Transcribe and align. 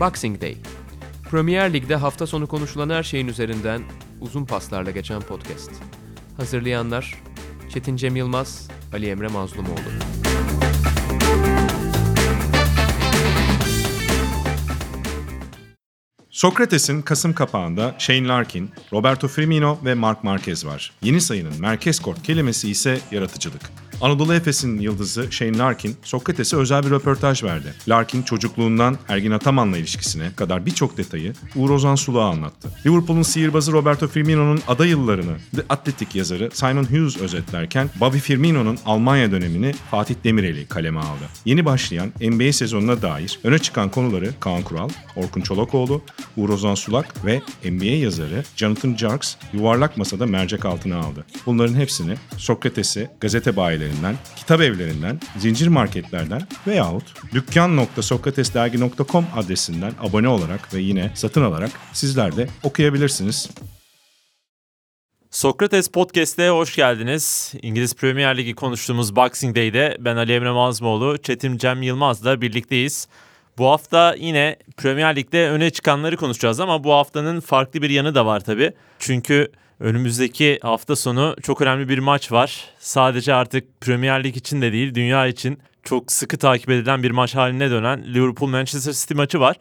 Boxing 0.00 0.40
Day. 0.40 0.56
Premier 1.30 1.72
Lig'de 1.72 1.96
hafta 1.96 2.26
sonu 2.26 2.46
konuşulan 2.46 2.90
her 2.90 3.02
şeyin 3.02 3.28
üzerinden 3.28 3.82
uzun 4.20 4.44
paslarla 4.44 4.90
geçen 4.90 5.20
podcast. 5.20 5.70
Hazırlayanlar 6.36 7.22
Çetin 7.68 7.96
Cem 7.96 8.16
Yılmaz, 8.16 8.68
Ali 8.92 9.08
Emre 9.08 9.28
Mazlumoğlu. 9.28 9.78
Sokrates'in 16.30 17.02
Kasım 17.02 17.32
kapağında 17.32 17.94
Shane 17.98 18.28
Larkin, 18.28 18.70
Roberto 18.92 19.28
Firmino 19.28 19.78
ve 19.84 19.94
Mark 19.94 20.24
Marquez 20.24 20.66
var. 20.66 20.92
Yeni 21.02 21.20
sayının 21.20 21.60
merkez 21.60 22.00
kort 22.00 22.22
kelimesi 22.22 22.70
ise 22.70 23.00
yaratıcılık. 23.10 23.62
Anadolu 24.00 24.34
Efes'in 24.34 24.78
yıldızı 24.78 25.26
Shane 25.30 25.58
Larkin, 25.58 25.96
Sokrates'e 26.02 26.56
özel 26.56 26.82
bir 26.82 26.90
röportaj 26.90 27.44
verdi. 27.44 27.74
Larkin 27.88 28.22
çocukluğundan 28.22 28.98
Ergin 29.08 29.30
Ataman'la 29.30 29.78
ilişkisine 29.78 30.30
kadar 30.36 30.66
birçok 30.66 30.96
detayı 30.96 31.32
Uğur 31.56 31.70
Ozan 31.70 31.94
Suluğa 31.94 32.30
anlattı. 32.30 32.68
Liverpool'un 32.86 33.22
sihirbazı 33.22 33.72
Roberto 33.72 34.08
Firmino'nun 34.08 34.60
ada 34.68 34.86
yıllarını 34.86 35.36
The 35.56 35.62
Athletic 35.68 36.18
yazarı 36.18 36.50
Simon 36.52 36.84
Hughes 36.84 37.16
özetlerken 37.16 37.90
Bobby 38.00 38.18
Firmino'nun 38.18 38.78
Almanya 38.86 39.30
dönemini 39.30 39.72
Fatih 39.90 40.14
Demireli 40.24 40.66
kaleme 40.66 41.00
aldı. 41.00 41.24
Yeni 41.44 41.64
başlayan 41.64 42.12
NBA 42.20 42.52
sezonuna 42.52 43.02
dair 43.02 43.38
öne 43.44 43.58
çıkan 43.58 43.88
konuları 43.88 44.30
Kaan 44.40 44.62
Kural, 44.62 44.88
Orkun 45.16 45.40
Çolakoğlu, 45.40 46.02
Uğur 46.36 46.48
Ozan 46.48 46.74
Sulak 46.74 47.24
ve 47.24 47.40
NBA 47.64 47.84
yazarı 47.84 48.44
Jonathan 48.56 48.96
Jarks 48.96 49.34
yuvarlak 49.52 49.96
masada 49.96 50.26
mercek 50.26 50.64
altına 50.64 50.96
aldı. 50.96 51.24
Bunların 51.46 51.74
hepsini 51.74 52.14
Sokrates'i 52.36 53.10
gazete 53.20 53.56
bayileri 53.56 53.87
sitelerinden, 53.88 54.16
kitap 54.36 54.60
evlerinden, 54.60 55.20
zincir 55.36 55.68
marketlerden 55.68 56.42
veyahut 56.66 57.04
dükkan.sokratesdergi.com 57.32 59.26
adresinden 59.36 59.92
abone 60.00 60.28
olarak 60.28 60.74
ve 60.74 60.80
yine 60.80 61.10
satın 61.14 61.42
alarak 61.42 61.70
sizler 61.92 62.36
de 62.36 62.48
okuyabilirsiniz. 62.62 63.50
Sokrates 65.30 65.88
Podcast'e 65.88 66.48
hoş 66.48 66.76
geldiniz. 66.76 67.52
İngiliz 67.62 67.94
Premier 67.94 68.36
Ligi 68.36 68.54
konuştuğumuz 68.54 69.16
Boxing 69.16 69.56
Day'de 69.56 69.96
ben 70.00 70.16
Ali 70.16 70.32
Emre 70.32 70.50
Mazmoğlu, 70.50 71.18
Çetin 71.18 71.58
Cem 71.58 71.82
Yılmaz'la 71.82 72.40
birlikteyiz. 72.40 73.08
Bu 73.58 73.66
hafta 73.66 74.14
yine 74.18 74.56
Premier 74.76 75.16
Lig'de 75.16 75.50
öne 75.50 75.70
çıkanları 75.70 76.16
konuşacağız 76.16 76.60
ama 76.60 76.84
bu 76.84 76.92
haftanın 76.92 77.40
farklı 77.40 77.82
bir 77.82 77.90
yanı 77.90 78.14
da 78.14 78.26
var 78.26 78.40
tabii. 78.40 78.72
Çünkü 78.98 79.52
Önümüzdeki 79.80 80.58
hafta 80.62 80.96
sonu 80.96 81.36
çok 81.42 81.60
önemli 81.60 81.88
bir 81.88 81.98
maç 81.98 82.32
var. 82.32 82.64
Sadece 82.78 83.34
artık 83.34 83.80
Premier 83.80 84.24
Lig 84.24 84.36
için 84.36 84.62
de 84.62 84.72
değil, 84.72 84.94
dünya 84.94 85.26
için 85.26 85.58
çok 85.82 86.12
sıkı 86.12 86.38
takip 86.38 86.70
edilen 86.70 87.02
bir 87.02 87.10
maç 87.10 87.34
haline 87.34 87.70
dönen 87.70 88.14
Liverpool 88.14 88.48
Manchester 88.48 88.92
City 88.92 89.14
maçı 89.14 89.40
var. 89.40 89.56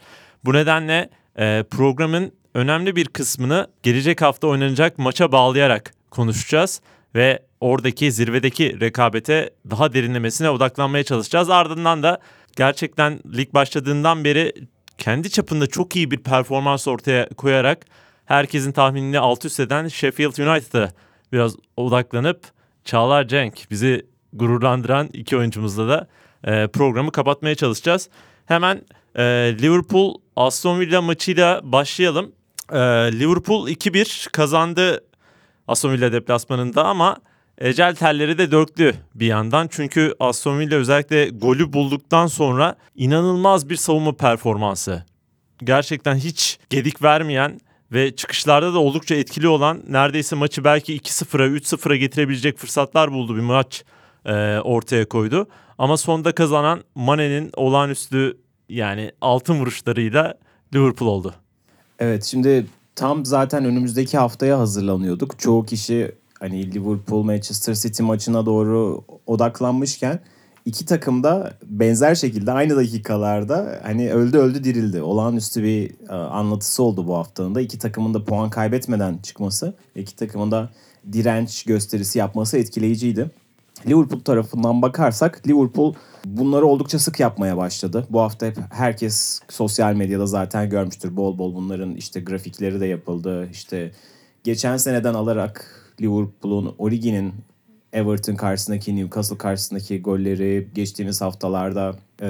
Bu 0.45 0.53
nedenle 0.53 1.09
e, 1.39 1.63
programın 1.71 2.31
önemli 2.53 2.95
bir 2.95 3.05
kısmını 3.05 3.67
gelecek 3.83 4.21
hafta 4.21 4.47
oynanacak 4.47 4.97
maça 4.97 5.31
bağlayarak 5.31 5.93
konuşacağız 6.11 6.81
ve 7.15 7.39
oradaki 7.61 8.11
zirvedeki 8.11 8.79
rekabete 8.79 9.49
daha 9.69 9.93
derinlemesine 9.93 10.49
odaklanmaya 10.49 11.03
çalışacağız. 11.03 11.49
Ardından 11.49 12.03
da 12.03 12.19
gerçekten 12.55 13.19
lig 13.37 13.53
başladığından 13.53 14.23
beri 14.23 14.53
kendi 14.97 15.29
çapında 15.29 15.67
çok 15.67 15.95
iyi 15.95 16.11
bir 16.11 16.17
performans 16.17 16.87
ortaya 16.87 17.29
koyarak 17.29 17.85
herkesin 18.27 18.71
tahminini 18.71 19.19
alt 19.19 19.45
üst 19.45 19.59
eden 19.59 19.87
Sheffield 19.87 20.37
United'a 20.37 20.91
biraz 21.33 21.55
odaklanıp 21.77 22.41
Çağlar 22.85 23.27
Cenk 23.27 23.67
bizi 23.71 24.05
gururlandıran 24.33 25.09
iki 25.13 25.37
oyuncumuzla 25.37 25.87
da 25.87 26.07
e, 26.43 26.67
programı 26.67 27.11
kapatmaya 27.11 27.55
çalışacağız. 27.55 28.09
Hemen 28.45 28.81
e, 29.15 29.23
Liverpool 29.61 30.15
Aston 30.35 30.79
Villa 30.79 31.01
maçıyla 31.01 31.61
başlayalım. 31.63 32.31
E, 32.71 32.77
Liverpool 33.19 33.67
2-1 33.67 34.31
kazandı 34.31 35.03
Aston 35.67 35.91
Villa 35.91 36.11
deplasmanında 36.11 36.85
ama 36.85 37.17
ecel 37.57 37.95
telleri 37.95 38.37
de 38.37 38.51
döktü 38.51 38.95
bir 39.15 39.27
yandan. 39.27 39.67
Çünkü 39.71 40.13
Aston 40.19 40.59
Villa 40.59 40.75
özellikle 40.75 41.29
golü 41.29 41.73
bulduktan 41.73 42.27
sonra 42.27 42.75
inanılmaz 42.95 43.69
bir 43.69 43.75
savunma 43.75 44.15
performansı. 44.15 45.05
Gerçekten 45.63 46.15
hiç 46.15 46.59
gedik 46.69 47.03
vermeyen 47.03 47.59
ve 47.91 48.15
çıkışlarda 48.15 48.73
da 48.73 48.79
oldukça 48.79 49.15
etkili 49.15 49.47
olan 49.47 49.83
neredeyse 49.87 50.35
maçı 50.35 50.63
belki 50.63 50.97
2-0'a 50.97 51.47
3-0'a 51.47 51.95
getirebilecek 51.95 52.57
fırsatlar 52.57 53.11
buldu 53.11 53.35
bir 53.35 53.41
maç 53.41 53.83
e, 54.25 54.59
ortaya 54.59 55.09
koydu. 55.09 55.47
Ama 55.77 55.97
sonda 55.97 56.31
kazanan 56.31 56.83
Mane'nin 56.95 57.51
olağanüstü 57.55 58.37
yani 58.69 59.11
altın 59.21 59.59
vuruşlarıyla 59.59 60.33
Liverpool 60.73 61.09
oldu. 61.09 61.33
Evet 61.99 62.23
şimdi 62.23 62.67
tam 62.95 63.25
zaten 63.25 63.65
önümüzdeki 63.65 64.17
haftaya 64.17 64.59
hazırlanıyorduk. 64.59 65.39
Çoğu 65.39 65.65
kişi 65.65 66.11
hani 66.39 66.73
Liverpool 66.73 67.23
Manchester 67.23 67.73
City 67.73 68.03
maçına 68.03 68.45
doğru 68.45 69.01
odaklanmışken 69.25 70.19
iki 70.67 70.85
takım 70.85 71.23
da 71.23 71.53
benzer 71.65 72.15
şekilde 72.15 72.51
aynı 72.51 72.75
dakikalarda 72.75 73.79
hani 73.83 74.13
öldü 74.13 74.37
öldü 74.37 74.63
dirildi. 74.63 75.01
Olağanüstü 75.01 75.63
bir 75.63 76.09
e, 76.09 76.13
anlatısı 76.13 76.83
oldu 76.83 77.07
bu 77.07 77.15
haftanın 77.15 77.55
da. 77.55 77.61
İki 77.61 77.79
takımın 77.79 78.13
da 78.13 78.23
puan 78.23 78.49
kaybetmeden 78.49 79.17
çıkması, 79.17 79.73
iki 79.95 80.15
takımın 80.15 80.51
da 80.51 80.69
direnç 81.13 81.63
gösterisi 81.63 82.19
yapması 82.19 82.57
etkileyiciydi. 82.57 83.31
Liverpool 83.87 84.19
tarafından 84.19 84.81
bakarsak 84.81 85.47
Liverpool 85.47 85.93
bunları 86.25 86.65
oldukça 86.65 86.99
sık 86.99 87.19
yapmaya 87.19 87.57
başladı. 87.57 88.07
Bu 88.09 88.21
hafta 88.21 88.45
hep 88.45 88.57
herkes 88.69 89.39
sosyal 89.49 89.93
medyada 89.93 90.25
zaten 90.25 90.69
görmüştür. 90.69 91.15
Bol 91.15 91.37
bol 91.37 91.55
bunların 91.55 91.95
işte 91.95 92.19
grafikleri 92.19 92.79
de 92.79 92.85
yapıldı. 92.85 93.49
İşte 93.51 93.91
geçen 94.43 94.77
seneden 94.77 95.13
alarak 95.13 95.83
Liverpool'un 96.01 96.75
Origi'nin 96.77 97.33
Everton 97.93 98.35
karşısındaki, 98.35 98.95
Newcastle 98.95 99.37
karşısındaki 99.37 100.01
golleri, 100.01 100.67
geçtiğimiz 100.75 101.21
haftalarda 101.21 101.95
e, 102.21 102.29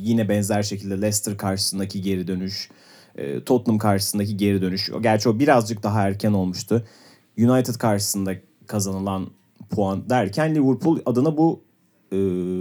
yine 0.00 0.28
benzer 0.28 0.62
şekilde 0.62 0.94
Leicester 0.94 1.36
karşısındaki 1.36 2.02
geri 2.02 2.28
dönüş, 2.28 2.70
e, 3.16 3.44
Tottenham 3.44 3.78
karşısındaki 3.78 4.36
geri 4.36 4.62
dönüş. 4.62 4.90
Gerçi 5.00 5.28
o 5.28 5.38
birazcık 5.38 5.82
daha 5.82 6.02
erken 6.02 6.32
olmuştu. 6.32 6.86
United 7.38 7.74
karşısında 7.74 8.34
kazanılan 8.66 9.30
puan 9.70 10.10
derken 10.10 10.54
Liverpool 10.54 10.98
adına 11.06 11.36
bu 11.36 11.60
e, 12.12 12.16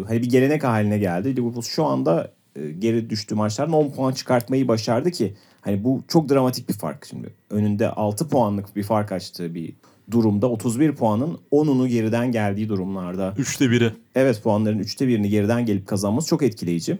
hani 0.07 0.21
bir 0.21 0.29
gelenek 0.29 0.63
haline 0.63 0.97
geldi. 0.97 1.35
Liverpool 1.35 1.61
şu 1.61 1.85
anda 1.85 2.31
e, 2.55 2.71
geri 2.71 3.09
düştüğü 3.09 3.35
maçlardan 3.35 3.73
10 3.73 3.89
puan 3.89 4.13
çıkartmayı 4.13 4.67
başardı 4.67 5.11
ki 5.11 5.35
hani 5.61 5.83
bu 5.83 6.03
çok 6.07 6.29
dramatik 6.29 6.69
bir 6.69 6.73
fark 6.73 7.05
şimdi. 7.05 7.33
Önünde 7.49 7.89
6 7.89 8.27
puanlık 8.27 8.75
bir 8.75 8.83
fark 8.83 9.11
açtığı 9.11 9.55
bir 9.55 9.73
durumda 10.11 10.49
31 10.49 10.95
puanın 10.95 11.37
10'unu 11.51 11.87
geriden 11.87 12.31
geldiği 12.31 12.69
durumlarda. 12.69 13.33
Üçte 13.37 13.71
biri. 13.71 13.93
Evet 14.15 14.43
puanların 14.43 14.79
üçte 14.79 15.07
birini 15.07 15.29
geriden 15.29 15.65
gelip 15.65 15.87
kazanması 15.87 16.27
çok 16.27 16.43
etkileyici. 16.43 16.97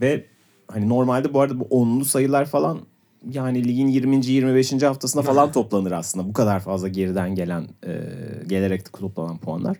Ve 0.00 0.24
hani 0.68 0.88
normalde 0.88 1.34
bu 1.34 1.40
arada 1.40 1.60
bu 1.60 1.66
onlu 1.70 2.04
sayılar 2.04 2.46
falan 2.46 2.78
yani 3.32 3.64
ligin 3.64 3.88
20. 3.88 4.26
25. 4.26 4.82
haftasında 4.82 5.22
falan 5.22 5.52
toplanır 5.52 5.92
aslında. 5.92 6.28
Bu 6.28 6.32
kadar 6.32 6.60
fazla 6.60 6.88
geriden 6.88 7.34
gelen 7.34 7.68
e, 7.86 8.00
gelerek 8.46 8.92
toplanan 8.92 9.38
puanlar. 9.38 9.76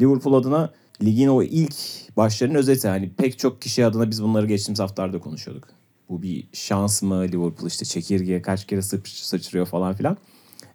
Liverpool 0.00 0.34
adına 0.34 0.72
ligin 1.02 1.28
o 1.28 1.42
ilk 1.42 1.74
başlarının 2.16 2.58
özeti. 2.58 2.88
Hani 2.88 3.10
pek 3.10 3.38
çok 3.38 3.62
kişi 3.62 3.86
adına 3.86 4.10
biz 4.10 4.22
bunları 4.22 4.46
geçtiğimiz 4.46 4.80
haftalarda 4.80 5.18
konuşuyorduk. 5.18 5.68
Bu 6.08 6.22
bir 6.22 6.48
şans 6.52 7.02
mı 7.02 7.22
Liverpool 7.22 7.68
işte 7.68 7.84
çekirgeye 7.84 8.42
kaç 8.42 8.66
kere 8.66 8.82
sıçrıyor 8.82 9.66
falan 9.66 9.94
filan. 9.94 10.16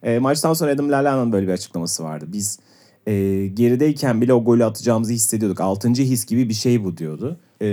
E, 0.04 0.20
maçtan 0.20 0.54
sonra 0.54 0.72
Adam 0.72 0.92
Lalla'nın 0.92 1.32
böyle 1.32 1.48
bir 1.48 1.54
açıklaması 1.54 2.04
vardı. 2.04 2.26
Biz 2.28 2.60
e, 3.08 3.48
gerideyken 3.48 4.22
bile 4.22 4.34
o 4.34 4.44
golü 4.44 4.66
atacağımızı 4.66 5.14
hissediyorduk. 5.14 5.62
Altıncı 5.62 6.04
his 6.04 6.26
gibi 6.26 6.50
bir 6.50 6.54
şey 6.54 6.84
bu 6.84 6.98
diyordu. 6.98 7.38
E, 7.62 7.68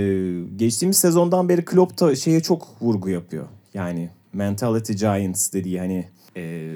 geçtiğimiz 0.56 0.96
sezondan 0.96 1.48
beri 1.48 1.64
Klopp 1.64 2.00
da 2.00 2.16
şeye 2.16 2.40
çok 2.42 2.82
vurgu 2.82 3.08
yapıyor. 3.08 3.44
Yani 3.74 4.10
mentality 4.32 4.92
giants 4.92 5.52
dediği 5.52 5.78
hani 5.78 6.08
e, 6.36 6.72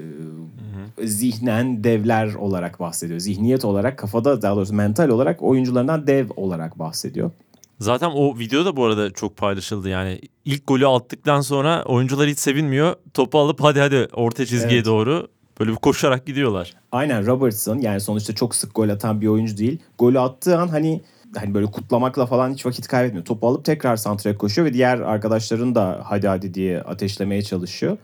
zihnen 1.03 1.83
devler 1.83 2.33
olarak 2.33 2.79
bahsediyor. 2.79 3.19
Zihniyet 3.19 3.65
olarak 3.65 3.97
kafada 3.97 4.41
daha 4.41 4.55
doğrusu 4.55 4.73
mental 4.73 5.09
olarak 5.09 5.41
oyuncularından 5.41 6.07
dev 6.07 6.27
olarak 6.35 6.79
bahsediyor. 6.79 7.31
Zaten 7.79 8.11
o 8.15 8.39
video 8.39 8.65
da 8.65 8.75
bu 8.75 8.85
arada 8.85 9.11
çok 9.11 9.37
paylaşıldı 9.37 9.89
yani. 9.89 10.21
ilk 10.45 10.67
golü 10.67 10.87
attıktan 10.87 11.41
sonra 11.41 11.83
oyuncular 11.85 12.29
hiç 12.29 12.39
sevinmiyor. 12.39 12.95
Topu 13.13 13.39
alıp 13.39 13.61
hadi 13.61 13.79
hadi 13.79 14.07
orta 14.13 14.45
çizgiye 14.45 14.75
evet. 14.75 14.85
doğru 14.85 15.27
Böyle 15.61 15.71
bir 15.71 15.77
koşarak 15.77 16.25
gidiyorlar. 16.25 16.73
Aynen 16.91 17.25
Robertson 17.25 17.77
yani 17.77 18.01
sonuçta 18.01 18.35
çok 18.35 18.55
sık 18.55 18.75
gol 18.75 18.89
atan 18.89 19.21
bir 19.21 19.27
oyuncu 19.27 19.57
değil. 19.57 19.79
Golü 19.97 20.19
attığı 20.19 20.59
an 20.59 20.67
hani 20.67 21.01
hani 21.35 21.53
böyle 21.53 21.65
kutlamakla 21.65 22.25
falan 22.25 22.53
hiç 22.53 22.65
vakit 22.65 22.87
kaybetmiyor. 22.87 23.25
Topu 23.25 23.47
alıp 23.47 23.65
tekrar 23.65 23.97
santraya 23.97 24.37
koşuyor 24.37 24.67
ve 24.67 24.73
diğer 24.73 24.99
arkadaşların 24.99 25.75
da 25.75 26.01
hadi 26.03 26.27
hadi 26.27 26.53
diye 26.53 26.81
ateşlemeye 26.81 27.41
çalışıyor. 27.41 27.97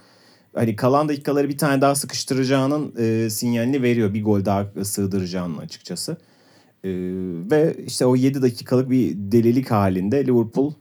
Hani 0.55 0.75
kalan 0.75 1.09
dakikaları 1.09 1.49
bir 1.49 1.57
tane 1.57 1.81
daha 1.81 1.95
sıkıştıracağının 1.95 2.93
e, 2.97 3.29
sinyalini 3.29 3.81
veriyor. 3.81 4.13
Bir 4.13 4.23
gol 4.23 4.45
daha 4.45 4.65
sığdıracağının 4.83 5.57
açıkçası. 5.57 6.17
E, 6.83 6.89
ve 7.51 7.75
işte 7.85 8.05
o 8.05 8.15
7 8.15 8.41
dakikalık 8.41 8.89
bir 8.89 9.15
delilik 9.15 9.71
halinde 9.71 10.25
Liverpool 10.25 10.73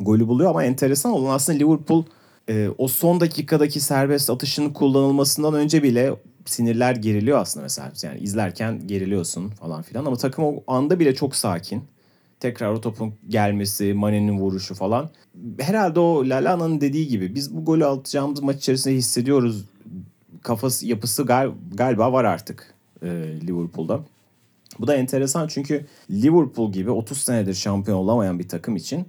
golü 0.00 0.28
buluyor 0.28 0.50
ama 0.50 0.64
enteresan 0.64 1.12
olan 1.12 1.34
aslında 1.34 1.58
Liverpool 1.58 2.04
e, 2.48 2.68
o 2.78 2.88
son 2.88 3.20
dakikadaki 3.20 3.80
serbest 3.80 4.30
atışın 4.30 4.70
kullanılmasından 4.70 5.54
önce 5.54 5.82
bile 5.82 6.14
sinirler 6.44 6.96
geriliyor 6.96 7.38
aslında 7.38 7.62
mesela. 7.62 7.92
Yani 8.02 8.20
izlerken 8.20 8.86
geriliyorsun 8.86 9.48
falan 9.48 9.82
filan 9.82 10.04
ama 10.04 10.16
takım 10.16 10.44
o 10.44 10.62
anda 10.66 11.00
bile 11.00 11.14
çok 11.14 11.36
sakin. 11.36 11.82
Tekrar 12.40 12.72
o 12.72 12.80
topun 12.80 13.14
gelmesi, 13.28 13.94
Mane'nin 13.94 14.38
vuruşu 14.38 14.74
falan. 14.74 15.10
Herhalde 15.58 16.00
o 16.00 16.28
Lalana'nın 16.28 16.80
dediği 16.80 17.08
gibi 17.08 17.34
biz 17.34 17.56
bu 17.56 17.64
golü 17.64 17.86
atacağımız 17.86 18.42
maç 18.42 18.56
içerisinde 18.56 18.94
hissediyoruz. 18.94 19.64
Kafası 20.42 20.86
yapısı 20.86 21.22
gal- 21.22 21.52
galiba 21.74 22.12
var 22.12 22.24
artık 22.24 22.74
e, 23.02 23.06
Liverpool'da. 23.46 24.00
Bu 24.78 24.86
da 24.86 24.94
enteresan 24.94 25.48
çünkü 25.48 25.86
Liverpool 26.10 26.72
gibi 26.72 26.90
30 26.90 27.18
senedir 27.18 27.54
şampiyon 27.54 27.98
olamayan 27.98 28.38
bir 28.38 28.48
takım 28.48 28.76
için 28.76 29.06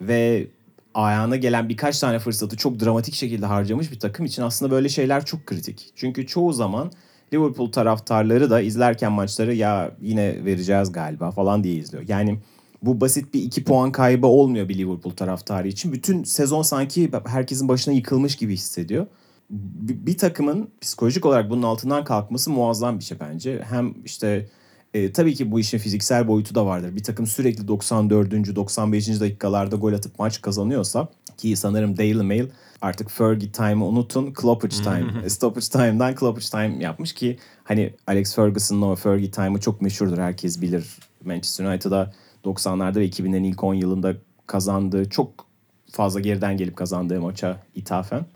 ve 0.00 0.46
ayağına 0.94 1.36
gelen 1.36 1.68
birkaç 1.68 1.98
tane 1.98 2.18
fırsatı 2.18 2.56
çok 2.56 2.80
dramatik 2.80 3.14
şekilde 3.14 3.46
harcamış 3.46 3.92
bir 3.92 3.98
takım 3.98 4.26
için 4.26 4.42
aslında 4.42 4.70
böyle 4.72 4.88
şeyler 4.88 5.24
çok 5.24 5.46
kritik. 5.46 5.92
Çünkü 5.96 6.26
çoğu 6.26 6.52
zaman 6.52 6.90
Liverpool 7.32 7.72
taraftarları 7.72 8.50
da 8.50 8.60
izlerken 8.60 9.12
maçları 9.12 9.54
ya 9.54 9.90
yine 10.02 10.44
vereceğiz 10.44 10.92
galiba 10.92 11.30
falan 11.30 11.64
diye 11.64 11.74
izliyor. 11.74 12.04
Yani 12.08 12.38
bu 12.82 13.00
basit 13.00 13.34
bir 13.34 13.42
iki 13.42 13.64
puan 13.64 13.92
kaybı 13.92 14.26
olmuyor 14.26 14.68
bir 14.68 14.78
Liverpool 14.78 15.14
taraftarı 15.14 15.68
için. 15.68 15.92
Bütün 15.92 16.24
sezon 16.24 16.62
sanki 16.62 17.10
herkesin 17.26 17.68
başına 17.68 17.94
yıkılmış 17.94 18.36
gibi 18.36 18.54
hissediyor. 18.54 19.06
Bir, 19.50 20.18
takımın 20.18 20.70
psikolojik 20.80 21.26
olarak 21.26 21.50
bunun 21.50 21.62
altından 21.62 22.04
kalkması 22.04 22.50
muazzam 22.50 22.98
bir 22.98 23.04
şey 23.04 23.20
bence. 23.20 23.62
Hem 23.70 23.94
işte 24.04 24.48
e, 24.94 25.12
tabii 25.12 25.34
ki 25.34 25.50
bu 25.50 25.60
işin 25.60 25.78
fiziksel 25.78 26.28
boyutu 26.28 26.54
da 26.54 26.66
vardır. 26.66 26.96
Bir 26.96 27.02
takım 27.02 27.26
sürekli 27.26 27.68
94. 27.68 28.56
95. 28.56 29.20
dakikalarda 29.20 29.76
gol 29.76 29.92
atıp 29.92 30.18
maç 30.18 30.40
kazanıyorsa 30.42 31.08
ki 31.36 31.56
sanırım 31.56 31.96
Daily 31.96 32.22
Mail 32.22 32.46
artık 32.82 33.10
Fergie 33.10 33.52
Time'ı 33.52 33.84
unutun 33.84 34.32
Kloppage 34.32 34.76
Time, 34.76 35.28
Stoppage 35.28 35.66
Time'dan 35.66 36.14
Kloppage 36.14 36.46
Time 36.46 36.84
yapmış 36.84 37.12
ki 37.12 37.38
hani 37.64 37.94
Alex 38.06 38.34
Ferguson'ın 38.34 38.82
o 38.82 38.96
Fergie 38.96 39.30
Time'ı 39.30 39.60
çok 39.60 39.82
meşhurdur. 39.82 40.18
Herkes 40.18 40.60
bilir. 40.60 40.98
Manchester 41.24 41.64
United'a 41.64 42.12
90'larda 42.44 42.96
ve 42.96 43.08
2000'lerin 43.08 43.46
ilk 43.46 43.64
10 43.64 43.74
yılında 43.74 44.14
kazandığı 44.46 45.10
çok 45.10 45.46
fazla 45.90 46.20
geriden 46.20 46.56
gelip 46.56 46.76
kazandığı 46.76 47.20
maça 47.20 47.62
ithafen. 47.74 48.26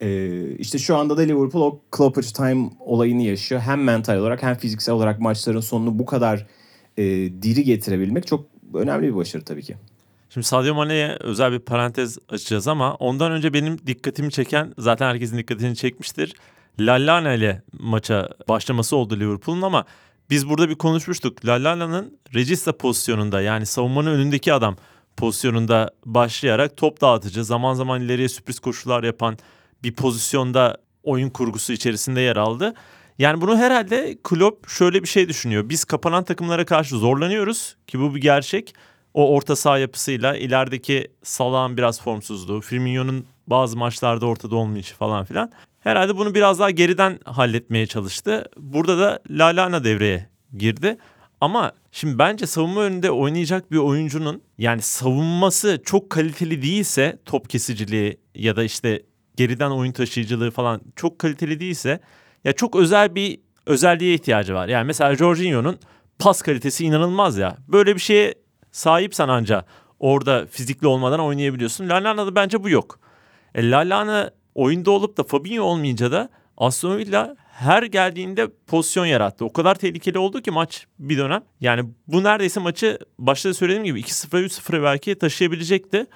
Ee, 0.00 0.48
işte 0.58 0.78
şu 0.78 0.96
anda 0.96 1.16
da 1.16 1.20
Liverpool 1.20 1.62
o 1.62 1.80
Kloppage 1.90 2.26
Time 2.26 2.70
olayını 2.80 3.22
yaşıyor. 3.22 3.60
Hem 3.60 3.84
mental 3.84 4.16
olarak 4.16 4.42
hem 4.42 4.54
fiziksel 4.54 4.94
olarak 4.94 5.20
maçların 5.20 5.60
sonunu 5.60 5.98
bu 5.98 6.06
kadar 6.06 6.46
e, 6.96 7.04
diri 7.42 7.64
getirebilmek 7.64 8.26
çok 8.26 8.46
önemli 8.74 9.08
bir 9.08 9.16
başarı 9.16 9.44
tabii 9.44 9.62
ki. 9.62 9.76
Şimdi 10.30 10.46
Sadio 10.46 10.74
Mane'ye 10.74 11.16
özel 11.20 11.52
bir 11.52 11.58
parantez 11.58 12.18
açacağız 12.28 12.68
ama 12.68 12.94
ondan 12.94 13.32
önce 13.32 13.52
benim 13.52 13.86
dikkatimi 13.86 14.30
çeken 14.30 14.74
zaten 14.78 15.08
herkesin 15.08 15.38
dikkatini 15.38 15.76
çekmiştir. 15.76 16.34
Lallana 16.80 17.32
ile 17.32 17.62
maça 17.78 18.28
başlaması 18.48 18.96
oldu 18.96 19.20
Liverpool'un 19.20 19.62
ama 19.62 19.84
biz 20.30 20.48
burada 20.48 20.68
bir 20.68 20.74
konuşmuştuk. 20.74 21.46
Lallana'nın 21.46 22.18
regista 22.34 22.76
pozisyonunda 22.76 23.40
yani 23.40 23.66
savunmanın 23.66 24.10
önündeki 24.10 24.52
adam 24.52 24.76
pozisyonunda 25.16 25.90
başlayarak 26.06 26.76
top 26.76 27.00
dağıtıcı, 27.00 27.44
zaman 27.44 27.74
zaman 27.74 28.00
ileriye 28.00 28.28
sürpriz 28.28 28.58
koşular 28.58 29.04
yapan 29.04 29.38
bir 29.84 29.94
pozisyonda 29.94 30.76
oyun 31.02 31.30
kurgusu 31.30 31.72
içerisinde 31.72 32.20
yer 32.20 32.36
aldı. 32.36 32.74
Yani 33.18 33.40
bunu 33.40 33.56
herhalde 33.56 34.18
Klopp 34.24 34.68
şöyle 34.68 35.02
bir 35.02 35.08
şey 35.08 35.28
düşünüyor. 35.28 35.68
Biz 35.68 35.84
kapanan 35.84 36.24
takımlara 36.24 36.64
karşı 36.64 36.96
zorlanıyoruz 36.96 37.76
ki 37.86 38.00
bu 38.00 38.14
bir 38.14 38.20
gerçek. 38.20 38.74
O 39.14 39.34
orta 39.34 39.56
saha 39.56 39.78
yapısıyla 39.78 40.36
ilerideki 40.36 41.08
Salah'ın 41.22 41.76
biraz 41.76 42.00
formsuzluğu, 42.00 42.60
Firmino'nun 42.60 43.26
bazı 43.46 43.76
maçlarda 43.76 44.26
ortada 44.26 44.56
olmayışı 44.56 44.94
falan 44.94 45.24
filan. 45.24 45.52
Herhalde 45.80 46.16
bunu 46.16 46.34
biraz 46.34 46.58
daha 46.58 46.70
geriden 46.70 47.18
halletmeye 47.24 47.86
çalıştı. 47.86 48.44
Burada 48.56 48.98
da 48.98 49.18
Lalana 49.30 49.84
devreye 49.84 50.28
girdi. 50.58 50.98
Ama 51.40 51.72
şimdi 51.92 52.18
bence 52.18 52.46
savunma 52.46 52.80
önünde 52.80 53.10
oynayacak 53.10 53.70
bir 53.72 53.76
oyuncunun 53.76 54.42
yani 54.58 54.82
savunması 54.82 55.82
çok 55.84 56.10
kaliteli 56.10 56.62
değilse 56.62 57.18
top 57.24 57.50
kesiciliği 57.50 58.18
ya 58.34 58.56
da 58.56 58.64
işte 58.64 59.02
geriden 59.36 59.70
oyun 59.70 59.92
taşıyıcılığı 59.92 60.50
falan 60.50 60.80
çok 60.96 61.18
kaliteli 61.18 61.60
değilse 61.60 62.00
ya 62.44 62.52
çok 62.52 62.76
özel 62.76 63.14
bir 63.14 63.40
özelliğe 63.66 64.14
ihtiyacı 64.14 64.54
var. 64.54 64.68
Yani 64.68 64.86
mesela 64.86 65.16
Jorginho'nun 65.16 65.78
pas 66.18 66.42
kalitesi 66.42 66.84
inanılmaz 66.84 67.38
ya. 67.38 67.56
Böyle 67.68 67.94
bir 67.94 68.00
şeye 68.00 68.34
sahipsen 68.72 69.28
anca 69.28 69.64
orada 70.00 70.46
fizikli 70.46 70.86
olmadan 70.86 71.20
oynayabiliyorsun. 71.20 71.88
Lallana'da 71.88 72.34
bence 72.34 72.62
bu 72.62 72.68
yok. 72.68 73.00
E, 73.54 73.70
Lallana 73.70 74.30
oyunda 74.54 74.90
olup 74.90 75.16
da 75.16 75.22
Fabinho 75.22 75.62
olmayınca 75.62 76.12
da 76.12 76.28
Aston 76.56 76.98
Villa 76.98 77.36
her 77.54 77.82
geldiğinde 77.82 78.48
pozisyon 78.66 79.06
yarattı. 79.06 79.44
O 79.44 79.52
kadar 79.52 79.74
tehlikeli 79.74 80.18
oldu 80.18 80.42
ki 80.42 80.50
maç 80.50 80.86
bir 80.98 81.18
dönem. 81.18 81.42
Yani 81.60 81.84
bu 82.06 82.24
neredeyse 82.24 82.60
maçı 82.60 82.98
başta 83.18 83.48
da 83.48 83.54
söylediğim 83.54 83.84
gibi 83.84 84.00
2-0'a 84.00 84.40
3-0'a 84.40 84.82
belki 84.82 85.18
taşıyabilecekti. 85.18 86.06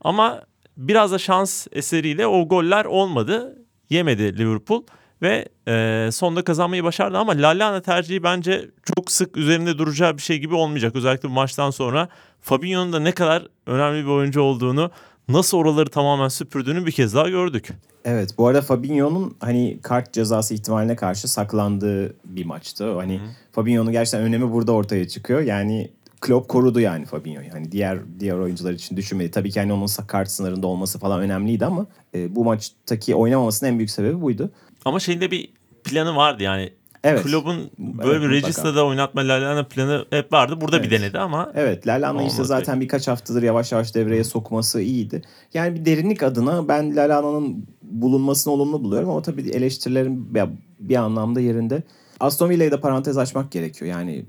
Ama 0.00 0.42
biraz 0.80 1.12
da 1.12 1.18
şans 1.18 1.66
eseriyle 1.72 2.26
o 2.26 2.48
goller 2.48 2.84
olmadı. 2.84 3.58
Yemedi 3.90 4.38
Liverpool 4.38 4.82
ve 5.22 5.48
e, 5.68 6.08
sonunda 6.12 6.44
kazanmayı 6.44 6.84
başardı 6.84 7.18
ama 7.18 7.32
Lallana 7.32 7.80
tercihi 7.80 8.22
bence 8.22 8.70
çok 8.96 9.10
sık 9.10 9.36
üzerinde 9.36 9.78
duracağı 9.78 10.16
bir 10.16 10.22
şey 10.22 10.38
gibi 10.38 10.54
olmayacak. 10.54 10.96
Özellikle 10.96 11.28
bu 11.28 11.32
maçtan 11.32 11.70
sonra 11.70 12.08
Fabinho'nun 12.40 12.92
da 12.92 13.00
ne 13.00 13.12
kadar 13.12 13.46
önemli 13.66 14.04
bir 14.04 14.10
oyuncu 14.10 14.40
olduğunu, 14.40 14.90
nasıl 15.28 15.58
oraları 15.58 15.90
tamamen 15.90 16.28
süpürdüğünü 16.28 16.86
bir 16.86 16.92
kez 16.92 17.14
daha 17.14 17.28
gördük. 17.28 17.68
Evet 18.04 18.34
bu 18.38 18.46
arada 18.46 18.62
Fabinho'nun 18.62 19.36
hani 19.40 19.78
kart 19.82 20.12
cezası 20.12 20.54
ihtimaline 20.54 20.96
karşı 20.96 21.28
saklandığı 21.28 22.14
bir 22.24 22.44
maçtı. 22.44 22.94
Hani 22.94 23.20
Fabinho'nun 23.52 23.92
gerçekten 23.92 24.22
önemi 24.22 24.52
burada 24.52 24.72
ortaya 24.72 25.08
çıkıyor. 25.08 25.40
Yani 25.40 25.90
Klopp 26.20 26.48
korudu 26.48 26.80
yani 26.80 27.04
Fabinho'yu. 27.04 27.52
Hani 27.52 27.72
diğer 27.72 27.98
diğer 28.20 28.34
oyuncular 28.34 28.72
için 28.72 28.96
düşünmedi. 28.96 29.30
Tabii 29.30 29.50
ki 29.50 29.60
hani 29.60 29.72
onun 29.72 29.86
kart 30.06 30.30
sınırında 30.30 30.66
olması 30.66 30.98
falan 30.98 31.20
önemliydi 31.20 31.66
ama 31.66 31.86
e, 32.14 32.36
bu 32.36 32.44
maçtaki 32.44 33.14
oynamamasının 33.14 33.70
en 33.70 33.78
büyük 33.78 33.90
sebebi 33.90 34.20
buydu. 34.20 34.50
Ama 34.84 35.00
şeyinde 35.00 35.30
bir 35.30 35.52
planı 35.84 36.16
vardı 36.16 36.42
yani. 36.42 36.72
Evet. 37.04 37.22
Klopp'un 37.22 37.70
böyle 37.78 38.10
Evet, 38.10 38.22
bir. 38.22 38.30
Regis'te 38.30 38.80
oynatma 38.80 39.20
Lallana 39.20 39.64
planı 39.64 40.06
hep 40.10 40.32
vardı. 40.32 40.60
Burada 40.60 40.82
bir 40.82 40.88
Evet. 40.88 41.00
denedi 41.00 41.18
ama 41.18 41.52
Evet 41.54 41.86
Lallana 41.86 42.22
işte 42.22 42.44
zaten 42.44 42.80
birkaç 42.80 43.08
haftadır 43.08 43.42
yavaş 43.42 43.72
yavaş 43.72 43.94
devreye 43.94 44.24
sokması 44.24 44.80
iyiydi. 44.80 45.22
Yani 45.54 45.74
bir 45.74 45.84
derinlik 45.84 46.22
adına 46.22 46.68
ben 46.68 46.96
Lallana'nın 46.96 47.66
bulunmasını 47.82 48.52
olumlu 48.52 48.84
buluyorum 48.84 49.10
ama 49.10 49.22
tabii 49.22 49.50
eleştirilerin 49.50 50.34
bir, 50.34 50.42
bir 50.78 50.96
anlamda 50.96 51.40
yerinde. 51.40 51.82
Aston 52.20 52.50
Villa'yı 52.50 52.70
da 52.70 52.80
parantez 52.80 53.18
açmak 53.18 53.52
gerekiyor. 53.52 53.90
Yani 53.90 54.26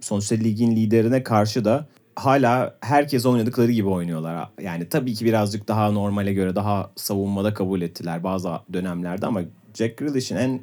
sonuçta 0.00 0.34
ligin 0.34 0.76
liderine 0.76 1.22
karşı 1.22 1.64
da 1.64 1.86
hala 2.16 2.74
herkes 2.80 3.26
oynadıkları 3.26 3.72
gibi 3.72 3.88
oynuyorlar. 3.88 4.48
Yani 4.62 4.88
tabii 4.88 5.14
ki 5.14 5.24
birazcık 5.24 5.68
daha 5.68 5.90
normale 5.90 6.32
göre 6.32 6.54
daha 6.54 6.90
savunmada 6.96 7.54
kabul 7.54 7.82
ettiler 7.82 8.24
bazı 8.24 8.50
dönemlerde 8.72 9.26
ama 9.26 9.42
Jack 9.74 9.96
Grealish'in 9.96 10.36
en 10.36 10.60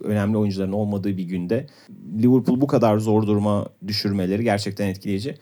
önemli 0.00 0.36
oyuncuların 0.36 0.72
olmadığı 0.72 1.16
bir 1.16 1.24
günde 1.24 1.66
Liverpool 2.22 2.60
bu 2.60 2.66
kadar 2.66 2.98
zor 2.98 3.26
duruma 3.26 3.66
düşürmeleri 3.86 4.44
gerçekten 4.44 4.88
etkileyici. 4.88 5.38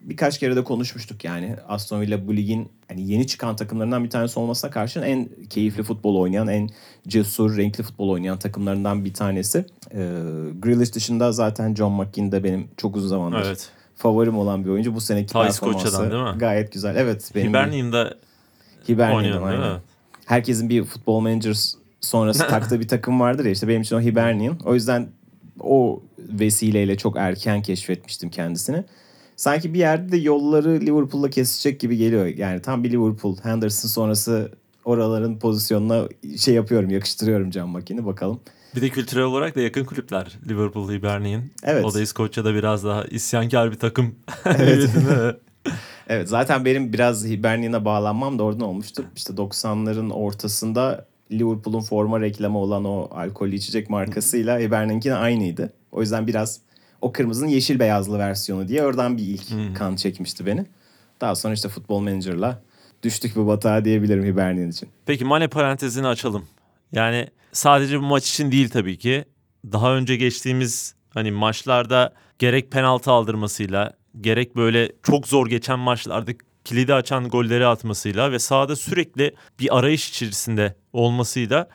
Birkaç 0.00 0.38
kere 0.38 0.56
de 0.56 0.64
konuşmuştuk 0.64 1.24
yani 1.24 1.56
Aston 1.68 2.00
Villa 2.00 2.26
bu 2.26 2.36
ligin 2.36 2.68
hani 2.88 3.10
yeni 3.10 3.26
çıkan 3.26 3.56
takımlarından 3.56 4.04
bir 4.04 4.10
tanesi 4.10 4.38
olmasına 4.38 4.70
karşın 4.70 5.02
en 5.02 5.28
keyifli 5.50 5.82
futbol 5.82 6.16
oynayan, 6.16 6.48
en 6.48 6.70
cesur, 7.08 7.56
renkli 7.56 7.82
futbol 7.82 8.08
oynayan 8.08 8.38
takımlarından 8.38 9.04
bir 9.04 9.14
tanesi. 9.14 9.66
Ee, 9.92 10.08
Grealish 10.58 10.94
dışında 10.94 11.32
zaten 11.32 11.74
John 11.74 11.92
McGinn 11.92 12.32
de 12.32 12.44
benim 12.44 12.68
çok 12.76 12.96
uzun 12.96 13.08
zamandır 13.08 13.46
evet. 13.46 13.70
favorim 13.96 14.38
olan 14.38 14.64
bir 14.64 14.70
oyuncu. 14.70 14.94
Bu 14.94 15.00
seneki 15.00 15.32
Thais 15.32 15.60
performansı 15.60 16.10
değil 16.10 16.22
mi? 16.22 16.38
gayet 16.38 16.72
güzel. 16.72 16.96
Evet. 16.96 17.32
Benim 17.34 17.48
Hibernian'da 17.48 18.14
değil 18.88 18.98
aynen. 19.42 19.80
Herkesin 20.26 20.68
bir 20.68 20.84
futbol 20.84 21.20
manager 21.20 21.56
sonrası 22.00 22.38
taktığı 22.48 22.80
bir 22.80 22.88
takım 22.88 23.20
vardır 23.20 23.44
ya 23.44 23.50
işte 23.50 23.68
benim 23.68 23.82
için 23.82 23.96
o 23.96 24.00
Hibernian. 24.00 24.58
O 24.64 24.74
yüzden 24.74 25.08
o 25.60 26.02
vesileyle 26.18 26.96
çok 26.96 27.16
erken 27.16 27.62
keşfetmiştim 27.62 28.30
kendisini. 28.30 28.84
Sanki 29.36 29.74
bir 29.74 29.78
yerde 29.78 30.12
de 30.12 30.16
yolları 30.16 30.80
Liverpool'la 30.80 31.30
kesecek 31.30 31.80
gibi 31.80 31.96
geliyor. 31.96 32.26
Yani 32.26 32.62
tam 32.62 32.84
bir 32.84 32.90
Liverpool, 32.90 33.36
Henderson 33.42 33.88
sonrası 33.88 34.50
oraların 34.84 35.38
pozisyonuna 35.38 36.08
şey 36.38 36.54
yapıyorum, 36.54 36.90
yakıştırıyorum 36.90 37.50
Can 37.50 37.68
Makin'i 37.68 38.06
bakalım. 38.06 38.40
Bir 38.76 38.82
de 38.82 38.88
kültürel 38.88 39.24
olarak 39.24 39.56
da 39.56 39.60
yakın 39.60 39.84
kulüpler. 39.84 40.38
Liverpool, 40.48 40.92
Hibernian. 40.92 41.42
Evet. 41.64 41.84
O 41.84 41.94
da 41.94 42.00
İskoçya'da 42.00 42.54
biraz 42.54 42.84
daha 42.84 43.04
isyankar 43.04 43.70
bir 43.70 43.78
takım. 43.78 44.14
Evet. 44.44 44.90
Evet. 45.10 45.36
Evet 46.08 46.28
zaten 46.28 46.64
benim 46.64 46.92
biraz 46.92 47.26
Hibernian'a 47.26 47.84
bağlanmam 47.84 48.38
da 48.38 48.42
oradan 48.42 48.60
olmuştu. 48.68 49.04
İşte 49.16 49.32
90'ların 49.32 50.12
ortasında 50.12 51.06
Liverpool'un 51.32 51.80
forma 51.80 52.20
reklamı 52.20 52.58
olan 52.58 52.84
o 52.84 53.08
alkollü 53.10 53.54
içecek 53.54 53.90
markasıyla 53.90 54.58
Hibernian'inki 54.58 55.14
aynıydı. 55.14 55.72
O 55.92 56.00
yüzden 56.00 56.26
biraz 56.26 56.60
o 57.00 57.12
kırmızının 57.12 57.48
yeşil 57.48 57.78
beyazlı 57.78 58.18
versiyonu 58.18 58.68
diye 58.68 58.82
oradan 58.82 59.16
bir 59.16 59.22
ilk 59.22 59.76
kan 59.76 59.96
çekmişti 59.96 60.46
beni. 60.46 60.66
Daha 61.20 61.34
sonra 61.34 61.54
işte 61.54 61.68
Football 61.68 62.00
Manager'la 62.00 62.62
düştük 63.02 63.36
bu 63.36 63.46
batağa 63.46 63.84
diyebilirim 63.84 64.24
Hibernian 64.24 64.70
için. 64.70 64.88
Peki 65.06 65.24
Mane 65.24 65.48
parantezini 65.48 66.06
açalım. 66.06 66.46
Yani 66.92 67.28
sadece 67.52 67.98
bu 68.00 68.02
maç 68.02 68.30
için 68.30 68.52
değil 68.52 68.68
tabii 68.68 68.98
ki. 68.98 69.24
Daha 69.72 69.96
önce 69.96 70.16
geçtiğimiz 70.16 70.94
hani 71.10 71.30
maçlarda 71.30 72.12
gerek 72.38 72.70
penaltı 72.70 73.10
aldırmasıyla 73.10 73.92
gerek 74.20 74.56
böyle 74.56 74.92
çok 75.02 75.28
zor 75.28 75.46
geçen 75.46 75.78
maçlarda 75.78 76.32
kilidi 76.64 76.94
açan 76.94 77.28
golleri 77.28 77.66
atmasıyla 77.66 78.32
ve 78.32 78.38
sahada 78.38 78.76
sürekli 78.76 79.34
bir 79.60 79.78
arayış 79.78 80.10
içerisinde 80.10 80.76
olmasıyla 80.92 81.68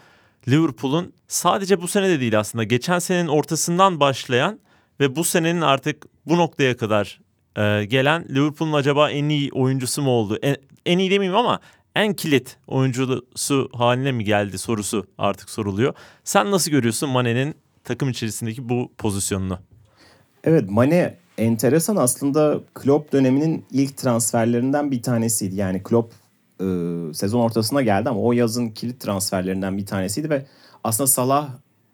Liverpool'un 0.47 1.13
sadece 1.27 1.81
bu 1.81 1.87
sene 1.87 2.09
de 2.09 2.19
değil 2.19 2.39
aslında 2.39 2.63
geçen 2.63 2.99
senenin 2.99 3.27
ortasından 3.27 3.99
başlayan 3.99 4.59
ve 5.01 5.15
bu 5.15 5.23
senenin 5.23 5.61
artık 5.61 6.05
bu 6.25 6.37
noktaya 6.37 6.77
kadar 6.77 7.21
e, 7.57 7.85
gelen 7.85 8.25
Liverpool'un 8.29 8.73
acaba 8.73 9.11
en 9.11 9.29
iyi 9.29 9.51
oyuncusu 9.51 10.01
mu 10.01 10.11
oldu? 10.11 10.37
En, 10.41 10.55
en 10.85 10.99
iyi 10.99 11.11
demeyeyim 11.11 11.37
ama 11.37 11.59
en 11.95 12.13
kilit 12.13 12.57
oyuncusu 12.67 13.69
haline 13.73 14.11
mi 14.11 14.23
geldi 14.23 14.57
sorusu 14.57 15.07
artık 15.17 15.49
soruluyor. 15.49 15.93
Sen 16.23 16.51
nasıl 16.51 16.71
görüyorsun 16.71 17.09
Mane'nin 17.09 17.55
takım 17.83 18.09
içerisindeki 18.09 18.69
bu 18.69 18.91
pozisyonunu? 18.97 19.59
Evet 20.43 20.69
Mane 20.69 21.17
enteresan 21.37 21.95
aslında 21.95 22.59
Klopp 22.73 23.13
döneminin 23.13 23.65
ilk 23.71 23.97
transferlerinden 23.97 24.91
bir 24.91 25.01
tanesiydi. 25.01 25.55
Yani 25.55 25.83
Klopp 25.83 26.13
e, 26.59 26.65
sezon 27.13 27.39
ortasına 27.39 27.81
geldi 27.81 28.09
ama 28.09 28.21
o 28.21 28.33
yazın 28.33 28.69
kilit 28.69 28.99
transferlerinden 28.99 29.77
bir 29.77 29.85
tanesiydi 29.85 30.29
ve 30.29 30.45
aslında 30.83 31.07
Salah 31.07 31.49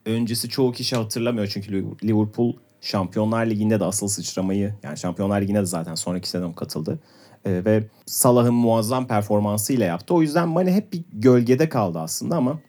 öncesi 0.06 0.50
çoğu 0.50 0.72
kişi 0.72 0.96
hatırlamıyor 0.96 1.48
çünkü 1.48 1.72
Liverpool 2.04 2.54
Şampiyonlar 2.88 3.46
Ligi'nde 3.46 3.80
de 3.80 3.84
asıl 3.84 4.08
sıçramayı 4.08 4.74
yani 4.84 4.98
Şampiyonlar 4.98 5.42
Ligi'ne 5.42 5.62
de 5.62 5.66
zaten 5.66 5.96
sonraki 5.96 6.30
sezon 6.30 6.54
katıldı. 6.54 7.00
E, 7.46 7.66
ve 7.66 7.84
Salah'ın 8.06 8.54
muazzam 8.54 9.08
performansıyla 9.08 9.86
yaptı. 9.86 10.14
O 10.14 10.22
yüzden 10.22 10.50
Mane 10.50 10.74
hep 10.74 10.94
bir 10.94 11.04
gölgede 11.14 11.70
kaldı 11.70 12.00
aslında 12.00 12.36
ama 12.36 12.60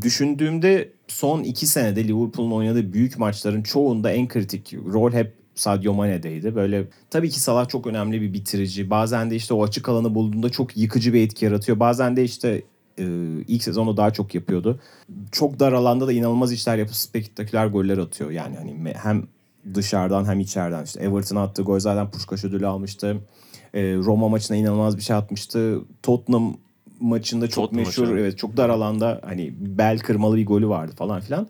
düşündüğümde 0.00 0.92
son 1.08 1.42
iki 1.42 1.66
senede 1.66 2.08
Liverpool'un 2.08 2.50
oynadığı 2.50 2.92
büyük 2.92 3.18
maçların 3.18 3.62
çoğunda 3.62 4.10
en 4.10 4.28
kritik 4.28 4.74
rol 4.74 5.12
hep 5.12 5.34
Sadio 5.54 5.94
Mane'deydi. 5.94 6.54
Böyle 6.54 6.88
tabii 7.10 7.30
ki 7.30 7.40
Salah 7.40 7.68
çok 7.68 7.86
önemli 7.86 8.20
bir 8.20 8.32
bitirici. 8.32 8.90
Bazen 8.90 9.30
de 9.30 9.36
işte 9.36 9.54
o 9.54 9.64
açık 9.64 9.88
alanı 9.88 10.14
bulduğunda 10.14 10.50
çok 10.50 10.76
yıkıcı 10.76 11.12
bir 11.12 11.22
etki 11.22 11.44
yaratıyor. 11.44 11.80
Bazen 11.80 12.16
de 12.16 12.24
işte 12.24 12.62
e, 12.98 13.04
ilk 13.48 13.62
sezonu 13.62 13.96
daha 13.96 14.12
çok 14.12 14.34
yapıyordu. 14.34 14.80
Çok 15.32 15.60
dar 15.60 15.72
alanda 15.72 16.06
da 16.06 16.12
inanılmaz 16.12 16.52
işler 16.52 16.78
yapıp 16.78 16.96
spektaküler 16.96 17.66
goller 17.66 17.98
atıyor. 17.98 18.30
Yani 18.30 18.56
hani 18.56 18.94
hem 18.94 19.26
dışarıdan 19.74 20.24
hem 20.24 20.40
içeriden. 20.40 20.84
işte 20.84 21.00
Everton'a 21.00 21.42
attığı 21.42 21.62
gol 21.62 21.78
zaten 21.78 22.10
Puşkaş 22.10 22.44
ödülü 22.44 22.66
almıştı. 22.66 23.16
E, 23.74 23.94
Roma 23.96 24.28
maçına 24.28 24.56
inanılmaz 24.56 24.96
bir 24.96 25.02
şey 25.02 25.16
atmıştı. 25.16 25.80
Tottenham 26.02 26.56
maçında 27.00 27.48
çok 27.48 27.64
Tottenham 27.64 27.86
meşhur 27.86 28.02
maçı. 28.02 28.14
evet 28.20 28.38
çok 28.38 28.56
dar 28.56 28.68
alanda 28.68 29.20
hani 29.24 29.54
bel 29.58 29.98
kırmalı 29.98 30.36
bir 30.36 30.46
golü 30.46 30.68
vardı 30.68 30.92
falan 30.96 31.20
filan. 31.20 31.48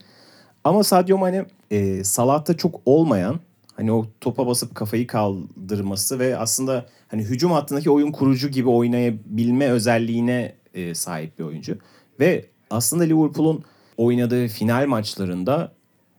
Ama 0.64 0.84
Sadio 0.84 1.18
Mane 1.18 1.46
e, 1.70 2.04
Salah'ta 2.04 2.56
çok 2.56 2.80
olmayan 2.86 3.40
hani 3.76 3.92
o 3.92 4.06
topa 4.20 4.46
basıp 4.46 4.74
kafayı 4.74 5.06
kaldırması 5.06 6.18
ve 6.18 6.38
aslında 6.38 6.86
hani 7.08 7.22
hücum 7.22 7.52
hattındaki 7.52 7.90
oyun 7.90 8.12
kurucu 8.12 8.48
gibi 8.48 8.68
oynayabilme 8.68 9.68
özelliğine 9.68 10.54
e, 10.74 10.94
sahip 10.94 11.38
bir 11.38 11.44
oyuncu. 11.44 11.78
Ve 12.20 12.44
aslında 12.70 13.04
Liverpool'un 13.04 13.64
oynadığı 13.96 14.48
final 14.48 14.86
maçlarında 14.86 15.72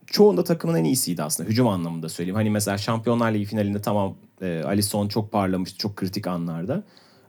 çoğunda 0.06 0.44
takımın 0.44 0.76
en 0.76 0.84
iyisiydi 0.84 1.22
aslında 1.22 1.48
hücum 1.48 1.68
anlamında 1.68 2.08
söyleyeyim. 2.08 2.36
Hani 2.36 2.50
mesela 2.50 2.78
Şampiyonlar 2.78 3.34
Ligi 3.34 3.44
finalinde 3.44 3.80
tamam 3.80 4.14
e, 4.42 4.62
Alisson 4.64 5.08
çok 5.08 5.32
parlamıştı 5.32 5.78
çok 5.78 5.96
kritik 5.96 6.26
anlarda. 6.26 6.82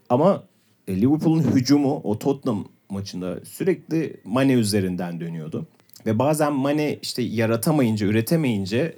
Ama 0.10 0.43
e, 0.88 1.01
Liverpool'un 1.01 1.43
hücumu 1.43 2.01
o 2.03 2.19
Tottenham 2.19 2.67
maçında 2.89 3.46
sürekli 3.46 4.17
Mane 4.24 4.53
üzerinden 4.53 5.19
dönüyordu. 5.19 5.67
Ve 6.05 6.19
bazen 6.19 6.53
Mane 6.53 7.00
işte 7.01 7.22
yaratamayınca, 7.22 8.07
üretemeyince 8.07 8.98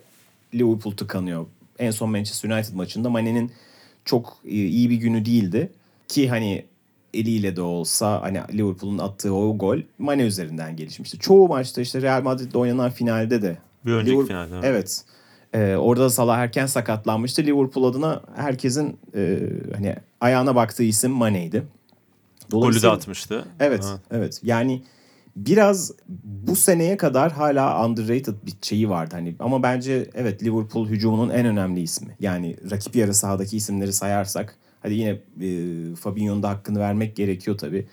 Liverpool 0.54 0.96
tıkanıyor. 0.96 1.46
En 1.80 1.92
son 1.92 2.10
Manchester 2.10 2.50
United 2.50 2.74
maçında 2.74 3.10
Mane'nin 3.10 3.52
çok 4.06 4.38
e, 4.46 4.50
iyi 4.50 4.90
bir 4.90 4.96
günü 4.96 5.26
değildi. 5.26 5.72
Ki 6.08 6.30
hani 6.30 6.66
eliyle 7.14 7.56
de 7.56 7.62
olsa 7.62 8.22
hani 8.22 8.40
Liverpool'un 8.54 8.98
attığı 8.98 9.34
o 9.34 9.58
gol 9.58 9.80
Mane 10.00 10.24
üzerinden 10.24 10.76
gelişmişti. 10.76 11.20
Çoğu 11.20 11.48
maçta 11.48 11.82
işte 11.82 12.02
Real 12.02 12.22
Madrid'le 12.22 12.56
oynanan 12.56 12.92
finalde 12.92 13.42
de. 13.42 13.58
Bir 13.86 13.92
önceki 13.92 14.18
Liverpool- 14.18 14.28
finalde, 14.28 14.56
evet. 14.56 14.66
Evet. 14.66 15.04
Ee, 15.54 15.76
orada 15.76 16.04
da 16.04 16.10
Salah 16.10 16.38
erken 16.38 16.66
sakatlanmıştı. 16.66 17.44
Liverpool 17.44 17.84
adına 17.84 18.22
herkesin 18.36 18.98
e, 19.16 19.40
hani 19.76 19.96
ayağına 20.22 20.56
baktığı 20.56 20.84
isim 20.84 21.12
Mane'ydi. 21.12 21.64
Golü 22.52 22.82
de 22.82 22.90
atmıştı. 22.90 23.46
Evet, 23.60 23.84
Ha. 23.84 24.00
evet. 24.12 24.40
Yani 24.44 24.84
biraz 25.36 25.92
bu 26.24 26.56
seneye 26.56 26.98
kadar 26.98 27.32
hala 27.32 27.86
underrated 27.86 28.34
bir 28.46 28.54
şeyi 28.62 28.90
vardı 28.90 29.16
hani 29.16 29.36
ama 29.40 29.64
bence 29.64 30.10
evet 30.14 30.44
Liverpool 30.44 30.88
hücumunun 30.90 31.30
en 31.30 31.46
önemli 31.46 31.82
ismi. 31.82 32.16
Yani 32.20 32.56
rakip 32.72 32.96
yarı 32.96 33.14
sahadaki 33.14 33.58
isimleri 33.58 33.94
sayarsak 33.94 34.56
hadi 34.82 34.94
yine 34.94 35.10
e, 35.42 35.96
Fabinho'nun 35.96 36.44
da 36.44 36.50
hakkını 36.50 36.80
vermek 36.80 37.16
gerekiyor 37.16 37.58
tabii. 37.58 37.88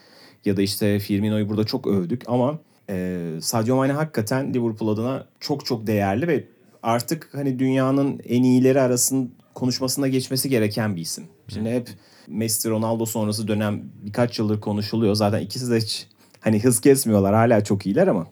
Ya 0.45 0.57
da 0.57 0.63
işte 0.63 0.99
Firmino'yu 0.99 1.49
burada 1.49 1.65
çok 1.65 1.87
övdük 1.87 2.23
ama 2.27 2.59
e, 2.91 3.29
Sadio 3.41 3.77
Mane 3.77 3.93
hakikaten 3.93 4.55
Liverpool 4.55 4.89
adına 4.89 5.27
çok 5.41 5.67
çok 5.67 5.87
değerli 5.87 6.29
ve 6.29 6.45
artık 6.83 7.29
hani 7.33 7.59
dünyanın 7.59 8.21
en 8.29 8.43
iyileri 8.43 8.81
arasının 8.81 9.35
konuşmasına 9.55 10.09
geçmesi 10.09 10.49
gereken 10.49 10.97
bir 10.97 11.01
isim. 11.01 11.25
Şimdi 11.49 11.71
hep 11.71 11.89
Messi 12.29 12.71
Ronaldo 12.71 13.07
sonrası 13.07 13.49
dönem 13.49 13.83
birkaç 14.05 14.39
yıldır 14.39 14.61
konuşuluyor. 14.61 15.15
Zaten 15.15 15.41
ikisi 15.41 15.71
de 15.71 15.77
hiç 15.77 16.07
hani 16.41 16.65
hız 16.65 16.81
kesmiyorlar. 16.81 17.35
Hala 17.35 17.65
çok 17.65 17.87
iyiler 17.87 18.07
ama 18.07 18.27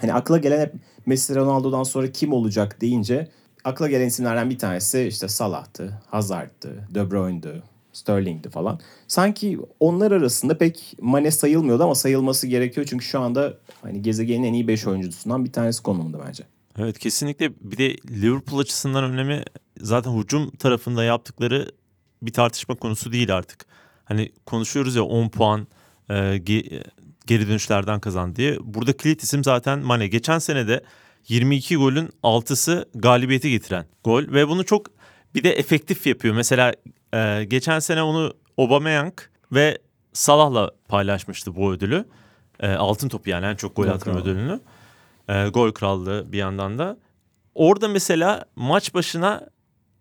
hani 0.00 0.14
akla 0.14 0.38
gelen 0.38 0.60
hep 0.60 0.74
Messi 1.06 1.34
Ronaldo'dan 1.34 1.82
sonra 1.82 2.12
kim 2.12 2.32
olacak 2.32 2.80
deyince 2.80 3.28
akla 3.64 3.88
gelen 3.88 4.06
isimlerden 4.06 4.50
bir 4.50 4.58
tanesi 4.58 5.02
işte 5.02 5.28
Salah'tı, 5.28 6.00
Hazard'tı, 6.06 6.88
De 6.94 7.10
Bruyne'di, 7.10 7.62
Sterling'di 7.98 8.50
falan. 8.50 8.80
Sanki 9.08 9.58
onlar 9.80 10.12
arasında 10.12 10.58
pek 10.58 10.94
Mane 11.00 11.30
sayılmıyordu 11.30 11.82
ama 11.84 11.94
sayılması 11.94 12.46
gerekiyor 12.46 12.86
çünkü 12.90 13.04
şu 13.04 13.20
anda 13.20 13.54
hani 13.82 14.02
gezegenin 14.02 14.44
en 14.44 14.52
iyi 14.52 14.68
5 14.68 14.86
oyuncusundan 14.86 15.44
bir 15.44 15.52
tanesi 15.52 15.82
konumunda 15.82 16.18
bence. 16.26 16.44
Evet 16.78 16.98
kesinlikle 16.98 17.52
bir 17.60 17.78
de 17.78 17.96
Liverpool 18.10 18.58
açısından 18.58 19.04
önemi 19.04 19.42
zaten 19.80 20.12
hücum 20.12 20.50
tarafında 20.50 21.04
yaptıkları 21.04 21.70
bir 22.22 22.32
tartışma 22.32 22.74
konusu 22.74 23.12
değil 23.12 23.36
artık. 23.36 23.66
Hani 24.04 24.32
konuşuyoruz 24.46 24.96
ya 24.96 25.02
10 25.02 25.28
puan 25.28 25.66
e, 26.08 26.14
ge- 26.14 26.84
geri 27.26 27.48
dönüşlerden 27.48 28.00
kazandı 28.00 28.36
diye. 28.36 28.56
Burada 28.60 28.92
kilit 28.96 29.22
isim 29.22 29.44
zaten 29.44 29.78
Mane. 29.78 30.08
Geçen 30.08 30.38
sene 30.38 30.68
de 30.68 30.82
22 31.28 31.76
golün 31.76 32.08
6'sı 32.22 32.88
galibiyeti 32.94 33.50
getiren 33.50 33.86
gol 34.04 34.22
ve 34.22 34.48
bunu 34.48 34.64
çok 34.64 34.86
bir 35.34 35.44
de 35.44 35.50
efektif 35.50 36.06
yapıyor. 36.06 36.34
Mesela 36.34 36.74
e, 37.14 37.44
geçen 37.44 37.78
sene 37.78 38.02
onu 38.02 38.32
Aubameyang 38.58 39.14
ve 39.52 39.78
Salah'la 40.12 40.70
paylaşmıştı 40.88 41.56
bu 41.56 41.72
ödülü. 41.72 42.04
E, 42.60 42.68
altın 42.72 43.08
topu 43.08 43.30
yani 43.30 43.46
en 43.46 43.54
çok 43.56 43.76
gol 43.76 43.84
Gol 43.84 43.90
atma 43.90 44.12
kralı. 44.12 44.20
ödülünü. 44.22 44.60
E, 45.28 45.48
gol 45.48 45.72
krallığı 45.72 46.32
bir 46.32 46.38
yandan 46.38 46.78
da. 46.78 46.98
Orada 47.54 47.88
mesela 47.88 48.44
maç 48.56 48.94
başına 48.94 49.48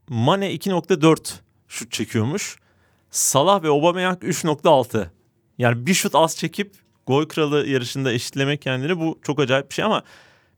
Mane 0.10 0.54
2.4 0.56 1.34
şut 1.68 1.92
çekiyormuş. 1.92 2.58
Salah 3.12 3.64
ve 3.64 3.68
Aubameyang 3.68 4.24
3.6. 4.24 5.08
Yani 5.58 5.86
bir 5.86 5.94
şut 5.94 6.16
az 6.16 6.38
çekip 6.38 6.76
gol 7.08 7.26
kralı 7.26 7.68
yarışında 7.68 8.12
eşitlemek 8.14 8.62
kendini 8.62 9.00
bu 9.00 9.20
çok 9.24 9.40
acayip 9.40 9.70
bir 9.70 9.74
şey 9.76 9.86
ama 9.86 10.04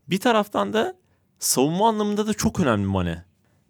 bir 0.07 0.19
taraftan 0.19 0.73
da 0.73 0.95
savunma 1.39 1.89
anlamında 1.89 2.27
da 2.27 2.33
çok 2.33 2.59
önemli 2.59 2.85
Mane. 2.87 3.25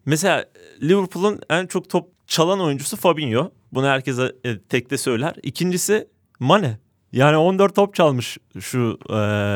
Mesela 0.05 0.45
Liverpool'un 0.81 1.39
en 1.50 1.67
çok 1.67 1.89
top 1.89 2.09
çalan 2.29 2.59
oyuncusu 2.59 2.98
Fabinho. 2.98 3.51
Bunu 3.71 3.88
herkese 3.88 4.36
e, 4.43 4.59
tekte 4.59 4.98
söyler. 4.98 5.36
İkincisi 5.43 6.07
Mane. 6.39 6.79
Yani 7.12 7.38
14 7.38 7.75
top 7.75 7.95
çalmış 7.95 8.38
şu 8.59 9.00
e, 9.09 9.13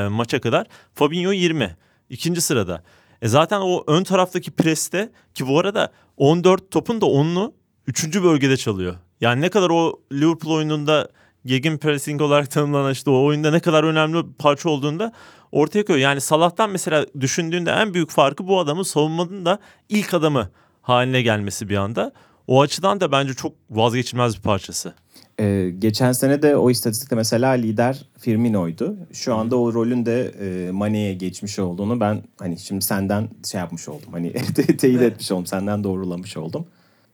maça 0.09 0.41
kadar. 0.41 0.67
Fabinho 0.93 1.31
20. 1.31 1.77
İkinci 2.09 2.41
sırada. 2.41 2.83
E 3.21 3.27
zaten 3.27 3.59
o 3.61 3.83
ön 3.87 4.03
taraftaki 4.03 4.51
preste 4.51 5.11
ki 5.33 5.47
bu 5.47 5.59
arada 5.59 5.91
14 6.17 6.71
topun 6.71 7.01
da 7.01 7.05
10'unu 7.05 7.53
3. 7.87 8.23
bölgede 8.23 8.57
çalıyor. 8.57 8.95
Yani 9.21 9.41
ne 9.41 9.49
kadar 9.49 9.69
o 9.69 9.99
Liverpool 10.11 10.53
oyununda 10.53 11.09
gegen 11.45 11.77
pressing 11.77 12.21
olarak 12.21 12.51
tanımlanan 12.51 12.91
işte 12.91 13.09
o 13.09 13.23
oyunda 13.23 13.51
ne 13.51 13.59
kadar 13.59 13.83
önemli 13.83 14.15
bir 14.15 14.33
parça 14.33 14.69
olduğunda 14.69 15.11
ortaya 15.51 15.85
koyuyor. 15.85 16.09
Yani 16.09 16.21
Salah'tan 16.21 16.69
mesela 16.69 17.05
düşündüğünde 17.19 17.71
en 17.71 17.93
büyük 17.93 18.09
farkı 18.09 18.47
bu 18.47 18.59
adamın 18.59 18.83
savunmanın 18.83 19.45
da 19.45 19.59
ilk 19.89 20.13
adamı 20.13 20.49
haline 20.81 21.21
gelmesi 21.21 21.69
bir 21.69 21.77
anda. 21.77 22.11
O 22.47 22.62
açıdan 22.62 23.00
da 23.00 23.12
bence 23.12 23.33
çok 23.33 23.51
vazgeçilmez 23.69 24.38
bir 24.38 24.41
parçası. 24.41 24.93
Ee, 25.39 25.73
geçen 25.79 26.12
sene 26.12 26.41
de 26.41 26.55
o 26.55 26.69
istatistikte 26.69 27.15
mesela 27.15 27.51
lider 27.51 28.05
Firmino'ydu. 28.17 28.97
Şu 29.13 29.35
anda 29.35 29.55
o 29.55 29.73
rolün 29.73 30.05
de 30.05 30.33
e, 30.41 30.71
Mane'ye 30.71 31.13
geçmiş 31.13 31.59
olduğunu 31.59 32.00
ben 32.00 32.23
hani 32.39 32.59
şimdi 32.59 32.85
senden 32.85 33.29
şey 33.51 33.59
yapmış 33.59 33.89
oldum. 33.89 34.09
Hani 34.12 34.33
te- 34.55 34.77
teyit 34.77 35.01
etmiş 35.01 35.31
oldum. 35.31 35.45
Senden 35.45 35.83
doğrulamış 35.83 36.38
oldum. 36.38 36.65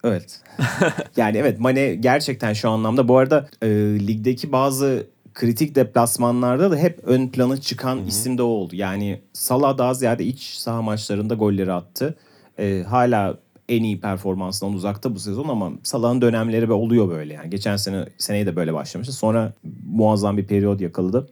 Evet. 0.04 0.42
yani 1.18 1.38
evet 1.38 1.60
Mane 1.60 1.96
gerçekten 1.96 2.54
şu 2.54 2.70
anlamda 2.70 3.08
bu 3.08 3.18
arada 3.18 3.50
e, 3.62 3.68
ligdeki 4.08 4.52
bazı 4.52 5.08
kritik 5.34 5.76
deplasmanlarda 5.76 6.72
da 6.72 6.76
hep 6.76 7.00
ön 7.04 7.28
plana 7.28 7.58
çıkan 7.62 8.06
isim 8.06 8.38
de 8.38 8.44
o 8.44 8.46
oldu. 8.46 8.76
Yani 8.76 9.22
Salah 9.34 9.78
daha 9.78 9.94
ziyade 9.94 10.26
iç 10.26 10.42
saha 10.44 10.82
maçlarında 10.82 11.34
golleri 11.34 11.74
attı. 11.74 12.16
E, 12.60 12.84
hala 12.88 13.38
en 13.70 13.84
iyi 13.84 14.00
performansından 14.00 14.74
uzakta 14.74 15.16
bu 15.16 15.20
sezon 15.20 15.50
ama 15.50 15.72
Salah'ın 15.84 16.22
dönemleri 16.22 16.70
ve 16.70 16.74
oluyor 16.74 17.10
böyle 17.10 17.34
yani. 17.34 17.50
Geçen 17.50 17.76
sene 17.76 18.06
seneyi 18.18 18.46
de 18.46 18.56
böyle 18.56 18.74
başlamıştı. 18.74 19.14
Sonra 19.14 19.54
muazzam 19.92 20.38
bir 20.38 20.48
periyod 20.48 20.80
yakaladı. 20.80 21.30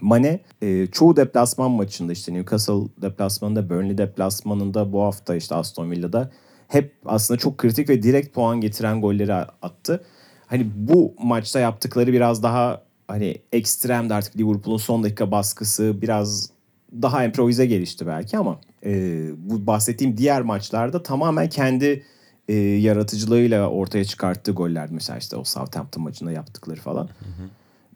Mane 0.00 0.40
e, 0.62 0.86
çoğu 0.86 1.16
deplasman 1.16 1.70
maçında 1.70 2.12
işte 2.12 2.34
Newcastle 2.34 2.88
deplasmanında, 3.02 3.70
Burnley 3.70 3.98
deplasmanında 3.98 4.92
bu 4.92 5.02
hafta 5.02 5.36
işte 5.36 5.54
Aston 5.54 5.90
Villa'da 5.90 6.30
hep 6.68 6.92
aslında 7.04 7.38
çok 7.38 7.58
kritik 7.58 7.88
ve 7.88 8.02
direkt 8.02 8.34
puan 8.34 8.60
getiren 8.60 9.00
golleri 9.00 9.34
attı. 9.34 10.04
Hani 10.46 10.66
bu 10.76 11.14
maçta 11.22 11.60
yaptıkları 11.60 12.12
biraz 12.12 12.42
daha 12.42 12.82
hani 13.08 13.38
ekstremdi 13.52 14.14
artık 14.14 14.36
Liverpool'un 14.36 14.76
son 14.76 15.02
dakika 15.02 15.30
baskısı 15.30 16.02
biraz 16.02 16.50
daha 16.92 17.24
improvize 17.24 17.66
gelişti 17.66 18.06
belki 18.06 18.38
ama 18.38 18.60
e, 18.84 19.22
bu 19.36 19.66
bahsettiğim 19.66 20.16
diğer 20.16 20.42
maçlarda 20.42 21.02
tamamen 21.02 21.48
kendi 21.48 22.04
e, 22.48 22.54
yaratıcılığıyla 22.54 23.68
ortaya 23.68 24.04
çıkarttığı 24.04 24.52
goller 24.52 24.88
mesela 24.90 25.18
işte 25.18 25.36
o 25.36 25.44
Southampton 25.44 26.02
maçında 26.02 26.32
yaptıkları 26.32 26.80
falan. 26.80 27.08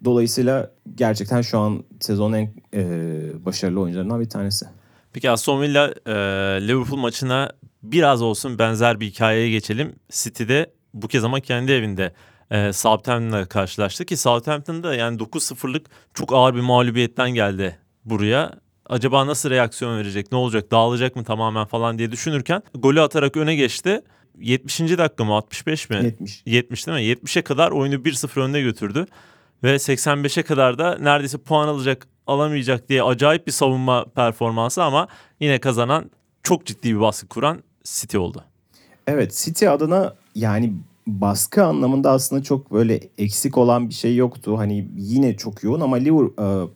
Dolayısıyla 0.05 0.71
gerçekten 0.95 1.43
şu 1.43 1.59
an 1.59 1.85
sezonun 2.01 2.37
en 2.37 2.51
e, 2.75 3.45
başarılı 3.45 3.81
oyuncularından 3.81 4.21
bir 4.21 4.29
tanesi. 4.29 4.67
Peki 5.13 5.31
Aston 5.31 5.63
Villa 5.63 5.95
e, 6.07 6.13
Liverpool 6.69 6.99
maçına 6.99 7.51
biraz 7.83 8.23
olsun 8.23 8.59
benzer 8.59 9.01
bir 9.01 9.07
hikayeye 9.07 9.51
geçelim. 9.51 9.95
City'de 10.11 10.71
bu 10.95 11.09
kez 11.09 11.25
ama 11.25 11.41
kendi 11.41 11.73
evinde 11.73 12.13
e, 12.51 12.73
Southampton'la 12.73 13.47
karşılaştı 13.47 14.05
ki 14.05 14.17
Southampton'da 14.17 14.95
yani 14.95 15.19
9-0'lık 15.19 15.87
çok 16.15 16.33
ağır 16.33 16.55
bir 16.55 16.61
mağlubiyetten 16.61 17.31
geldi 17.31 17.79
buraya. 18.05 18.53
Acaba 18.93 19.27
nasıl 19.27 19.51
reaksiyon 19.51 19.99
verecek, 19.99 20.33
ne 20.33 20.39
olacak, 20.39 20.71
dağılacak 20.71 21.17
mı 21.17 21.25
tamamen 21.25 21.65
falan 21.65 21.99
diye 21.99 22.13
düşünürken 22.13 22.63
golü 22.75 23.01
atarak 23.01 23.37
öne 23.37 23.55
geçti. 23.55 24.01
70. 24.39 24.81
dakika 24.81 25.25
mı 25.25 25.35
65 25.35 25.91
mi? 25.91 25.97
70. 26.05 26.43
70 26.47 26.87
değil 26.87 26.99
mi? 26.99 27.05
70'e 27.05 27.43
kadar 27.43 27.71
oyunu 27.71 27.95
1-0 27.95 28.41
önüne 28.41 28.61
götürdü. 28.61 29.07
Ve 29.63 29.75
85'e 29.75 30.43
kadar 30.43 30.79
da 30.79 30.99
neredeyse 30.99 31.39
puan 31.39 31.69
alacak 31.69 32.07
alamayacak 32.27 32.89
diye 32.89 33.03
acayip 33.03 33.47
bir 33.47 33.53
savunma 33.53 34.05
performansı 34.05 34.83
ama 34.83 35.09
yine 35.41 35.59
kazanan 35.59 36.11
çok 36.43 36.67
ciddi 36.67 36.95
bir 36.95 37.01
baskı 37.01 37.29
kuran 37.29 37.63
City 37.85 38.19
oldu. 38.19 38.45
Evet 39.07 39.35
City 39.45 39.69
adına 39.69 40.15
yani 40.35 40.73
baskı 41.06 41.64
anlamında 41.64 42.11
aslında 42.11 42.42
çok 42.42 42.73
böyle 42.73 43.00
eksik 43.18 43.59
olan 43.59 43.88
bir 43.88 43.94
şey 43.94 44.16
yoktu. 44.16 44.59
Hani 44.59 44.88
yine 44.97 45.37
çok 45.37 45.62
yoğun 45.62 45.80
ama 45.80 45.97
Liverpool 45.97 46.71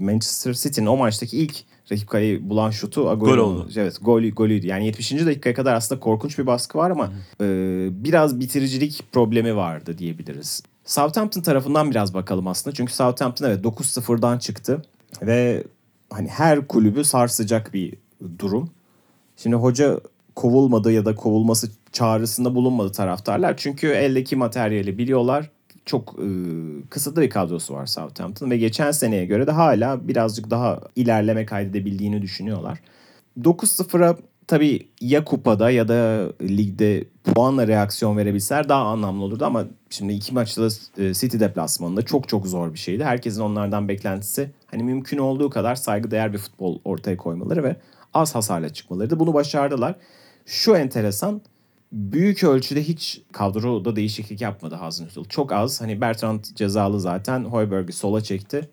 Manchester 0.00 0.52
City'nin 0.52 0.86
o 0.86 0.96
maçtaki 0.96 1.38
ilk 1.38 1.64
rakip 1.92 2.08
kaleyi 2.08 2.50
bulan 2.50 2.70
şutu 2.70 3.08
Agüero. 3.08 3.36
Gol 3.36 3.38
oldu. 3.38 3.68
Evet 3.76 3.98
gol, 4.02 4.22
golüydü. 4.22 4.66
Yani 4.66 4.86
70. 4.86 5.12
dakikaya 5.12 5.54
kadar 5.54 5.74
aslında 5.74 6.00
korkunç 6.00 6.38
bir 6.38 6.46
baskı 6.46 6.78
var 6.78 6.90
ama 6.90 7.12
e, 7.40 7.44
biraz 8.04 8.40
bitiricilik 8.40 9.02
problemi 9.12 9.56
vardı 9.56 9.98
diyebiliriz. 9.98 10.62
Southampton 10.84 11.40
tarafından 11.40 11.90
biraz 11.90 12.14
bakalım 12.14 12.46
aslında. 12.46 12.76
Çünkü 12.76 12.92
Southampton 12.92 13.46
evet 13.46 13.64
9-0'dan 13.64 14.38
çıktı 14.38 14.82
ve 15.22 15.64
hani 16.10 16.28
her 16.28 16.66
kulübü 16.66 17.04
sarsacak 17.04 17.74
bir 17.74 17.94
durum. 18.38 18.70
Şimdi 19.36 19.56
hoca 19.56 20.00
kovulmadı 20.34 20.92
ya 20.92 21.04
da 21.04 21.14
kovulması 21.14 21.70
çağrısında 21.96 22.54
bulunmadı 22.54 22.92
taraftarlar. 22.92 23.56
Çünkü 23.56 23.86
eldeki 23.88 24.36
materyali 24.36 24.98
biliyorlar. 24.98 25.50
Çok 25.84 26.14
e, 26.18 26.28
kısıtlı 26.90 27.22
bir 27.22 27.30
kadrosu 27.30 27.74
var 27.74 27.86
Southampton 27.86 28.50
ve 28.50 28.56
geçen 28.56 28.90
seneye 28.90 29.26
göre 29.26 29.46
de 29.46 29.50
hala 29.50 30.08
birazcık 30.08 30.50
daha 30.50 30.80
ilerleme 30.96 31.46
kaydedebildiğini 31.46 32.22
düşünüyorlar. 32.22 32.78
9-0'a 33.40 34.16
tabii 34.46 34.88
ya 35.00 35.24
kupada 35.24 35.70
ya 35.70 35.88
da 35.88 36.32
ligde 36.42 37.04
puanla 37.24 37.66
reaksiyon 37.66 38.16
verebilseler 38.16 38.68
daha 38.68 38.82
anlamlı 38.82 39.24
olurdu 39.24 39.44
ama 39.44 39.64
şimdi 39.90 40.12
iki 40.12 40.34
maçta 40.34 40.62
da 40.62 40.68
e, 40.98 41.14
City 41.14 41.38
deplasmanında 41.38 42.02
çok 42.02 42.28
çok 42.28 42.46
zor 42.46 42.72
bir 42.72 42.78
şeydi. 42.78 43.04
Herkesin 43.04 43.40
onlardan 43.40 43.88
beklentisi 43.88 44.50
hani 44.66 44.82
mümkün 44.82 45.18
olduğu 45.18 45.50
kadar 45.50 45.74
saygıdeğer 45.74 46.32
bir 46.32 46.38
futbol 46.38 46.78
ortaya 46.84 47.16
koymaları 47.16 47.64
ve 47.64 47.76
az 48.14 48.34
hasarla 48.34 48.68
çıkmalarıydı. 48.68 49.20
Bunu 49.20 49.34
başardılar. 49.34 49.94
Şu 50.46 50.76
enteresan 50.76 51.40
büyük 51.92 52.44
ölçüde 52.44 52.82
hiç 52.82 53.20
kadroda 53.32 53.96
değişiklik 53.96 54.40
yapmadı 54.40 54.74
Hasenhüttl. 54.74 55.24
Çok 55.28 55.52
az. 55.52 55.80
Hani 55.80 56.00
Bertrand 56.00 56.44
cezalı 56.44 57.00
zaten. 57.00 57.44
Hoiberg'i 57.44 57.92
sola 57.92 58.20
çekti. 58.20 58.68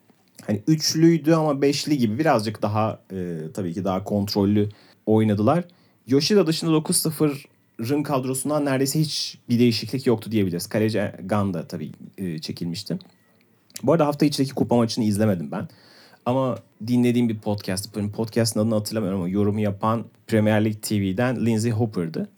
Hani 0.48 0.62
üçlüydü 0.68 1.34
ama 1.34 1.62
beşli 1.62 1.98
gibi 1.98 2.20
birazcık 2.20 2.62
daha 2.62 3.00
e, 3.12 3.38
tabii 3.54 3.74
ki 3.74 3.86
daha 3.86 4.04
kontrollü 4.04 4.70
oynadılar. 5.06 5.64
Yoshida 6.08 6.48
dışında 6.48 6.72
9-0'ın 6.72 8.04
kadrosundan 8.04 8.66
neredeyse 8.66 9.00
hiç 9.00 9.38
bir 9.50 9.60
değişiklik 9.60 10.08
yoktu 10.08 10.32
diyebiliriz. 10.32 10.68
Kaleci 10.68 11.12
Ganda 11.26 11.68
tabii 11.68 11.92
e, 12.18 12.40
çekilmişti. 12.40 13.00
Bu 13.84 13.92
arada 13.92 14.08
hafta 14.08 14.26
içindeki 14.26 14.54
kupa 14.54 14.76
maçını 14.76 15.06
izlemedim 15.06 15.52
ben. 15.52 15.68
Ama 16.26 16.58
dinlediğim 16.88 17.30
bir 17.30 17.40
podcast, 17.40 17.94
podcastın 18.14 18.60
adını 18.60 18.76
hatırlamıyorum 18.76 19.20
ama 19.20 19.30
yorumu 19.30 19.60
yapan 19.60 20.06
Premier 20.28 20.66
League 20.66 20.82
TV'den 20.82 21.46
Lindsay 21.46 21.72
Hopper'dı. 21.72 22.30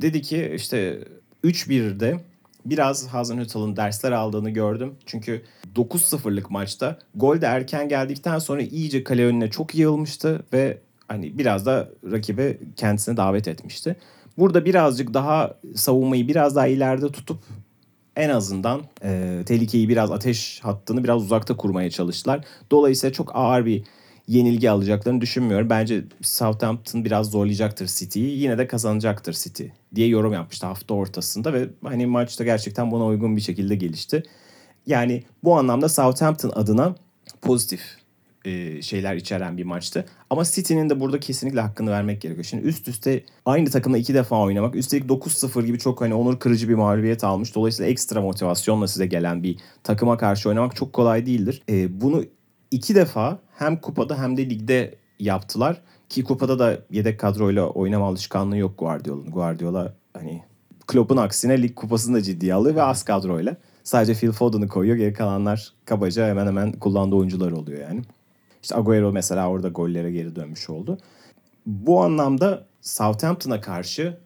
Dedi 0.00 0.22
ki 0.22 0.52
işte 0.54 1.04
3-1'de 1.44 2.20
biraz 2.64 3.08
Hasenhüttl'ın 3.08 3.76
dersler 3.76 4.12
aldığını 4.12 4.50
gördüm. 4.50 4.94
Çünkü 5.06 5.42
9-0'lık 5.76 6.50
maçta 6.50 6.98
gol 7.14 7.40
de 7.40 7.46
erken 7.46 7.88
geldikten 7.88 8.38
sonra 8.38 8.62
iyice 8.62 9.04
kale 9.04 9.24
önüne 9.24 9.50
çok 9.50 9.74
yığılmıştı 9.74 10.42
ve 10.52 10.78
hani 11.08 11.38
biraz 11.38 11.66
da 11.66 11.88
rakibe 12.10 12.58
kendisine 12.76 13.16
davet 13.16 13.48
etmişti. 13.48 13.96
Burada 14.38 14.64
birazcık 14.64 15.14
daha 15.14 15.54
savunmayı 15.74 16.28
biraz 16.28 16.56
daha 16.56 16.66
ileride 16.66 17.12
tutup 17.12 17.38
en 18.16 18.28
azından 18.28 18.82
e, 19.04 19.42
tehlikeyi 19.46 19.88
biraz 19.88 20.10
ateş 20.10 20.60
hattını 20.62 21.04
biraz 21.04 21.22
uzakta 21.22 21.56
kurmaya 21.56 21.90
çalıştılar. 21.90 22.44
Dolayısıyla 22.70 23.12
çok 23.12 23.36
ağır 23.36 23.66
bir 23.66 23.84
yenilgi 24.28 24.70
alacaklarını 24.70 25.20
düşünmüyorum. 25.20 25.70
Bence 25.70 26.04
Southampton 26.22 27.04
biraz 27.04 27.30
zorlayacaktır 27.30 27.86
City'yi. 27.86 28.38
Yine 28.38 28.58
de 28.58 28.66
kazanacaktır 28.66 29.32
City 29.32 29.64
diye 29.94 30.08
yorum 30.08 30.32
yapmıştı 30.32 30.66
hafta 30.66 30.94
ortasında 30.94 31.52
ve 31.52 31.68
hani 31.82 32.06
maçta 32.06 32.44
gerçekten 32.44 32.90
buna 32.90 33.06
uygun 33.06 33.36
bir 33.36 33.40
şekilde 33.40 33.76
gelişti. 33.76 34.22
Yani 34.86 35.22
bu 35.44 35.56
anlamda 35.56 35.88
Southampton 35.88 36.52
adına 36.54 36.94
pozitif 37.42 37.80
e, 38.44 38.82
şeyler 38.82 39.14
içeren 39.14 39.58
bir 39.58 39.64
maçtı. 39.64 40.04
Ama 40.30 40.44
City'nin 40.44 40.90
de 40.90 41.00
burada 41.00 41.20
kesinlikle 41.20 41.60
hakkını 41.60 41.90
vermek 41.90 42.20
gerekiyor. 42.20 42.44
Şimdi 42.44 42.66
üst 42.66 42.88
üste 42.88 43.24
aynı 43.46 43.70
takımla 43.70 43.98
iki 43.98 44.14
defa 44.14 44.40
oynamak. 44.40 44.74
Üstelik 44.74 45.04
9-0 45.04 45.66
gibi 45.66 45.78
çok 45.78 46.00
hani 46.00 46.14
onur 46.14 46.38
kırıcı 46.38 46.68
bir 46.68 46.74
mağlubiyet 46.74 47.24
almış. 47.24 47.54
Dolayısıyla 47.54 47.90
ekstra 47.90 48.20
motivasyonla 48.20 48.88
size 48.88 49.06
gelen 49.06 49.42
bir 49.42 49.56
takıma 49.84 50.16
karşı 50.16 50.48
oynamak 50.48 50.76
çok 50.76 50.92
kolay 50.92 51.26
değildir. 51.26 51.62
E, 51.68 52.00
bunu 52.00 52.24
iki 52.70 52.94
defa 52.94 53.38
hem 53.58 53.80
kupada 53.80 54.22
hem 54.22 54.36
de 54.36 54.50
ligde 54.50 54.94
yaptılar. 55.18 55.82
Ki 56.08 56.24
kupada 56.24 56.58
da 56.58 56.78
yedek 56.90 57.20
kadroyla 57.20 57.68
oynama 57.68 58.06
alışkanlığı 58.06 58.56
yok 58.56 58.78
Guardiola'nın. 58.78 59.30
Guardiola 59.30 59.94
hani 60.12 60.42
Klopp'un 60.86 61.16
aksine 61.16 61.62
lig 61.62 61.74
kupasını 61.74 62.16
da 62.16 62.22
ciddiye 62.22 62.54
alıyor 62.54 62.74
ve 62.74 62.82
az 62.82 63.02
kadroyla. 63.02 63.56
Sadece 63.84 64.14
Phil 64.14 64.32
Foden'ı 64.32 64.68
koyuyor. 64.68 64.96
Geri 64.96 65.12
kalanlar 65.12 65.72
kabaca 65.84 66.28
hemen 66.28 66.46
hemen 66.46 66.72
kullandığı 66.72 67.16
oyuncular 67.16 67.52
oluyor 67.52 67.80
yani. 67.80 68.02
İşte 68.62 68.76
Agüero 68.76 69.12
mesela 69.12 69.50
orada 69.50 69.68
gollere 69.68 70.12
geri 70.12 70.36
dönmüş 70.36 70.70
oldu. 70.70 70.98
Bu 71.66 72.02
anlamda 72.02 72.66
Southampton'a 72.80 73.60
karşı 73.60 74.18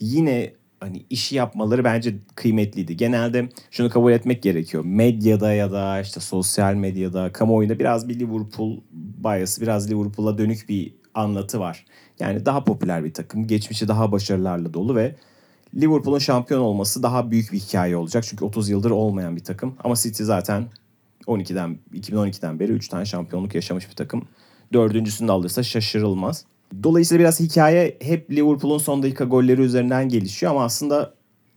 yine 0.00 0.52
hani 0.80 1.06
işi 1.10 1.36
yapmaları 1.36 1.84
bence 1.84 2.14
kıymetliydi. 2.34 2.96
Genelde 2.96 3.48
şunu 3.70 3.90
kabul 3.90 4.12
etmek 4.12 4.42
gerekiyor. 4.42 4.84
Medyada 4.84 5.52
ya 5.52 5.72
da 5.72 6.00
işte 6.00 6.20
sosyal 6.20 6.74
medyada, 6.74 7.32
kamuoyunda 7.32 7.78
biraz 7.78 8.08
bir 8.08 8.20
Liverpool 8.20 8.80
bias, 8.92 9.60
biraz 9.60 9.90
Liverpool'a 9.90 10.38
dönük 10.38 10.68
bir 10.68 10.99
anlatı 11.14 11.60
var. 11.60 11.84
Yani 12.20 12.46
daha 12.46 12.64
popüler 12.64 13.04
bir 13.04 13.14
takım, 13.14 13.46
geçmişi 13.46 13.88
daha 13.88 14.12
başarılarla 14.12 14.74
dolu 14.74 14.96
ve 14.96 15.16
Liverpool'un 15.74 16.18
şampiyon 16.18 16.60
olması 16.60 17.02
daha 17.02 17.30
büyük 17.30 17.52
bir 17.52 17.58
hikaye 17.58 17.96
olacak. 17.96 18.24
Çünkü 18.24 18.44
30 18.44 18.68
yıldır 18.68 18.90
olmayan 18.90 19.36
bir 19.36 19.44
takım. 19.44 19.74
Ama 19.84 19.94
City 19.94 20.22
zaten 20.22 20.66
12'den 21.26 21.78
2012'den 21.94 22.60
beri 22.60 22.72
3 22.72 22.88
tane 22.88 23.04
şampiyonluk 23.04 23.54
yaşamış 23.54 23.88
bir 23.90 23.94
takım. 23.94 24.28
Dördüncüsünü 24.72 25.28
de 25.28 25.32
alırsa 25.32 25.62
şaşırılmaz. 25.62 26.44
Dolayısıyla 26.82 27.20
biraz 27.20 27.40
hikaye 27.40 27.96
hep 28.00 28.30
Liverpool'un 28.30 28.78
son 28.78 29.02
dakika 29.02 29.24
golleri 29.24 29.60
üzerinden 29.60 30.08
gelişiyor 30.08 30.52
ama 30.52 30.64
aslında 30.64 31.14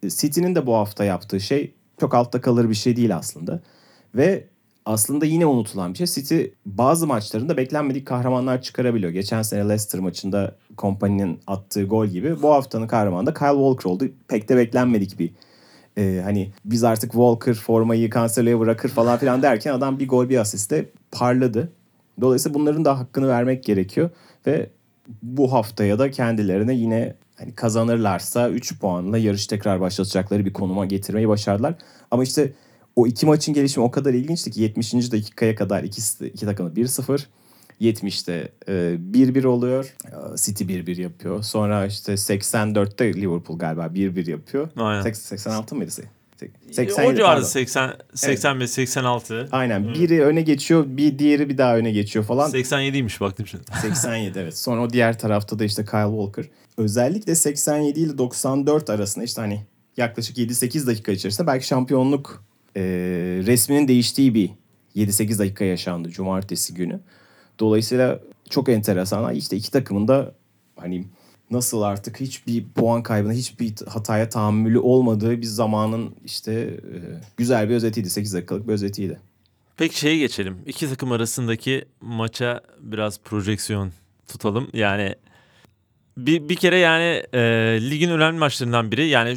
City'nin 0.08 0.56
de 0.56 0.66
bu 0.66 0.76
hafta 0.76 1.04
yaptığı 1.04 1.40
şey 1.40 1.74
çok 2.00 2.14
altta 2.14 2.42
kalır 2.42 2.70
bir 2.70 2.76
şey 2.76 2.96
değil 2.96 3.16
aslında. 3.16 3.62
Ve 4.16 4.48
aslında 4.86 5.26
yine 5.26 5.46
unutulan 5.46 5.94
bir 5.94 5.98
şey. 5.98 6.08
City 6.08 6.44
bazı 6.66 7.08
maçlarında 7.08 7.58
beklenmedik 7.58 8.08
kahramanlar 8.08 8.62
çıkarabiliyor. 8.62 9.12
Geçen 9.12 9.42
sene 9.42 9.60
Leicester 9.60 10.02
maçında 10.02 10.56
kompaninin 10.78 11.40
attığı 11.48 11.84
gol 11.84 12.08
gibi. 12.08 12.42
Bu 12.42 12.50
haftanın 12.50 12.88
kahramanı 12.88 13.26
da 13.26 13.34
Kyle 13.34 13.50
Walker 13.50 13.90
oldu. 13.90 14.06
Pek 14.28 14.50
de 14.50 14.58
beklenmedik 14.58 15.20
bir 15.20 15.32
e, 15.98 16.22
hani 16.24 16.52
biz 16.66 16.84
artık 16.84 17.12
Walker 17.12 17.54
formayı 17.54 18.12
Cancelo'ya 18.12 18.60
bırakır 18.60 18.90
falan 18.90 19.18
filan 19.18 19.42
derken 19.42 19.74
adam 19.74 20.00
bir 20.00 20.08
gol 20.08 20.30
bir 20.30 20.38
asiste 20.38 20.90
parladı. 21.12 21.72
Dolayısıyla 22.22 22.60
bunların 22.60 22.86
da 22.86 23.00
hakkını 23.00 23.28
vermek 23.28 23.64
gerekiyor 23.64 24.10
ve 24.48 24.70
bu 25.24 25.54
haftaya 25.54 26.00
da 26.00 26.12
kendilerine 26.12 26.74
yine 26.74 27.16
hani 27.36 27.56
kazanırlarsa 27.56 28.50
3 28.50 28.80
puanla 28.80 29.18
yarış 29.18 29.48
tekrar 29.48 29.82
başlatacakları 29.82 30.46
bir 30.46 30.54
konuma 30.54 30.86
getirmeyi 30.86 31.28
başardılar. 31.28 31.76
Ama 32.12 32.24
işte 32.24 32.54
o 32.96 33.08
iki 33.08 33.26
maçın 33.26 33.54
gelişimi 33.54 33.86
o 33.86 33.92
kadar 33.92 34.14
ilginçti 34.14 34.52
ki 34.52 34.62
70. 34.62 34.94
dakikaya 34.94 35.56
kadar 35.56 35.84
ikisi, 35.84 36.28
iki 36.28 36.46
takımı 36.46 36.70
1-0. 36.70 37.24
70'te 37.82 38.52
e, 38.68 38.72
1-1 38.72 39.48
oluyor. 39.48 39.96
E, 40.06 40.38
City 40.38 40.64
1-1 40.64 41.02
yapıyor. 41.02 41.44
Sonra 41.44 41.86
işte 41.86 42.14
84'te 42.14 43.14
Liverpool 43.14 43.60
galiba 43.60 43.86
1-1 43.86 44.32
yapıyor. 44.32 44.70
Aynen. 44.76 45.12
86 45.12 45.76
mıydı? 45.76 45.92
Sek- 45.92 46.08
o 46.70 46.74
87 46.74 47.16
civarı 47.18 47.36
pardon. 47.36 47.44
80 47.44 47.94
85 48.14 48.70
86. 48.70 49.48
Aynen. 49.52 49.94
Biri 49.94 50.24
öne 50.24 50.42
geçiyor, 50.42 50.86
bir 50.88 51.20
diğeri 51.20 51.50
bir 51.50 51.58
daha 51.58 51.78
öne 51.78 51.92
geçiyor 51.92 52.26
falan. 52.26 52.52
87'ymiş 52.52 53.20
baktım 53.20 53.48
şimdi. 53.48 53.64
87 53.82 54.40
evet. 54.40 54.58
Sonra 54.58 54.82
o 54.82 54.90
diğer 54.90 55.20
tarafta 55.20 55.60
da 55.60 55.64
işte 55.64 55.86
Kyle 55.86 56.08
Walker. 56.08 56.46
Özellikle 56.78 57.36
87 57.36 58.00
ile 58.00 58.18
94 58.18 58.90
arasında 58.90 59.26
işte 59.26 59.42
hani 59.42 59.66
yaklaşık 59.98 60.38
7-8 60.38 60.88
dakika 60.88 61.12
içerisinde 61.12 61.48
belki 61.48 61.68
şampiyonluk 61.68 62.44
e, 62.76 62.82
resminin 63.46 63.88
değiştiği 63.88 64.34
bir 64.34 64.50
7-8 64.96 65.40
dakika 65.40 65.66
yaşandı 65.66 66.10
cumartesi 66.10 66.74
günü. 66.74 67.00
Dolayısıyla 67.60 68.20
çok 68.50 68.70
enteresan. 68.70 69.36
İşte 69.36 69.58
iki 69.58 69.72
takımın 69.72 70.08
da 70.08 70.36
hani 70.76 71.06
nasıl 71.52 71.82
artık 71.82 72.20
hiçbir 72.20 72.66
puan 72.76 73.04
kaybına, 73.04 73.34
hiçbir 73.34 73.74
hataya 73.88 74.30
tahammülü 74.30 74.80
olmadığı 74.80 75.42
bir 75.42 75.46
zamanın 75.46 76.16
işte 76.26 76.52
e, 76.54 76.98
güzel 77.38 77.70
bir 77.70 77.76
özetiydi. 77.76 78.10
8 78.10 78.34
dakikalık 78.34 78.68
bir 78.68 78.74
özetiydi. 78.74 79.20
Peki 79.78 80.00
şeye 80.00 80.18
geçelim. 80.18 80.58
İki 80.66 80.90
takım 80.90 81.12
arasındaki 81.12 81.86
maça 82.02 82.62
biraz 82.80 83.20
projeksiyon 83.20 83.92
tutalım. 84.28 84.70
Yani 84.74 85.16
bir, 86.18 86.50
bir 86.50 86.56
kere 86.56 86.78
yani 86.78 87.24
e, 87.34 87.40
ligin 87.90 88.10
önemli 88.10 88.40
maçlarından 88.40 88.92
biri. 88.92 89.08
Yani 89.08 89.36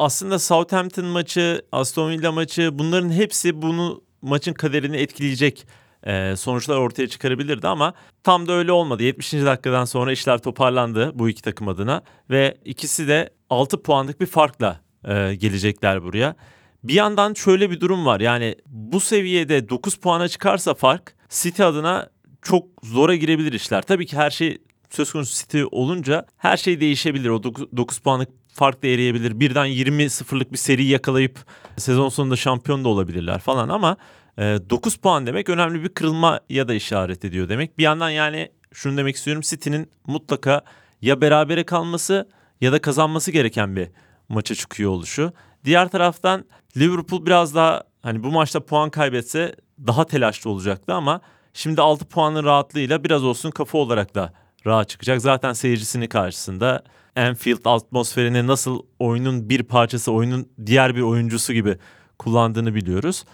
aslında 0.00 0.38
Southampton 0.38 1.04
maçı, 1.04 1.62
Aston 1.72 2.10
Villa 2.10 2.32
maçı 2.32 2.78
bunların 2.78 3.10
hepsi 3.10 3.62
bunu 3.62 4.02
maçın 4.22 4.52
kaderini 4.52 4.96
etkileyecek 4.96 5.66
e, 6.06 6.36
sonuçlar 6.36 6.76
ortaya 6.76 7.08
çıkarabilirdi 7.08 7.68
ama 7.68 7.94
tam 8.24 8.48
da 8.48 8.52
öyle 8.52 8.72
olmadı. 8.72 9.02
70. 9.02 9.32
dakikadan 9.32 9.84
sonra 9.84 10.12
işler 10.12 10.38
toparlandı 10.38 11.10
bu 11.14 11.28
iki 11.28 11.42
takım 11.42 11.68
adına 11.68 12.02
ve 12.30 12.56
ikisi 12.64 13.08
de 13.08 13.30
6 13.50 13.82
puanlık 13.82 14.20
bir 14.20 14.26
farkla 14.26 14.80
e, 15.04 15.34
gelecekler 15.34 16.02
buraya. 16.02 16.36
Bir 16.84 16.94
yandan 16.94 17.34
şöyle 17.34 17.70
bir 17.70 17.80
durum 17.80 18.06
var. 18.06 18.20
Yani 18.20 18.56
bu 18.66 19.00
seviyede 19.00 19.68
9 19.68 19.96
puana 19.96 20.28
çıkarsa 20.28 20.74
fark 20.74 21.14
City 21.28 21.62
adına 21.62 22.10
çok 22.42 22.66
zora 22.82 23.14
girebilir 23.14 23.52
işler. 23.52 23.82
Tabii 23.82 24.06
ki 24.06 24.16
her 24.16 24.30
şey 24.30 24.58
söz 24.90 25.12
konusu 25.12 25.36
City 25.36 25.62
olunca 25.70 26.26
her 26.36 26.56
şey 26.56 26.80
değişebilir. 26.80 27.28
O 27.28 27.42
9, 27.42 27.98
puanlık 27.98 28.39
fark 28.60 28.82
da 28.82 28.86
eriyebilir. 28.86 29.40
Birden 29.40 29.66
20-0'lık 29.66 30.52
bir 30.52 30.58
seri 30.58 30.84
yakalayıp 30.84 31.38
sezon 31.76 32.08
sonunda 32.08 32.36
şampiyon 32.36 32.84
da 32.84 32.88
olabilirler 32.88 33.38
falan 33.38 33.68
ama 33.68 33.96
e, 34.38 34.42
9 34.70 34.96
puan 34.96 35.26
demek 35.26 35.48
önemli 35.48 35.82
bir 35.82 35.88
kırılmaya 35.88 36.68
da 36.68 36.74
işaret 36.74 37.24
ediyor 37.24 37.48
demek. 37.48 37.78
Bir 37.78 37.82
yandan 37.82 38.10
yani 38.10 38.50
şunu 38.72 38.96
demek 38.96 39.16
istiyorum 39.16 39.42
City'nin 39.46 39.90
mutlaka 40.06 40.60
ya 41.02 41.20
berabere 41.20 41.64
kalması 41.64 42.28
ya 42.60 42.72
da 42.72 42.80
kazanması 42.80 43.30
gereken 43.30 43.76
bir 43.76 43.88
maça 44.28 44.54
çıkıyor 44.54 44.90
oluşu. 44.90 45.32
Diğer 45.64 45.88
taraftan 45.88 46.44
Liverpool 46.76 47.26
biraz 47.26 47.54
daha 47.54 47.82
hani 48.02 48.22
bu 48.22 48.30
maçta 48.30 48.64
puan 48.64 48.90
kaybetse 48.90 49.54
daha 49.86 50.06
telaşlı 50.06 50.50
olacaktı 50.50 50.94
ama 50.94 51.20
şimdi 51.54 51.80
6 51.80 52.04
puanın 52.04 52.44
rahatlığıyla 52.44 53.04
biraz 53.04 53.24
olsun 53.24 53.50
kafa 53.50 53.78
olarak 53.78 54.14
da 54.14 54.32
rahat 54.66 54.88
çıkacak. 54.88 55.20
Zaten 55.20 55.52
seyircisinin 55.52 56.06
karşısında 56.06 56.82
Anfield 57.16 57.64
atmosferini 57.64 58.46
nasıl 58.46 58.82
oyunun 58.98 59.48
bir 59.48 59.62
parçası, 59.62 60.12
oyunun 60.12 60.48
diğer 60.66 60.96
bir 60.96 61.00
oyuncusu 61.02 61.52
gibi 61.52 61.76
kullandığını 62.18 62.74
biliyoruz. 62.74 63.24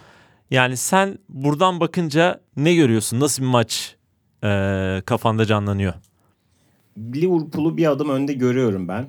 Yani 0.51 0.77
sen 0.77 1.17
buradan 1.29 1.79
bakınca 1.79 2.39
ne 2.57 2.75
görüyorsun? 2.75 3.19
Nasıl 3.19 3.43
bir 3.43 3.47
maç 3.47 3.95
eee, 4.43 5.01
kafanda 5.05 5.45
canlanıyor? 5.45 5.93
Liverpool'u 6.97 7.77
bir 7.77 7.91
adım 7.91 8.09
önde 8.09 8.33
görüyorum 8.33 8.87
ben. 8.87 9.07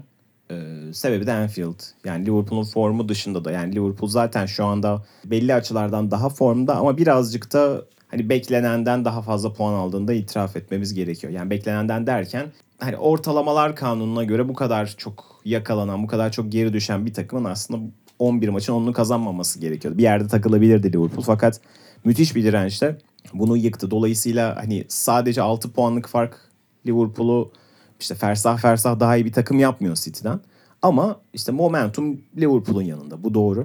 Ee, 0.51 0.93
sebebi 0.93 1.27
de 1.27 1.33
Anfield. 1.33 1.81
Yani 2.05 2.27
Liverpool'un 2.27 2.65
formu 2.65 3.09
dışında 3.09 3.45
da. 3.45 3.53
Yani 3.53 3.75
Liverpool 3.75 4.09
zaten 4.11 4.47
şu 4.47 4.65
anda 4.65 5.05
belli 5.25 5.55
açılardan 5.55 6.11
daha 6.11 6.29
formda 6.29 6.77
ama 6.77 6.99
birazcık 6.99 7.53
da 7.53 7.83
hani 8.09 8.29
beklenenden 8.29 9.05
daha 9.05 9.23
fazla 9.23 9.53
puan 9.53 9.75
aldığında 9.75 10.12
itiraf 10.12 10.57
etmemiz 10.57 10.94
gerekiyor. 10.94 11.33
Yani 11.33 11.51
beklenenden 11.51 12.07
derken 12.07 12.47
hani 12.79 12.97
ortalamalar 12.97 13.77
kanununa 13.77 14.25
göre 14.25 14.49
bu 14.49 14.55
kadar 14.55 14.94
çok 14.99 15.40
yakalanan, 15.44 16.03
bu 16.03 16.07
kadar 16.07 16.33
çok 16.33 16.53
geri 16.53 16.73
düşen 16.73 17.07
bir 17.07 17.14
takımın 17.14 17.44
aslında 17.44 17.81
11 18.18 18.49
maçın 18.49 18.73
10'unu 18.73 18.92
kazanmaması 18.92 19.61
gerekiyordu. 19.61 19.99
Bir 19.99 20.03
yerde 20.03 20.29
takılabilirdi 20.29 20.92
Liverpool 20.92 21.23
fakat 21.23 21.61
müthiş 22.05 22.37
bir 22.37 22.44
dirençle 22.44 22.99
bunu 23.33 23.57
yıktı. 23.57 23.90
Dolayısıyla 23.90 24.57
hani 24.57 24.85
sadece 24.88 25.42
6 25.42 25.73
puanlık 25.73 26.09
fark 26.09 26.37
Liverpool'u 26.87 27.53
işte 28.01 28.14
fersah 28.14 28.59
fersah 28.59 29.01
daha 29.01 29.16
iyi 29.16 29.25
bir 29.25 29.33
takım 29.33 29.59
yapmıyor 29.59 29.97
City'den. 29.97 30.40
Ama 30.83 31.21
işte 31.33 31.53
momentum 31.53 32.21
Liverpool'un 32.37 32.83
yanında. 32.83 33.25
Bu 33.25 33.35
doğru. 33.35 33.64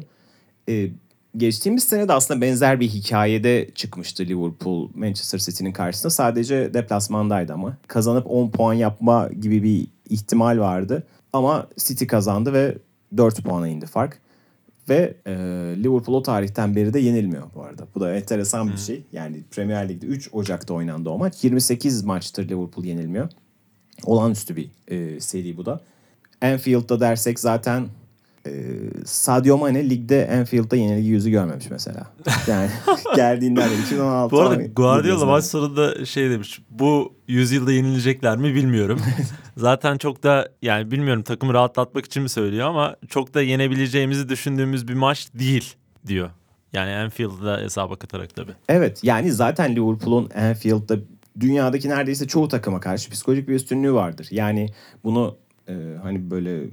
Ee, 0.69 0.89
geçtiğimiz 1.37 1.83
sene 1.83 2.07
de 2.07 2.13
aslında 2.13 2.41
benzer 2.41 2.79
bir 2.79 2.87
hikayede 2.87 3.69
çıkmıştı 3.75 4.23
Liverpool 4.23 4.89
Manchester 4.95 5.39
City'nin 5.39 5.71
karşısında. 5.71 6.09
Sadece 6.09 6.73
deplasmandaydı 6.73 7.53
ama. 7.53 7.77
Kazanıp 7.87 8.31
10 8.31 8.49
puan 8.49 8.73
yapma 8.73 9.29
gibi 9.41 9.63
bir 9.63 9.87
ihtimal 10.09 10.59
vardı. 10.59 11.03
Ama 11.33 11.67
City 11.77 12.05
kazandı 12.05 12.53
ve 12.53 12.77
4 13.17 13.43
puana 13.43 13.67
indi 13.67 13.85
fark. 13.85 14.19
Ve 14.89 15.13
e, 15.25 15.31
Liverpool 15.83 16.17
o 16.17 16.23
tarihten 16.23 16.75
beri 16.75 16.93
de 16.93 16.99
yenilmiyor 16.99 17.43
bu 17.55 17.63
arada. 17.63 17.87
Bu 17.95 17.99
da 17.99 18.15
enteresan 18.15 18.71
bir 18.71 18.77
şey. 18.77 19.03
Yani 19.11 19.43
Premier 19.51 19.89
Lig'de 19.89 20.05
3 20.05 20.29
Ocak'ta 20.33 20.73
oynandı 20.73 21.09
o 21.09 21.17
maç. 21.17 21.43
28 21.43 22.03
maçtır 22.03 22.49
Liverpool 22.49 22.85
yenilmiyor. 22.85 23.29
Olağanüstü 24.05 24.55
bir 24.55 24.69
e, 24.87 25.19
seri 25.19 25.57
bu 25.57 25.65
da. 25.65 25.81
Anfield'da 26.41 26.99
dersek 26.99 27.39
zaten 27.39 27.87
e, 28.47 28.51
Sadio 29.05 29.57
Mane 29.57 29.89
ligde 29.89 30.29
Anfield'da 30.39 30.75
yenilgi 30.75 31.07
yüzü 31.07 31.29
görmemiş 31.31 31.69
mesela. 31.69 32.07
Yani 32.47 32.69
geldiğinden 33.15 33.69
beri 33.69 33.81
2016 33.81 34.35
Bu 34.35 34.41
arada 34.41 34.55
ama- 34.55 34.63
Guardiola 34.63 35.25
maç 35.25 35.45
sonunda 35.45 36.05
şey 36.05 36.29
demiş. 36.29 36.61
Bu 36.69 37.13
yüzyılda 37.27 37.71
yenilecekler 37.71 38.37
mi 38.37 38.55
bilmiyorum. 38.55 39.01
Zaten 39.57 39.97
çok 39.97 40.23
da 40.23 40.49
yani 40.61 40.91
bilmiyorum 40.91 41.23
takımı 41.23 41.53
rahatlatmak 41.53 42.05
için 42.05 42.23
mi 42.23 42.29
söylüyor 42.29 42.67
ama 42.67 42.95
çok 43.09 43.33
da 43.33 43.41
yenebileceğimizi 43.41 44.29
düşündüğümüz 44.29 44.87
bir 44.87 44.93
maç 44.93 45.27
değil 45.33 45.73
diyor. 46.07 46.29
Yani 46.73 46.95
Anfield'da 46.95 47.57
hesaba 47.57 47.95
katarak 47.95 48.35
tabii. 48.35 48.51
Evet 48.69 49.03
yani 49.03 49.31
zaten 49.31 49.75
Liverpool'un 49.75 50.29
Anfield'da 50.35 50.95
dünyadaki 51.39 51.89
neredeyse 51.89 52.27
çoğu 52.27 52.47
takıma 52.47 52.79
karşı 52.79 53.09
psikolojik 53.09 53.47
bir 53.47 53.55
üstünlüğü 53.55 53.93
vardır. 53.93 54.27
Yani 54.31 54.69
bunu 55.03 55.37
e, 55.69 55.73
hani 56.03 56.31
böyle 56.31 56.63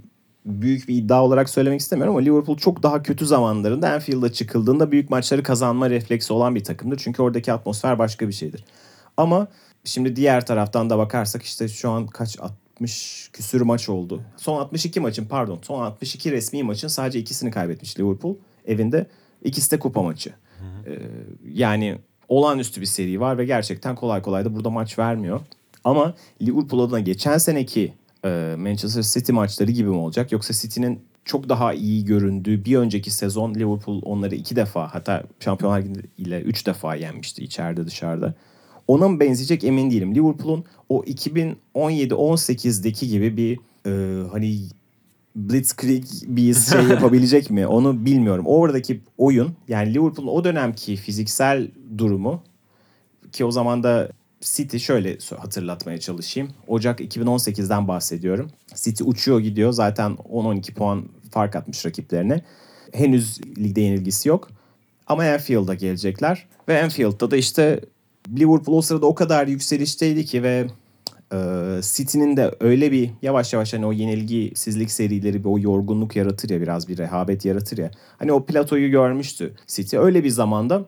büyük 0.45 0.89
bir 0.89 0.95
iddia 0.95 1.25
olarak 1.25 1.51
söylemek 1.51 1.81
istemiyorum 1.81 2.15
ama 2.15 2.25
Liverpool 2.25 2.57
çok 2.57 2.83
daha 2.83 3.03
kötü 3.03 3.27
zamanlarında 3.27 3.93
Anfield'a 3.93 4.33
çıkıldığında 4.33 4.93
büyük 4.93 5.11
maçları 5.11 5.43
kazanma 5.43 5.91
refleksi 5.91 6.33
olan 6.33 6.55
bir 6.55 6.65
takımdır. 6.65 6.97
Çünkü 6.97 7.23
oradaki 7.23 7.53
atmosfer 7.53 7.99
başka 7.99 8.29
bir 8.29 8.33
şeydir. 8.33 8.65
Ama 9.17 9.49
şimdi 9.85 10.17
diğer 10.17 10.47
taraftan 10.47 10.91
da 10.91 10.99
bakarsak 10.99 11.43
işte 11.43 11.69
şu 11.69 11.91
an 11.91 12.07
kaç 12.07 12.39
60 12.41 13.31
küsür 13.33 13.61
maç 13.61 13.89
oldu. 13.89 14.23
Son 14.37 14.61
62 14.61 15.01
maçın 15.01 15.25
pardon 15.25 15.59
son 15.63 15.83
62 15.83 16.33
resmi 16.33 16.63
maçın 16.63 16.89
sadece 16.89 17.19
ikisini 17.19 17.51
kaybetmiş 17.51 17.99
Liverpool 17.99 18.37
evinde. 18.67 19.07
İkisi 19.45 19.71
de 19.71 19.79
kupa 19.79 20.03
maçı. 20.03 20.31
Ee, 20.87 20.99
yani 21.53 21.99
olağanüstü 22.29 22.81
bir 22.81 22.87
seri 22.87 23.21
var 23.21 23.39
ve 23.39 23.45
gerçekten 23.45 23.95
kolay 23.95 24.23
kolay 24.23 24.45
da 24.45 24.55
burada 24.55 24.71
maç 24.71 24.99
vermiyor. 24.99 25.41
Ama 25.85 26.15
Liverpool 26.43 26.81
adına 26.81 27.01
geçen 27.01 27.39
seneki 27.39 27.93
e, 28.25 28.55
Manchester 28.59 29.03
City 29.03 29.33
maçları 29.33 29.71
gibi 29.71 29.89
mi 29.89 29.97
olacak? 29.97 30.33
Yoksa 30.33 30.55
City'nin 30.55 31.01
çok 31.25 31.49
daha 31.49 31.73
iyi 31.73 32.05
göründüğü 32.05 32.65
bir 32.65 32.77
önceki 32.77 33.11
sezon 33.11 33.55
Liverpool 33.55 34.03
onları 34.05 34.35
iki 34.35 34.57
defa 34.57 34.95
hatta 34.95 35.23
Şampiyonlar 35.41 35.83
Ligi 35.83 36.01
ile 36.19 36.41
üç 36.41 36.67
defa 36.67 36.95
yenmişti 36.95 37.45
içeride 37.45 37.87
dışarıda. 37.87 38.35
Ona 38.89 39.09
mı 39.09 39.21
benzeyecek 39.21 39.65
emin 39.65 39.91
değilim. 39.91 40.15
Liverpool'un 40.15 40.65
o 40.89 41.05
2017-18'deki 41.05 43.09
gibi 43.09 43.37
bir 43.37 43.59
e, 43.87 44.23
hani 44.29 44.59
blitzkrieg 45.37 46.05
bir 46.27 46.55
şey 46.55 46.83
yapabilecek 46.91 47.51
mi 47.51 47.67
onu 47.67 48.05
bilmiyorum. 48.05 48.45
Oradaki 48.47 49.01
oyun 49.19 49.53
yani 49.69 49.95
Liverpool'un 49.95 50.29
o 50.29 50.45
dönemki 50.45 50.97
fiziksel 50.97 51.71
durumu 51.99 52.43
ki 53.33 53.45
o 53.45 53.51
zaman 53.51 53.83
da 53.83 54.09
City 54.41 54.77
şöyle 54.77 55.19
hatırlatmaya 55.39 56.01
çalışayım. 56.01 56.51
Ocak 56.67 57.01
2018'den 57.01 57.89
bahsediyorum. 57.89 58.51
City 58.75 59.05
uçuyor 59.07 59.41
gidiyor. 59.41 59.73
Zaten 59.73 60.13
10-12 60.13 60.75
puan 60.75 61.09
fark 61.31 61.57
atmış 61.57 61.87
rakiplerine. 61.87 62.45
Henüz 62.93 63.41
ligde 63.59 63.81
yenilgisi 63.81 64.29
yok. 64.29 64.49
Ama 65.07 65.23
Anfield'a 65.23 65.75
gelecekler. 65.75 66.47
Ve 66.69 66.83
Anfield'da 66.83 67.31
da 67.31 67.37
işte 67.37 67.81
Liverpool 68.39 68.77
o 68.77 68.83
sırada 68.83 69.07
o 69.07 69.15
kadar 69.15 69.47
yükselişteydi 69.47 70.25
ki 70.25 70.43
ve 70.43 70.67
e, 71.33 71.39
City'nin 71.83 72.37
de 72.37 72.55
öyle 72.61 72.93
bir 72.93 73.11
yavaş 73.23 73.53
yavaş 73.53 73.73
hani 73.73 73.87
o 73.87 73.93
yenilgisizlik 73.93 74.91
serileri 74.91 75.45
bir 75.45 75.49
o 75.49 75.59
yorgunluk 75.59 76.17
yaratır 76.17 76.51
ya 76.51 76.61
biraz 76.61 76.89
bir 76.89 76.99
rehabet 76.99 77.45
yaratır 77.45 77.79
ya. 77.79 77.91
Hani 78.19 78.33
o 78.33 78.45
platoyu 78.45 78.91
görmüştü 78.91 79.55
City. 79.67 79.97
Öyle 79.97 80.25
bir 80.25 80.31
zamanda 80.31 80.85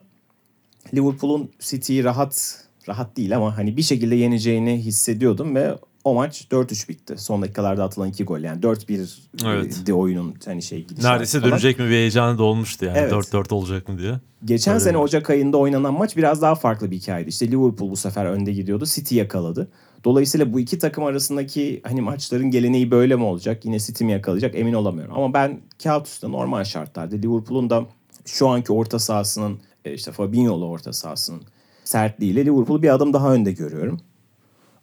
Liverpool'un 0.93 1.51
City'yi 1.59 2.03
rahat 2.03 2.62
rahat 2.89 3.17
değil 3.17 3.35
ama 3.37 3.57
hani 3.57 3.77
bir 3.77 3.81
şekilde 3.81 4.15
yeneceğini 4.15 4.77
hissediyordum 4.77 5.55
ve 5.55 5.75
o 6.03 6.13
maç 6.13 6.47
4-3 6.51 6.89
bitti. 6.89 7.15
Son 7.17 7.41
dakikalarda 7.41 7.83
atılan 7.83 8.09
iki 8.09 8.23
gol 8.23 8.39
yani 8.39 8.61
4-1 8.61 9.19
Evet. 9.45 9.87
de 9.87 9.93
oyunun 9.93 10.35
hani 10.45 10.61
şey 10.61 10.83
gidişatı 10.83 11.07
Neredeyse 11.13 11.39
falan. 11.39 11.51
dönecek 11.51 11.79
mi 11.79 11.85
bir 11.85 11.91
heyecanı 11.91 12.37
da 12.37 12.43
olmuştu 12.43 12.85
yani. 12.85 12.97
Evet. 12.97 13.11
4-4 13.13 13.53
olacak 13.53 13.89
mı 13.89 13.97
diye. 13.97 14.19
Geçen 14.45 14.73
Öyle 14.73 14.83
sene 14.83 14.91
mi? 14.93 14.97
Ocak 14.97 15.29
ayında 15.29 15.57
oynanan 15.57 15.93
maç 15.93 16.17
biraz 16.17 16.41
daha 16.41 16.55
farklı 16.55 16.91
bir 16.91 16.95
hikayeydi. 16.97 17.29
İşte 17.29 17.51
Liverpool 17.51 17.89
bu 17.91 17.95
sefer 17.95 18.25
önde 18.25 18.53
gidiyordu. 18.53 18.85
City 18.85 19.15
yakaladı. 19.15 19.67
Dolayısıyla 20.03 20.53
bu 20.53 20.59
iki 20.59 20.79
takım 20.79 21.03
arasındaki 21.03 21.81
hani 21.83 22.01
maçların 22.01 22.51
geleneği 22.51 22.91
böyle 22.91 23.15
mi 23.15 23.23
olacak? 23.23 23.65
Yine 23.65 23.79
City 23.79 24.03
mi 24.05 24.11
yakalayacak 24.11 24.55
emin 24.55 24.73
olamıyorum. 24.73 25.13
Ama 25.15 25.33
ben 25.33 25.61
kağıt 25.83 26.07
üstünde 26.07 26.31
normal 26.31 26.63
şartlarda 26.63 27.15
Liverpool'un 27.15 27.69
da 27.69 27.85
şu 28.25 28.47
anki 28.47 28.73
orta 28.73 28.99
sahasının 28.99 29.59
e, 29.85 29.93
işte 29.93 30.11
Fabinho'lu 30.11 30.65
orta 30.65 30.93
sahasının 30.93 31.41
sertliğiyle 31.83 32.45
Liverpool'u 32.45 32.83
bir 32.83 32.93
adım 32.93 33.13
daha 33.13 33.33
önde 33.33 33.51
görüyorum. 33.51 33.99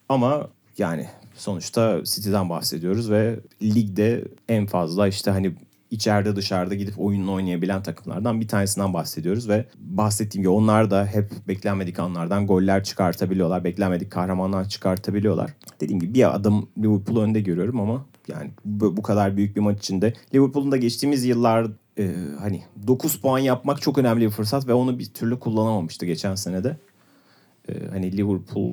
Ama 0.09 0.49
yani 0.79 1.07
sonuçta 1.35 2.05
City'den 2.05 2.51
bahsediyoruz 2.51 3.11
ve 3.11 3.41
ligde 3.63 4.25
en 4.49 4.67
fazla 4.67 5.09
işte 5.09 5.31
hani 5.31 5.55
içeride 5.91 6.37
dışarıda 6.37 6.75
gidip 6.75 7.01
oyununu 7.01 7.33
oynayabilen 7.33 7.83
takımlardan 7.83 8.41
bir 8.41 8.49
tanesinden 8.49 8.95
bahsediyoruz 8.95 9.49
ve 9.49 9.65
bahsettiğim 9.79 10.43
gibi 10.43 10.53
onlar 10.53 10.91
da 10.91 11.07
hep 11.07 11.31
beklenmedik 11.49 11.99
anlardan 11.99 12.47
goller 12.47 12.85
çıkartabiliyorlar. 12.85 13.65
Beklenmedik 13.65 14.13
kahramanlar 14.13 14.69
çıkartabiliyorlar. 14.69 15.51
Dediğim 15.81 16.01
gibi 16.01 16.15
bir 16.15 16.35
adım 16.35 16.69
Liverpool'u 16.79 17.23
önde 17.23 17.41
görüyorum 17.41 17.81
ama 17.81 18.05
yani 18.29 18.51
bu, 18.65 19.03
kadar 19.03 19.37
büyük 19.37 19.57
bir 19.57 19.61
maç 19.61 19.79
içinde 19.79 20.15
Liverpool'un 20.35 20.73
da 20.73 20.77
geçtiğimiz 20.77 21.25
yıllar 21.25 21.67
e, 21.99 22.15
hani 22.41 22.63
9 22.87 23.21
puan 23.21 23.39
yapmak 23.39 23.83
çok 23.83 23.99
önemli 23.99 24.25
bir 24.25 24.31
fırsat 24.31 24.67
ve 24.67 24.75
onu 24.75 24.99
bir 24.99 25.05
türlü 25.05 25.39
kullanamamıştı 25.39 26.07
geçen 26.07 26.35
senede. 26.35 26.77
Ee, 27.71 27.89
hani 27.91 28.17
Liverpool 28.17 28.73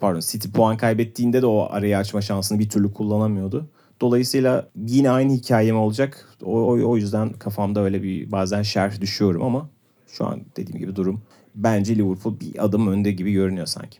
pardon 0.00 0.20
City 0.20 0.48
puan 0.48 0.76
kaybettiğinde 0.76 1.42
de 1.42 1.46
o 1.46 1.68
arayı 1.70 1.98
açma 1.98 2.20
şansını 2.20 2.58
bir 2.58 2.68
türlü 2.68 2.92
kullanamıyordu. 2.92 3.70
Dolayısıyla 4.00 4.68
yine 4.86 5.10
aynı 5.10 5.32
hikaye 5.32 5.72
mi 5.72 5.78
olacak? 5.78 6.36
O, 6.44 6.60
o, 6.60 6.90
o 6.90 6.96
yüzden 6.96 7.32
kafamda 7.32 7.80
öyle 7.80 8.02
bir 8.02 8.32
bazen 8.32 8.62
şerh 8.62 9.00
düşüyorum 9.00 9.42
ama 9.42 9.70
şu 10.06 10.26
an 10.26 10.40
dediğim 10.56 10.78
gibi 10.78 10.96
durum 10.96 11.22
bence 11.54 11.96
Liverpool 11.96 12.40
bir 12.40 12.64
adım 12.64 12.88
önde 12.88 13.12
gibi 13.12 13.32
görünüyor 13.32 13.66
sanki. 13.66 13.98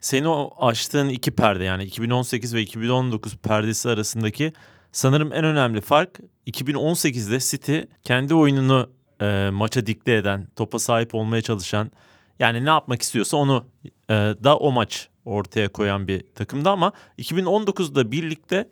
Senin 0.00 0.24
o 0.24 0.50
açtığın 0.58 1.08
iki 1.08 1.30
perde 1.30 1.64
yani 1.64 1.84
2018 1.84 2.54
ve 2.54 2.62
2019 2.62 3.36
perdesi 3.36 3.88
arasındaki 3.88 4.52
sanırım 4.92 5.32
en 5.32 5.44
önemli 5.44 5.80
fark 5.80 6.20
2018'de 6.46 7.38
City 7.40 7.78
kendi 8.02 8.34
oyununu 8.34 8.90
e, 9.20 9.50
maça 9.52 9.86
dikte 9.86 10.14
eden, 10.14 10.46
topa 10.56 10.78
sahip 10.78 11.14
olmaya 11.14 11.42
çalışan 11.42 11.90
yani 12.38 12.64
ne 12.64 12.68
yapmak 12.68 13.02
istiyorsa 13.02 13.36
onu 13.36 13.64
e, 14.10 14.14
da 14.14 14.56
o 14.56 14.72
maç 14.72 15.08
ortaya 15.24 15.68
koyan 15.68 16.08
bir 16.08 16.24
takımdı 16.34 16.70
ama 16.70 16.92
2019'da 17.18 18.12
birlikte 18.12 18.68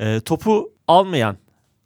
e, 0.00 0.20
topu 0.20 0.72
almayan, 0.88 1.36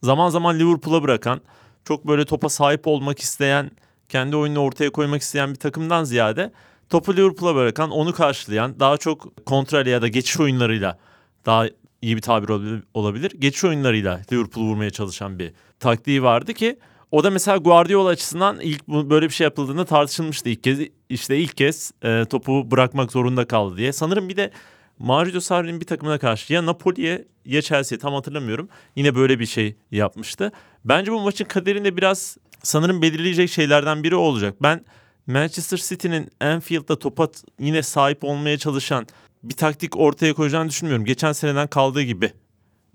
zaman 0.02 0.28
zaman 0.28 0.58
Liverpool'a 0.58 1.02
bırakan, 1.02 1.40
çok 1.84 2.06
böyle 2.06 2.24
topa 2.24 2.48
sahip 2.48 2.86
olmak 2.86 3.18
isteyen, 3.18 3.70
kendi 4.08 4.36
oyununu 4.36 4.60
ortaya 4.60 4.90
koymak 4.90 5.22
isteyen 5.22 5.50
bir 5.50 5.58
takımdan 5.58 6.04
ziyade 6.04 6.52
topu 6.88 7.16
Liverpool'a 7.16 7.54
bırakan, 7.54 7.90
onu 7.90 8.12
karşılayan, 8.12 8.80
daha 8.80 8.96
çok 8.96 9.46
kontrol 9.46 9.86
ya 9.86 10.02
da 10.02 10.08
geçiş 10.08 10.40
oyunlarıyla 10.40 10.98
daha 11.46 11.66
iyi 12.02 12.16
bir 12.16 12.22
tabir 12.22 12.82
olabilir-. 12.94 13.40
Geçiş 13.40 13.64
oyunlarıyla 13.64 14.20
Liverpool'u 14.32 14.66
vurmaya 14.66 14.90
çalışan 14.90 15.38
bir 15.38 15.52
taktiği 15.80 16.22
vardı 16.22 16.54
ki 16.54 16.78
o 17.10 17.24
da 17.24 17.30
mesela 17.30 17.56
Guardiola 17.56 18.08
açısından 18.08 18.60
ilk 18.60 18.88
böyle 18.88 19.26
bir 19.26 19.34
şey 19.34 19.44
yapıldığında 19.44 19.84
tartışılmıştı 19.84 20.48
ilk 20.48 20.64
kez. 20.64 20.80
İşte 21.10 21.38
ilk 21.38 21.56
kez 21.56 21.92
e, 22.02 22.24
topu 22.30 22.70
bırakmak 22.70 23.12
zorunda 23.12 23.44
kaldı 23.44 23.76
diye. 23.76 23.92
Sanırım 23.92 24.28
bir 24.28 24.36
de 24.36 24.50
Mario 24.98 25.40
Sarri'nin 25.40 25.80
bir 25.80 25.86
takımına 25.86 26.18
karşı 26.18 26.52
ya 26.52 26.66
Napoli'ye 26.66 27.24
ya 27.44 27.62
Chelsea'ye 27.62 27.98
tam 27.98 28.14
hatırlamıyorum. 28.14 28.68
Yine 28.96 29.14
böyle 29.14 29.38
bir 29.38 29.46
şey 29.46 29.76
yapmıştı. 29.90 30.52
Bence 30.84 31.12
bu 31.12 31.20
maçın 31.20 31.44
kaderinde 31.44 31.96
biraz 31.96 32.36
sanırım 32.62 33.02
belirleyecek 33.02 33.50
şeylerden 33.50 34.02
biri 34.04 34.14
olacak. 34.14 34.54
Ben 34.62 34.84
Manchester 35.26 35.78
City'nin 35.78 36.28
Anfield'da 36.40 36.98
topa 36.98 37.28
yine 37.58 37.82
sahip 37.82 38.24
olmaya 38.24 38.58
çalışan 38.58 39.06
bir 39.42 39.54
taktik 39.54 39.96
ortaya 39.96 40.34
koyacağını 40.34 40.68
düşünmüyorum. 40.68 41.04
Geçen 41.04 41.32
seneden 41.32 41.66
kaldığı 41.68 42.02
gibi 42.02 42.32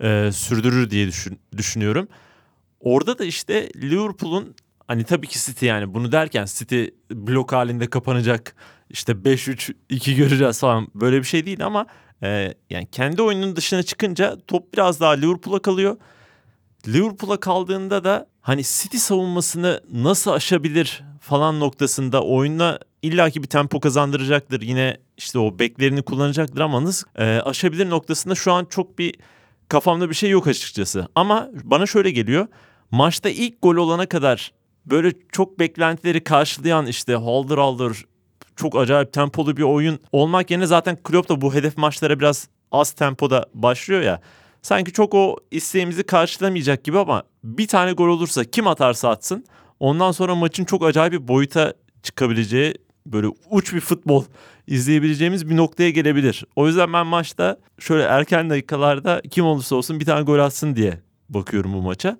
e, 0.02 0.30
sürdürür 0.32 0.90
diye 0.90 1.06
düşün- 1.06 1.38
düşünüyorum. 1.56 2.08
Orada 2.80 3.18
da 3.18 3.24
işte 3.24 3.68
Liverpool'un 3.76 4.54
hani 4.88 5.04
tabii 5.04 5.26
ki 5.26 5.38
City 5.38 5.66
yani 5.66 5.94
bunu 5.94 6.12
derken 6.12 6.44
City 6.44 6.84
blok 7.10 7.52
halinde 7.52 7.90
kapanacak 7.90 8.56
işte 8.90 9.12
5-3-2 9.12 10.14
göreceğiz 10.14 10.60
falan 10.60 10.88
böyle 10.94 11.18
bir 11.18 11.24
şey 11.24 11.46
değil 11.46 11.64
ama 11.64 11.86
e, 12.22 12.54
yani 12.70 12.88
kendi 12.92 13.22
oyunun 13.22 13.56
dışına 13.56 13.82
çıkınca 13.82 14.36
top 14.46 14.72
biraz 14.74 15.00
daha 15.00 15.12
Liverpool'a 15.12 15.58
kalıyor. 15.58 15.96
Liverpool'a 16.88 17.40
kaldığında 17.40 18.04
da 18.04 18.26
hani 18.40 18.62
City 18.64 18.96
savunmasını 18.96 19.80
nasıl 19.92 20.30
aşabilir 20.30 21.02
falan 21.20 21.60
noktasında 21.60 22.22
oyuna 22.22 22.78
illaki 23.02 23.42
bir 23.42 23.48
tempo 23.48 23.80
kazandıracaktır. 23.80 24.60
Yine 24.60 24.96
işte 25.16 25.38
o 25.38 25.58
beklerini 25.58 26.02
kullanacaktır 26.02 26.60
ama 26.60 26.84
nasıl 26.84 27.08
e, 27.16 27.40
aşabilir 27.40 27.90
noktasında 27.90 28.34
şu 28.34 28.52
an 28.52 28.64
çok 28.64 28.98
bir 28.98 29.14
kafamda 29.68 30.10
bir 30.10 30.14
şey 30.14 30.30
yok 30.30 30.46
açıkçası. 30.46 31.08
Ama 31.14 31.48
bana 31.64 31.86
şöyle 31.86 32.10
geliyor. 32.10 32.46
Maçta 32.90 33.28
ilk 33.28 33.62
gol 33.62 33.76
olana 33.76 34.06
kadar 34.06 34.52
böyle 34.86 35.12
çok 35.32 35.58
beklentileri 35.58 36.24
karşılayan 36.24 36.86
işte 36.86 37.14
haldır 37.14 37.58
haldır 37.58 38.04
çok 38.56 38.76
acayip 38.76 39.12
tempolu 39.12 39.56
bir 39.56 39.62
oyun 39.62 39.98
olmak 40.12 40.50
yerine 40.50 40.66
zaten 40.66 40.96
Klopp 40.96 41.28
da 41.28 41.40
bu 41.40 41.54
hedef 41.54 41.76
maçlara 41.76 42.18
biraz 42.18 42.48
az 42.72 42.92
tempoda 42.92 43.46
başlıyor 43.54 44.02
ya. 44.02 44.20
Sanki 44.62 44.92
çok 44.92 45.14
o 45.14 45.36
isteğimizi 45.50 46.02
karşılamayacak 46.02 46.84
gibi 46.84 46.98
ama 46.98 47.22
bir 47.44 47.68
tane 47.68 47.92
gol 47.92 48.08
olursa 48.08 48.44
kim 48.44 48.66
atarsa 48.66 49.08
atsın 49.08 49.44
ondan 49.80 50.12
sonra 50.12 50.34
maçın 50.34 50.64
çok 50.64 50.84
acayip 50.84 51.12
bir 51.12 51.28
boyuta 51.28 51.74
çıkabileceği 52.02 52.74
böyle 53.06 53.26
uç 53.50 53.74
bir 53.74 53.80
futbol 53.80 54.24
izleyebileceğimiz 54.66 55.50
bir 55.50 55.56
noktaya 55.56 55.90
gelebilir. 55.90 56.44
O 56.56 56.66
yüzden 56.66 56.92
ben 56.92 57.06
maçta 57.06 57.58
şöyle 57.78 58.02
erken 58.02 58.50
dakikalarda 58.50 59.22
kim 59.30 59.44
olursa 59.44 59.76
olsun 59.76 60.00
bir 60.00 60.04
tane 60.04 60.22
gol 60.22 60.38
atsın 60.38 60.76
diye 60.76 61.00
bakıyorum 61.28 61.74
bu 61.74 61.82
maça. 61.82 62.18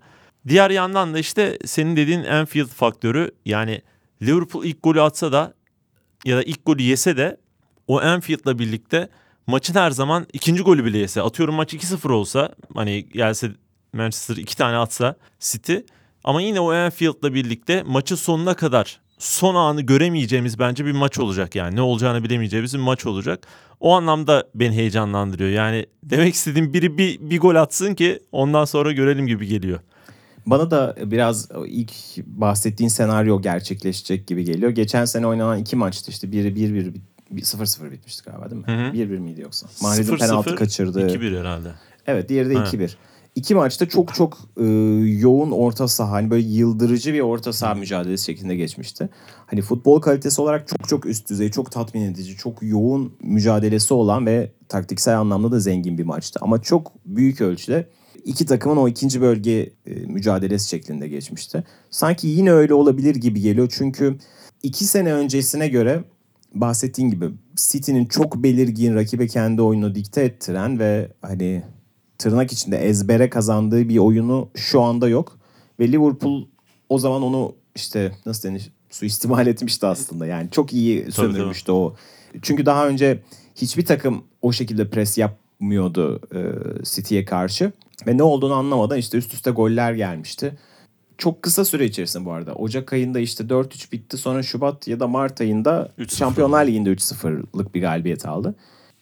Diğer 0.49 0.71
yandan 0.71 1.15
da 1.15 1.19
işte 1.19 1.59
senin 1.65 1.97
dediğin 1.97 2.25
Anfield 2.25 2.67
faktörü 2.67 3.31
yani 3.45 3.83
Liverpool 4.23 4.65
ilk 4.65 4.83
golü 4.83 5.01
atsa 5.03 5.33
da 5.33 5.55
ya 6.25 6.37
da 6.37 6.43
ilk 6.43 6.67
golü 6.67 6.83
yese 6.83 7.17
de 7.17 7.37
o 7.87 8.01
Anfield'la 8.01 8.59
birlikte 8.59 9.09
maçın 9.47 9.75
her 9.75 9.91
zaman 9.91 10.27
ikinci 10.33 10.63
golü 10.63 10.85
bile 10.85 10.99
yese 10.99 11.23
atıyorum 11.23 11.55
maç 11.55 11.75
2-0 11.75 12.13
olsa 12.13 12.55
hani 12.75 13.09
gelse 13.09 13.51
Manchester 13.93 14.37
iki 14.37 14.57
tane 14.57 14.77
atsa 14.77 15.17
City 15.41 15.77
ama 16.25 16.41
yine 16.43 16.61
o 16.61 16.73
Anfield'la 16.73 17.35
birlikte 17.35 17.83
maçın 17.87 18.17
sonuna 18.17 18.55
kadar 18.55 19.01
son 19.19 19.55
anı 19.55 19.81
göremeyeceğimiz 19.81 20.59
bence 20.59 20.85
bir 20.87 20.93
maç 20.93 21.19
olacak 21.19 21.55
yani 21.55 21.77
ne 21.77 21.81
olacağını 21.81 22.25
bilemeyeceğimiz 22.25 22.75
bir 22.75 22.79
maç 22.79 23.07
olacak. 23.07 23.47
O 23.81 23.95
anlamda 23.95 24.49
beni 24.55 24.77
heyecanlandırıyor. 24.77 25.51
Yani 25.51 25.87
demek 26.03 26.35
istediğim 26.35 26.73
biri 26.73 26.99
bir, 26.99 27.21
bir 27.21 27.41
gol 27.41 27.55
atsın 27.55 27.95
ki 27.95 28.21
ondan 28.33 28.65
sonra 28.65 28.93
görelim 28.93 29.27
gibi 29.27 29.47
geliyor. 29.47 29.81
Bana 30.47 30.71
da 30.71 30.97
biraz 31.07 31.49
ilk 31.67 31.93
bahsettiğin 32.27 32.89
senaryo 32.89 33.43
gerçekleşecek 33.43 34.27
gibi 34.27 34.45
geliyor. 34.45 34.71
Geçen 34.71 35.05
sene 35.05 35.27
oynanan 35.27 35.59
iki 35.59 35.77
maçtı 35.77 36.11
işte 36.11 36.33
biri 36.33 36.55
1-1 36.57 36.95
bir- 37.31 37.43
0-0 37.43 37.91
bitmişti 37.93 38.23
galiba 38.31 38.51
değil 38.51 38.61
mi? 38.63 38.67
Hı 38.67 38.89
hı. 38.89 38.93
1-1 38.93 39.19
miydi 39.19 39.41
yoksa? 39.41 39.67
Mahrez'in 39.83 40.13
0-0, 40.13 40.19
penaltı 40.19 40.55
kaçırdı. 40.57 41.07
2-1 41.09 41.39
herhalde. 41.41 41.69
Evet 42.07 42.29
diğeri 42.29 42.51
de 42.51 42.55
Ha. 42.55 42.65
2-1. 42.65 42.97
İki 43.35 43.55
maçta 43.55 43.89
çok 43.89 44.15
çok 44.15 44.39
e, 44.61 44.65
yoğun 45.21 45.51
orta 45.51 45.89
saha 45.89 46.11
hani 46.13 46.31
böyle 46.31 46.47
yıldırıcı 46.47 47.15
bir 47.15 47.21
orta 47.21 47.53
saha 47.53 47.75
mücadelesi 47.75 48.25
şeklinde 48.25 48.57
geçmişti. 48.57 49.09
Hani 49.47 49.63
futbol 49.63 50.01
kalitesi 50.01 50.41
olarak 50.41 50.69
çok 50.69 50.89
çok 50.89 51.07
üst 51.07 51.31
düzey, 51.31 51.51
çok 51.51 51.73
tatmin 51.73 52.03
edici, 52.03 52.37
çok 52.37 52.59
yoğun 52.63 53.13
mücadelesi 53.21 53.95
olan 53.95 54.27
ve 54.27 54.53
taktiksel 54.69 55.19
anlamda 55.19 55.53
da 55.53 55.61
zengin 55.61 55.99
bir 55.99 56.05
maçtı. 56.05 56.39
Ama 56.43 56.63
çok 56.63 56.93
büyük 57.05 57.41
ölçüde 57.41 57.89
iki 58.27 58.47
takımın 58.47 58.77
o 58.77 58.89
ikinci 58.89 59.21
bölge 59.21 59.73
e, 59.87 59.95
mücadelesi 59.95 60.69
şeklinde 60.69 61.09
geçmişti. 61.09 61.65
Sanki 61.91 62.29
yine 62.29 62.53
öyle 62.53 62.75
olabilir 62.75 63.15
gibi 63.15 63.41
geliyor 63.41 63.73
çünkü 63.77 64.19
iki 64.63 64.85
sene 64.85 65.13
öncesine 65.13 65.69
göre 65.69 66.05
bahsettiğin 66.55 67.11
gibi 67.11 67.31
City'nin 67.57 68.07
çok 68.07 68.37
belirgin 68.37 68.95
rakibe 68.95 69.27
kendi 69.27 69.63
oyunu 69.63 69.95
dikte 69.95 70.23
ettiren 70.23 70.79
ve 70.79 71.13
hani 71.23 71.63
tırnak 72.19 72.53
içinde 72.53 72.77
ezbere 72.77 73.31
kazandığı 73.31 73.89
bir 73.89 73.99
oyunu 73.99 74.49
şu 74.55 74.83
anda 74.83 75.09
yok. 75.09 75.39
Ve 75.81 75.93
Liverpool 75.93 76.45
o 76.89 76.99
zaman 76.99 77.23
onu 77.23 77.55
işte 77.75 78.13
nasıl 78.27 78.49
denir 78.49 78.73
suistimal 78.91 79.47
etmişti 79.53 79.87
aslında. 79.87 80.27
Yani 80.27 80.51
çok 80.51 80.73
iyi 80.73 81.13
sömürmüştü 81.13 81.73
o. 81.73 81.97
Çünkü 82.43 82.67
daha 82.67 82.89
önce 82.89 83.23
hiçbir 83.55 83.85
takım 83.85 84.25
o 84.43 84.53
şekilde 84.53 84.91
pres 84.91 85.19
yapmıyordu 85.61 86.21
e, 86.35 86.41
City'ye 86.85 87.25
karşı. 87.25 87.73
Ve 88.07 88.17
ne 88.17 88.23
olduğunu 88.23 88.55
anlamadan 88.55 88.99
işte 88.99 89.19
üst 89.19 89.35
üste 89.35 89.51
goller 89.51 89.93
gelmişti. 89.93 90.53
Çok 91.19 91.43
kısa 91.43 91.65
süre 91.65 91.85
içerisinde 91.85 92.25
bu 92.25 92.33
arada. 92.33 92.55
Ocak 92.55 92.93
ayında 92.93 93.19
işte 93.21 93.45
4-3 93.45 93.93
bitti. 93.93 94.17
Sonra 94.17 94.43
Şubat 94.43 94.89
ya 94.89 95.01
da 95.01 95.07
Mart 95.07 95.41
ayında 95.41 95.89
3-0. 95.99 96.17
Şampiyonlar 96.17 96.67
Ligi'nde 96.67 96.93
3-0'lık 96.93 97.75
bir 97.75 97.81
galibiyet 97.81 98.27
aldı. 98.27 98.55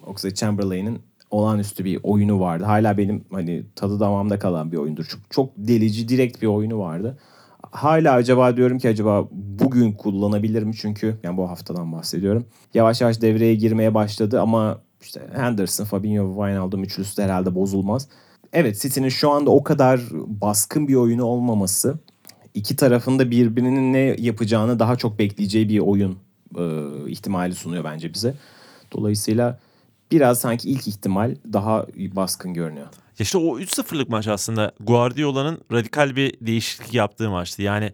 Oxlade 0.07 0.35
Chamberlain'in 0.35 0.99
olağanüstü 1.31 1.85
bir 1.85 2.01
oyunu 2.03 2.41
vardı. 2.41 2.65
Hala 2.65 2.99
benim 2.99 3.25
hani 3.33 3.63
tadı 3.77 4.01
damağımda 4.01 4.39
kalan 4.39 4.73
bir 4.73 4.77
oyundur. 4.77 5.05
Çok, 5.05 5.21
çok 5.31 5.51
delici, 5.57 6.09
direkt 6.09 6.43
bir 6.43 6.47
oyunu 6.47 6.79
vardı. 6.79 7.19
Hala 7.71 8.13
acaba 8.13 8.57
diyorum 8.57 8.79
ki 8.79 8.89
acaba 8.89 9.29
bugün 9.33 9.93
kullanabilir 9.93 10.63
mi? 10.63 10.75
Çünkü 10.77 11.19
yani 11.23 11.37
bu 11.37 11.51
haftadan 11.51 11.93
bahsediyorum. 11.93 12.47
Yavaş 12.75 13.01
yavaş 13.01 13.21
devreye 13.21 13.55
girmeye 13.55 13.95
başladı 13.95 14.41
ama 14.41 14.81
işte 15.05 15.29
Henderson, 15.35 15.85
Fabinho 15.85 16.29
Wijnaldum 16.29 16.85
üçlüsü 16.85 17.17
de 17.17 17.25
herhalde 17.25 17.55
bozulmaz. 17.55 18.09
Evet 18.53 18.81
City'nin 18.81 19.09
şu 19.09 19.31
anda 19.31 19.51
o 19.51 19.65
kadar 19.65 20.01
baskın 20.13 20.89
bir 20.89 20.95
oyunu 20.95 21.25
olmaması 21.25 21.99
iki 22.55 22.77
tarafında 22.77 23.31
birbirinin 23.31 23.93
ne 23.93 24.17
yapacağını 24.19 24.79
daha 24.79 24.97
çok 24.97 25.19
bekleyeceği 25.19 25.69
bir 25.69 25.79
oyun 25.79 26.19
e, 26.59 26.65
ihtimali 27.11 27.55
sunuyor 27.55 27.85
bence 27.85 28.15
bize. 28.15 28.35
Dolayısıyla 28.93 29.59
biraz 30.11 30.41
sanki 30.41 30.71
ilk 30.71 30.89
ihtimal 30.89 31.37
daha 31.53 31.87
baskın 31.97 32.55
görünüyor. 32.55 32.87
Ya 32.87 33.23
İşte 33.23 33.39
o 33.39 33.61
3-0'lık 33.61 34.09
maç 34.09 34.29
aslında 34.29 34.73
Guardiola'nın 34.81 35.59
radikal 35.73 36.17
bir 36.17 36.35
değişiklik 36.41 36.95
yaptığı 36.95 37.31
maçtı. 37.31 37.63
Yani 37.63 37.93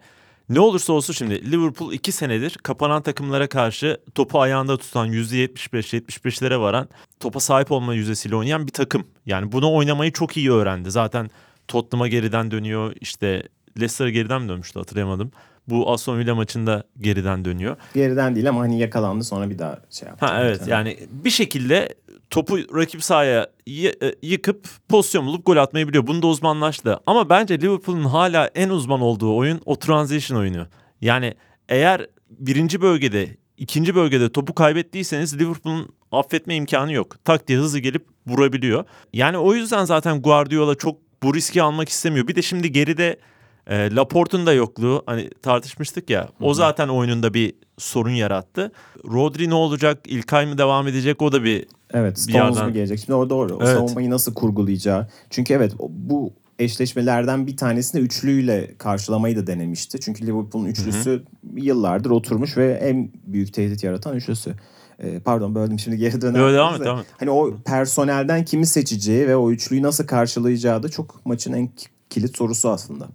ne 0.51 0.59
olursa 0.59 0.93
olsun 0.93 1.13
şimdi 1.13 1.51
Liverpool 1.51 1.93
2 1.93 2.11
senedir 2.11 2.57
kapanan 2.63 3.01
takımlara 3.01 3.47
karşı 3.49 3.97
topu 4.15 4.41
ayağında 4.41 4.77
tutan 4.77 5.09
%75-75'lere 5.09 6.59
varan 6.59 6.89
topa 7.19 7.39
sahip 7.39 7.71
olma 7.71 7.93
yüzdesiyle 7.93 8.35
oynayan 8.35 8.67
bir 8.67 8.71
takım. 8.71 9.07
Yani 9.25 9.51
bunu 9.51 9.73
oynamayı 9.73 10.11
çok 10.11 10.37
iyi 10.37 10.51
öğrendi. 10.51 10.91
Zaten 10.91 11.29
Tottenham'a 11.67 12.07
geriden 12.07 12.51
dönüyor. 12.51 12.95
İşte 13.01 13.43
Leicester'a 13.77 14.09
geriden 14.09 14.41
mi 14.41 14.49
dönmüştü 14.49 14.79
hatırlayamadım. 14.79 15.31
Bu 15.67 15.91
Aston 15.91 16.19
Villa 16.19 16.35
maçında 16.35 16.83
geriden 17.01 17.45
dönüyor. 17.45 17.75
Geriden 17.93 18.35
değil 18.35 18.49
ama 18.49 18.61
hani 18.61 18.79
yakalandı 18.79 19.23
sonra 19.23 19.49
bir 19.49 19.59
daha 19.59 19.79
şey 19.89 20.07
yaptı. 20.07 20.25
Ha 20.25 20.41
evet 20.43 20.67
yani 20.67 20.97
bir 21.11 21.29
şekilde 21.29 21.89
topu 22.31 22.57
rakip 22.57 23.03
sahaya 23.03 23.47
e, 23.67 24.15
yıkıp 24.21 24.67
pozisyon 24.89 25.25
bulup 25.25 25.45
gol 25.45 25.57
atmayı 25.57 25.87
biliyor. 25.87 26.07
Bunda 26.07 26.27
uzmanlaştı. 26.27 26.99
Ama 27.05 27.29
bence 27.29 27.61
Liverpool'un 27.61 28.03
hala 28.03 28.47
en 28.55 28.69
uzman 28.69 29.01
olduğu 29.01 29.35
oyun 29.35 29.61
o 29.65 29.75
transition 29.75 30.39
oyunu. 30.39 30.67
Yani 31.01 31.33
eğer 31.69 32.07
birinci 32.29 32.81
bölgede, 32.81 33.37
ikinci 33.57 33.95
bölgede 33.95 34.31
topu 34.31 34.55
kaybettiyseniz 34.55 35.39
Liverpool'un 35.39 35.89
affetme 36.11 36.55
imkanı 36.55 36.93
yok. 36.93 37.25
Tak 37.25 37.47
diye 37.47 37.59
hızlı 37.59 37.79
gelip 37.79 38.05
vurabiliyor. 38.27 38.85
Yani 39.13 39.37
o 39.37 39.53
yüzden 39.53 39.85
zaten 39.85 40.21
Guardiola 40.21 40.75
çok 40.75 40.97
bu 41.23 41.35
riski 41.35 41.61
almak 41.61 41.89
istemiyor. 41.89 42.27
Bir 42.27 42.35
de 42.35 42.41
şimdi 42.41 42.71
geride 42.71 43.19
e, 43.67 43.95
Laporte'un 43.95 44.45
da 44.45 44.53
yokluğu 44.53 45.03
hani 45.05 45.29
tartışmıştık 45.29 46.09
ya. 46.09 46.29
O 46.39 46.53
zaten 46.53 46.87
oyununda 46.87 47.33
bir 47.33 47.53
sorun 47.77 48.11
yarattı. 48.11 48.71
Rodri 49.05 49.49
ne 49.49 49.53
olacak? 49.53 49.99
İlkay 50.05 50.45
mı 50.45 50.57
devam 50.57 50.87
edecek? 50.87 51.21
O 51.21 51.31
da 51.31 51.43
bir 51.43 51.65
Evet 51.93 52.19
Stones 52.19 52.57
mu 52.61 52.73
gelecek? 52.73 52.99
Şimdi 52.99 53.13
o 53.13 53.29
doğru. 53.29 53.55
O 53.55 53.59
Evet. 53.63 53.77
savunmayı 53.77 54.09
nasıl 54.09 54.33
kurgulayacağı. 54.33 55.07
Çünkü 55.29 55.53
evet 55.53 55.73
bu 55.89 56.33
eşleşmelerden 56.59 57.47
bir 57.47 57.57
tanesini 57.57 58.01
üçlüyle 58.01 58.75
karşılamayı 58.77 59.35
da 59.37 59.47
denemişti. 59.47 59.99
Çünkü 59.99 60.27
Liverpool'un 60.27 60.65
üçlüsü 60.65 61.23
yıllardır 61.55 62.09
oturmuş 62.09 62.57
ve 62.57 62.71
en 62.73 63.11
büyük 63.25 63.53
tehdit 63.53 63.83
yaratan 63.83 64.15
üçlüsü. 64.15 64.55
Ee, 65.03 65.19
pardon 65.19 65.55
böldüm 65.55 65.79
şimdi 65.79 65.97
geri 65.97 66.21
döner. 66.21 66.39
Yo, 66.39 66.53
devam 66.53 66.73
et, 66.73 66.79
de. 66.79 66.85
devam 66.85 66.99
et. 66.99 67.05
Hani 67.19 67.29
o 67.29 67.53
personelden 67.65 68.45
kimi 68.45 68.65
seçeceği 68.65 69.27
ve 69.27 69.35
o 69.35 69.51
üçlüyü 69.51 69.81
nasıl 69.83 70.07
karşılayacağı 70.07 70.83
da 70.83 70.89
çok 70.89 71.25
maçın 71.25 71.53
en 71.53 71.67
ki- 71.67 71.87
kilit 72.09 72.37
sorusu 72.37 72.69
aslında. 72.69 73.07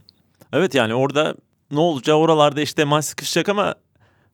Evet 0.53 0.75
yani 0.75 0.95
orada 0.95 1.35
ne 1.71 1.81
olacağı 1.81 2.17
oralarda 2.17 2.61
işte 2.61 2.85
maç 2.85 3.05
sıkışacak 3.05 3.49
ama 3.49 3.75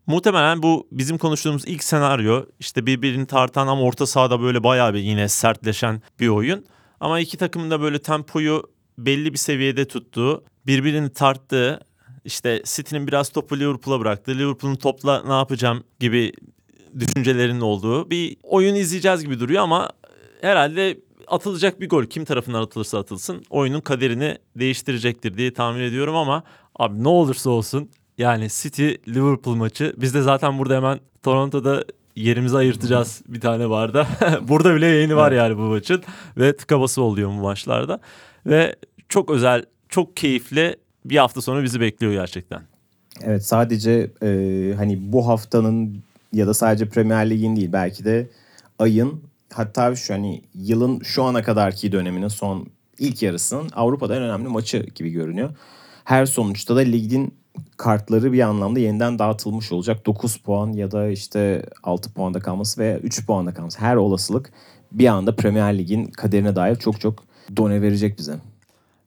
muhtemelen 0.06 0.62
bu 0.62 0.88
bizim 0.92 1.18
konuştuğumuz 1.18 1.62
ilk 1.66 1.84
senaryo 1.84 2.44
işte 2.60 2.86
birbirini 2.86 3.26
tartan 3.26 3.66
ama 3.66 3.82
orta 3.82 4.06
sahada 4.06 4.40
böyle 4.40 4.64
bayağı 4.64 4.94
bir 4.94 4.98
yine 4.98 5.28
sertleşen 5.28 6.02
bir 6.20 6.28
oyun. 6.28 6.64
Ama 7.00 7.20
iki 7.20 7.36
takımın 7.36 7.70
da 7.70 7.80
böyle 7.80 7.98
tempoyu 7.98 8.62
belli 8.98 9.32
bir 9.32 9.38
seviyede 9.38 9.84
tuttuğu, 9.88 10.44
birbirini 10.66 11.10
tarttığı, 11.10 11.80
işte 12.24 12.62
City'nin 12.64 13.06
biraz 13.06 13.28
topu 13.28 13.58
Liverpool'a 13.58 14.00
bıraktığı, 14.00 14.38
Liverpool'un 14.38 14.74
topla 14.76 15.22
ne 15.26 15.32
yapacağım 15.32 15.84
gibi 16.00 16.32
düşüncelerinin 16.98 17.60
olduğu 17.60 18.10
bir 18.10 18.36
oyun 18.42 18.74
izleyeceğiz 18.74 19.24
gibi 19.24 19.40
duruyor 19.40 19.62
ama 19.62 19.90
herhalde 20.40 21.00
atılacak 21.26 21.80
bir 21.80 21.88
gol 21.88 22.04
kim 22.04 22.24
tarafından 22.24 22.62
atılırsa 22.62 22.98
atılsın 22.98 23.42
oyunun 23.50 23.80
kaderini 23.80 24.38
değiştirecektir 24.56 25.36
diye 25.36 25.52
tahmin 25.52 25.80
ediyorum 25.80 26.16
ama 26.16 26.42
abi 26.76 27.04
ne 27.04 27.08
olursa 27.08 27.50
olsun 27.50 27.90
yani 28.22 28.48
City 28.50 28.88
Liverpool 29.08 29.54
maçı 29.54 29.94
biz 29.96 30.14
de 30.14 30.22
zaten 30.22 30.58
burada 30.58 30.76
hemen 30.76 31.00
Toronto'da 31.22 31.84
yerimizi 32.16 32.56
ayırtacağız 32.56 33.22
bir 33.28 33.40
tane 33.40 33.70
barda. 33.70 34.06
burada 34.48 34.74
bile 34.74 34.86
yayını 34.86 35.16
var 35.16 35.32
yani 35.32 35.56
bu 35.56 35.60
maçın 35.60 36.02
ve 36.36 36.56
tıka 36.56 36.80
bası 36.80 37.02
oluyor 37.02 37.28
bu 37.28 37.32
maçlarda 37.32 38.00
ve 38.46 38.76
çok 39.08 39.30
özel 39.30 39.64
çok 39.88 40.16
keyifli 40.16 40.76
bir 41.04 41.16
hafta 41.16 41.42
sonu 41.42 41.62
bizi 41.62 41.80
bekliyor 41.80 42.12
gerçekten. 42.12 42.62
Evet 43.22 43.46
sadece 43.46 44.10
e, 44.22 44.28
hani 44.76 45.12
bu 45.12 45.28
haftanın 45.28 46.02
ya 46.32 46.46
da 46.46 46.54
sadece 46.54 46.88
Premier 46.88 47.30
Lig'in 47.30 47.56
değil 47.56 47.72
belki 47.72 48.04
de 48.04 48.28
ayın 48.78 49.22
hatta 49.52 49.96
şu 49.96 50.14
hani 50.14 50.42
yılın 50.54 51.00
şu 51.00 51.22
ana 51.22 51.42
kadarki 51.42 51.92
döneminin 51.92 52.28
son 52.28 52.66
ilk 52.98 53.22
yarısının 53.22 53.70
Avrupa'da 53.72 54.16
en 54.16 54.22
önemli 54.22 54.48
maçı 54.48 54.86
gibi 54.94 55.10
görünüyor. 55.10 55.50
Her 56.04 56.26
sonuçta 56.26 56.76
da 56.76 56.80
ligin 56.80 57.34
kartları 57.76 58.32
bir 58.32 58.40
anlamda 58.40 58.80
yeniden 58.80 59.18
dağıtılmış 59.18 59.72
olacak. 59.72 60.06
9 60.06 60.36
puan 60.36 60.72
ya 60.72 60.90
da 60.90 61.08
işte 61.08 61.66
6 61.82 62.12
puanda 62.12 62.40
kalması 62.40 62.80
veya 62.80 62.98
3 62.98 63.26
puanda 63.26 63.54
kalması. 63.54 63.78
Her 63.78 63.96
olasılık 63.96 64.52
bir 64.92 65.06
anda 65.06 65.36
Premier 65.36 65.78
Lig'in 65.78 66.04
kaderine 66.04 66.56
dair 66.56 66.76
çok 66.76 67.00
çok 67.00 67.24
done 67.56 67.82
verecek 67.82 68.18
bize. 68.18 68.34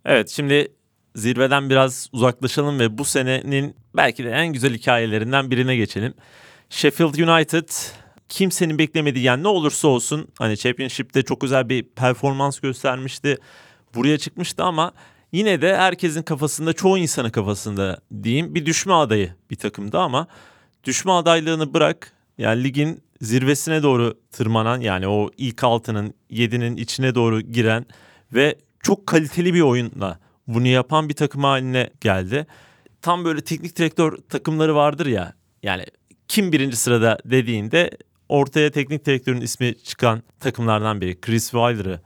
Evet 0.06 0.30
şimdi 0.30 0.68
zirveden 1.16 1.70
biraz 1.70 2.10
uzaklaşalım 2.12 2.80
ve 2.80 2.98
bu 2.98 3.06
senenin 3.06 3.76
belki 3.96 4.24
de 4.24 4.30
en 4.30 4.54
güzel 4.54 4.74
hikayelerinden 4.74 5.52
birine 5.52 5.76
geçelim. 5.76 6.14
Sheffield 6.70 7.14
United 7.14 7.70
kimsenin 8.30 8.78
beklemediği 8.78 9.26
yani 9.26 9.44
ne 9.44 9.48
olursa 9.48 9.88
olsun 9.88 10.28
hani 10.38 10.58
Championship'te 10.58 11.24
çok 11.24 11.44
özel 11.44 11.70
bir 11.70 11.84
performans 11.84 12.60
göstermişti. 12.60 13.38
Buraya 13.96 14.18
çıkmıştı 14.18 14.64
ama 14.64 14.92
yine 15.36 15.62
de 15.62 15.78
herkesin 15.78 16.24
kafasında 16.24 16.74
çoğu 16.74 16.98
insanın 16.98 17.30
kafasında 17.30 18.00
diyeyim 18.24 18.56
bir 18.56 18.66
düşme 18.66 18.94
adayı 18.94 19.34
bir 19.52 19.56
takımda 19.56 20.02
ama 20.02 20.28
düşme 20.84 21.12
adaylığını 21.12 21.74
bırak 21.74 22.12
yani 22.38 22.64
ligin 22.64 23.04
zirvesine 23.22 23.84
doğru 23.84 24.20
tırmanan 24.32 24.82
yani 24.82 25.08
o 25.08 25.30
ilk 25.38 25.64
altının 25.64 26.14
yedinin 26.30 26.78
içine 26.78 27.16
doğru 27.16 27.42
giren 27.42 27.86
ve 28.34 28.56
çok 28.84 29.08
kaliteli 29.08 29.54
bir 29.54 29.62
oyunla 29.62 30.20
bunu 30.48 30.68
yapan 30.68 31.10
bir 31.10 31.14
takım 31.14 31.44
haline 31.44 31.90
geldi. 32.02 32.48
Tam 33.02 33.26
böyle 33.26 33.42
teknik 33.42 33.78
direktör 33.78 34.18
takımları 34.30 34.76
vardır 34.76 35.06
ya 35.06 35.34
yani 35.64 35.86
kim 36.28 36.52
birinci 36.52 36.76
sırada 36.76 37.18
dediğinde 37.26 37.92
ortaya 38.30 38.72
teknik 38.72 39.06
direktörün 39.06 39.42
ismi 39.42 39.76
çıkan 39.84 40.24
takımlardan 40.40 41.02
biri 41.02 41.22
Chris 41.22 41.52
Wilder'ı 41.52 42.02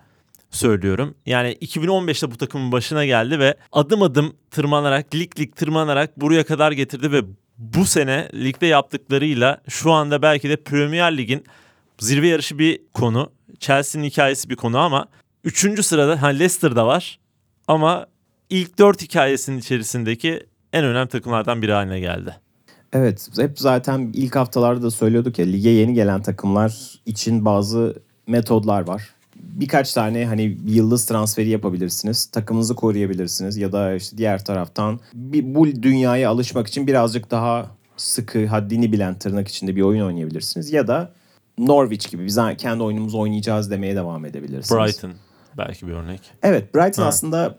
söylüyorum. 0.50 1.16
Yani 1.26 1.54
2015'te 1.54 2.32
bu 2.32 2.38
takımın 2.38 2.72
başına 2.72 3.06
geldi 3.06 3.40
ve 3.40 3.56
adım 3.72 4.02
adım 4.02 4.34
tırmanarak 4.52 5.16
lig 5.16 5.40
lig 5.40 5.56
tırmanarak 5.56 6.22
buraya 6.22 6.46
kadar 6.46 6.72
getirdi 6.72 7.12
ve 7.12 7.22
bu 7.58 7.86
sene 7.86 8.30
ligde 8.34 8.66
yaptıklarıyla 8.66 9.62
şu 9.70 9.92
anda 9.92 10.22
belki 10.22 10.50
de 10.50 10.56
Premier 10.56 11.18
Lig'in 11.18 11.44
zirve 12.00 12.28
yarışı 12.28 12.60
bir 12.60 12.82
konu. 12.94 13.32
Chelsea'nin 13.60 14.08
hikayesi 14.08 14.50
bir 14.50 14.56
konu 14.56 14.78
ama 14.78 15.06
3. 15.44 15.86
sırada 15.86 16.22
ha 16.22 16.28
Leicester'da 16.28 16.88
var 16.88 17.20
ama 17.68 18.08
ilk 18.50 18.80
4 18.80 19.02
hikayesinin 19.02 19.58
içerisindeki 19.58 20.46
en 20.74 20.86
önemli 20.86 21.10
takımlardan 21.10 21.62
biri 21.62 21.72
haline 21.74 22.00
geldi. 22.00 22.36
Evet 22.94 23.30
hep 23.38 23.60
zaten 23.60 24.12
ilk 24.14 24.36
haftalarda 24.36 24.82
da 24.82 24.92
söylüyorduk 24.92 25.40
ya 25.40 25.46
lige 25.46 25.70
yeni 25.70 25.94
gelen 25.94 26.22
takımlar 26.22 27.00
için 27.06 27.46
bazı 27.46 28.04
metodlar 28.28 28.88
var. 28.88 29.10
Birkaç 29.40 29.94
tane 29.94 30.26
hani 30.26 30.58
yıldız 30.66 31.06
transferi 31.06 31.50
yapabilirsiniz. 31.50 32.26
Takımınızı 32.26 32.76
koruyabilirsiniz 32.76 33.58
ya 33.58 33.72
da 33.72 33.96
işte 33.96 34.18
diğer 34.18 34.46
taraftan 34.46 35.00
bir, 35.14 35.56
bu 35.56 35.66
dünyaya 35.66 36.30
alışmak 36.30 36.68
için 36.68 36.88
birazcık 36.88 37.32
daha 37.32 37.72
sıkı, 37.98 38.46
haddini 38.46 38.92
bilen 38.92 39.20
tırnak 39.20 39.48
içinde 39.48 39.76
bir 39.76 39.82
oyun 39.82 40.06
oynayabilirsiniz. 40.06 40.74
Ya 40.74 40.88
da 40.88 41.12
Norwich 41.58 42.12
gibi 42.12 42.26
biz 42.26 42.40
kendi 42.58 42.84
oyunumuzu 42.84 43.20
oynayacağız 43.20 43.72
demeye 43.72 43.96
devam 43.96 44.26
edebilirsiniz. 44.26 44.82
Brighton 44.82 45.12
belki 45.58 45.88
bir 45.88 45.92
örnek. 45.92 46.22
Evet 46.44 46.76
Brighton 46.76 47.04
Ha. 47.04 47.10
aslında 47.10 47.58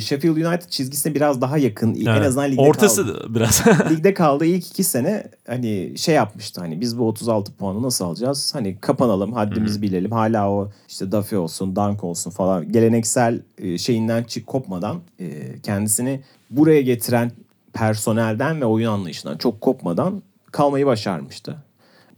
Sheffield 0.00 0.36
United 0.36 0.68
çizgisine 0.68 1.14
biraz 1.14 1.40
daha 1.40 1.58
yakın. 1.58 1.94
En 1.94 2.06
Evet. 2.06 2.26
azından 2.26 2.50
ligde 2.50 2.60
Ortası 2.60 3.06
kaldı. 3.06 3.26
biraz. 3.34 3.62
ligde 3.90 4.14
kaldığı 4.14 4.44
ilk 4.46 4.66
iki 4.66 4.84
sene 4.84 5.26
hani 5.46 5.92
şey 5.96 6.14
yapmıştı 6.14 6.60
hani 6.60 6.80
biz 6.80 6.98
bu 6.98 7.08
36 7.08 7.52
puanı 7.52 7.82
nasıl 7.82 8.04
alacağız? 8.04 8.54
Hani 8.54 8.78
kapanalım 8.80 9.32
haddimizi 9.32 9.82
bilelim. 9.82 10.10
Hala 10.12 10.50
o 10.50 10.70
işte 10.88 11.12
Duffy 11.12 11.36
olsun, 11.36 11.76
Dunk 11.76 12.04
olsun 12.04 12.30
falan 12.30 12.72
geleneksel 12.72 13.40
e, 13.58 13.78
şeyinden 13.78 14.22
çık 14.24 14.46
kopmadan 14.46 15.00
e, 15.20 15.58
kendisini 15.62 16.20
buraya 16.50 16.82
getiren 16.82 17.32
personelden 17.72 18.60
ve 18.60 18.64
oyun 18.64 18.88
anlayışından 18.88 19.36
çok 19.38 19.60
kopmadan 19.60 20.22
kalmayı 20.52 20.86
başarmıştı. 20.86 21.56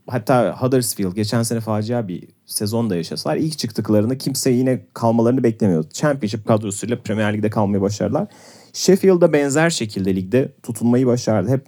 Hatta 0.07 0.55
Huddersfield 0.61 1.15
geçen 1.15 1.43
sene 1.43 1.59
facia 1.59 2.07
bir 2.07 2.27
sezon 2.45 2.89
da 2.89 2.95
yaşasalar 2.95 3.37
ilk 3.37 3.57
çıktıklarında 3.57 4.17
kimse 4.17 4.51
yine 4.51 4.85
kalmalarını 4.93 5.43
beklemiyordu. 5.43 5.87
Championship 5.93 6.47
kadrosuyla 6.47 6.99
Premier 7.01 7.33
Lig'de 7.33 7.49
kalmayı 7.49 7.81
başardılar. 7.81 8.27
Sheffield'da 8.73 9.33
benzer 9.33 9.69
şekilde 9.69 10.15
ligde 10.15 10.51
tutunmayı 10.63 11.07
başardı. 11.07 11.49
Hep 11.49 11.65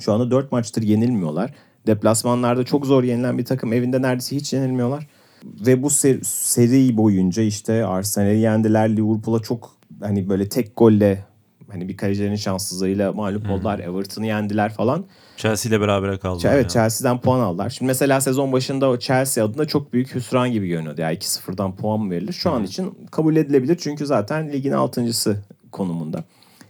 şu 0.00 0.12
anda 0.12 0.30
4 0.30 0.52
maçtır 0.52 0.82
yenilmiyorlar. 0.82 1.54
Deplasmanlarda 1.86 2.64
çok 2.64 2.86
zor 2.86 3.04
yenilen 3.04 3.38
bir 3.38 3.44
takım. 3.44 3.72
Evinde 3.72 4.02
neredeyse 4.02 4.36
hiç 4.36 4.52
yenilmiyorlar. 4.52 5.06
Ve 5.44 5.82
bu 5.82 5.86
ser- 5.86 6.24
seri 6.24 6.96
boyunca 6.96 7.42
işte 7.42 7.86
Arsenal'i 7.86 8.38
yendiler. 8.38 8.96
Liverpool'a 8.96 9.42
çok 9.42 9.76
hani 10.00 10.28
böyle 10.28 10.48
tek 10.48 10.76
golle 10.76 11.24
hani 11.70 11.88
bir 11.88 11.96
kalecilerin 11.96 12.36
şanssızlığıyla 12.36 13.12
mağlup 13.12 13.50
oldular. 13.50 13.78
Everton'ı 13.78 14.26
yendiler 14.26 14.72
falan. 14.72 15.04
Chelsea 15.36 15.70
ile 15.70 15.80
beraber 15.80 16.18
kaldı. 16.18 16.48
Evet 16.50 16.70
Chelsea'den 16.70 17.20
puan 17.20 17.40
aldılar. 17.40 17.70
Şimdi 17.70 17.86
mesela 17.86 18.20
sezon 18.20 18.52
başında 18.52 18.88
o 18.88 18.98
Chelsea 18.98 19.44
adına 19.44 19.64
çok 19.64 19.92
büyük 19.92 20.14
hüsran 20.14 20.52
gibi 20.52 20.68
görünüyordu. 20.68 21.00
Yani 21.00 21.16
2-0'dan 21.16 21.76
puan 21.76 22.00
mı 22.00 22.10
verilir? 22.10 22.32
Şu 22.32 22.50
an 22.50 22.64
için 22.64 22.98
kabul 23.10 23.36
edilebilir. 23.36 23.78
Çünkü 23.80 24.06
zaten 24.06 24.52
ligin 24.52 24.72
altıncısı 24.72 25.36
konumunda. 25.72 26.24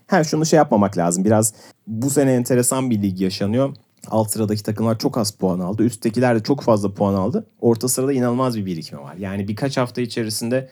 Her 0.07 0.25
şunu 0.25 0.47
şey 0.47 0.57
yapmamak 0.57 0.99
lazım. 0.99 1.25
Biraz 1.25 1.55
bu 1.87 2.11
sene 2.11 2.33
enteresan 2.33 2.91
bir 2.91 3.03
lig 3.03 3.21
yaşanıyor. 3.21 3.77
Alt 4.09 4.31
sıradaki 4.31 4.63
takımlar 4.63 4.99
çok 4.99 5.19
az 5.19 5.31
puan 5.31 5.61
aldı. 5.61 5.83
Üsttekiler 5.83 6.37
de 6.37 6.43
çok 6.43 6.63
fazla 6.63 6.95
puan 6.95 7.15
aldı. 7.15 7.47
Orta 7.61 7.89
sırada 7.89 8.13
inanılmaz 8.13 8.57
bir 8.57 8.67
birikme 8.67 8.99
var. 8.99 9.17
Yani 9.17 9.49
birkaç 9.49 9.77
hafta 9.77 10.01
içerisinde 10.01 10.71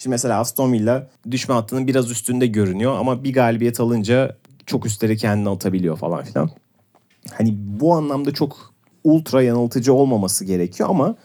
Şimdi 0.00 0.14
mesela 0.14 0.38
Aston 0.38 0.72
Villa 0.72 1.10
düşme 1.30 1.54
hattının 1.54 1.86
biraz 1.86 2.10
üstünde 2.10 2.46
görünüyor 2.46 2.96
ama 2.98 3.24
bir 3.24 3.32
galibiyet 3.32 3.80
alınca 3.80 4.36
çok 4.66 4.86
üstleri 4.86 5.16
kendine 5.16 5.48
atabiliyor 5.48 5.96
falan 5.96 6.24
filan. 6.24 6.50
Hani 7.32 7.54
bu 7.56 7.94
anlamda 7.94 8.32
çok 8.32 8.74
ultra 9.04 9.42
yanıltıcı 9.42 9.94
olmaması 9.94 10.44
gerekiyor 10.44 10.88
ama 10.88 11.16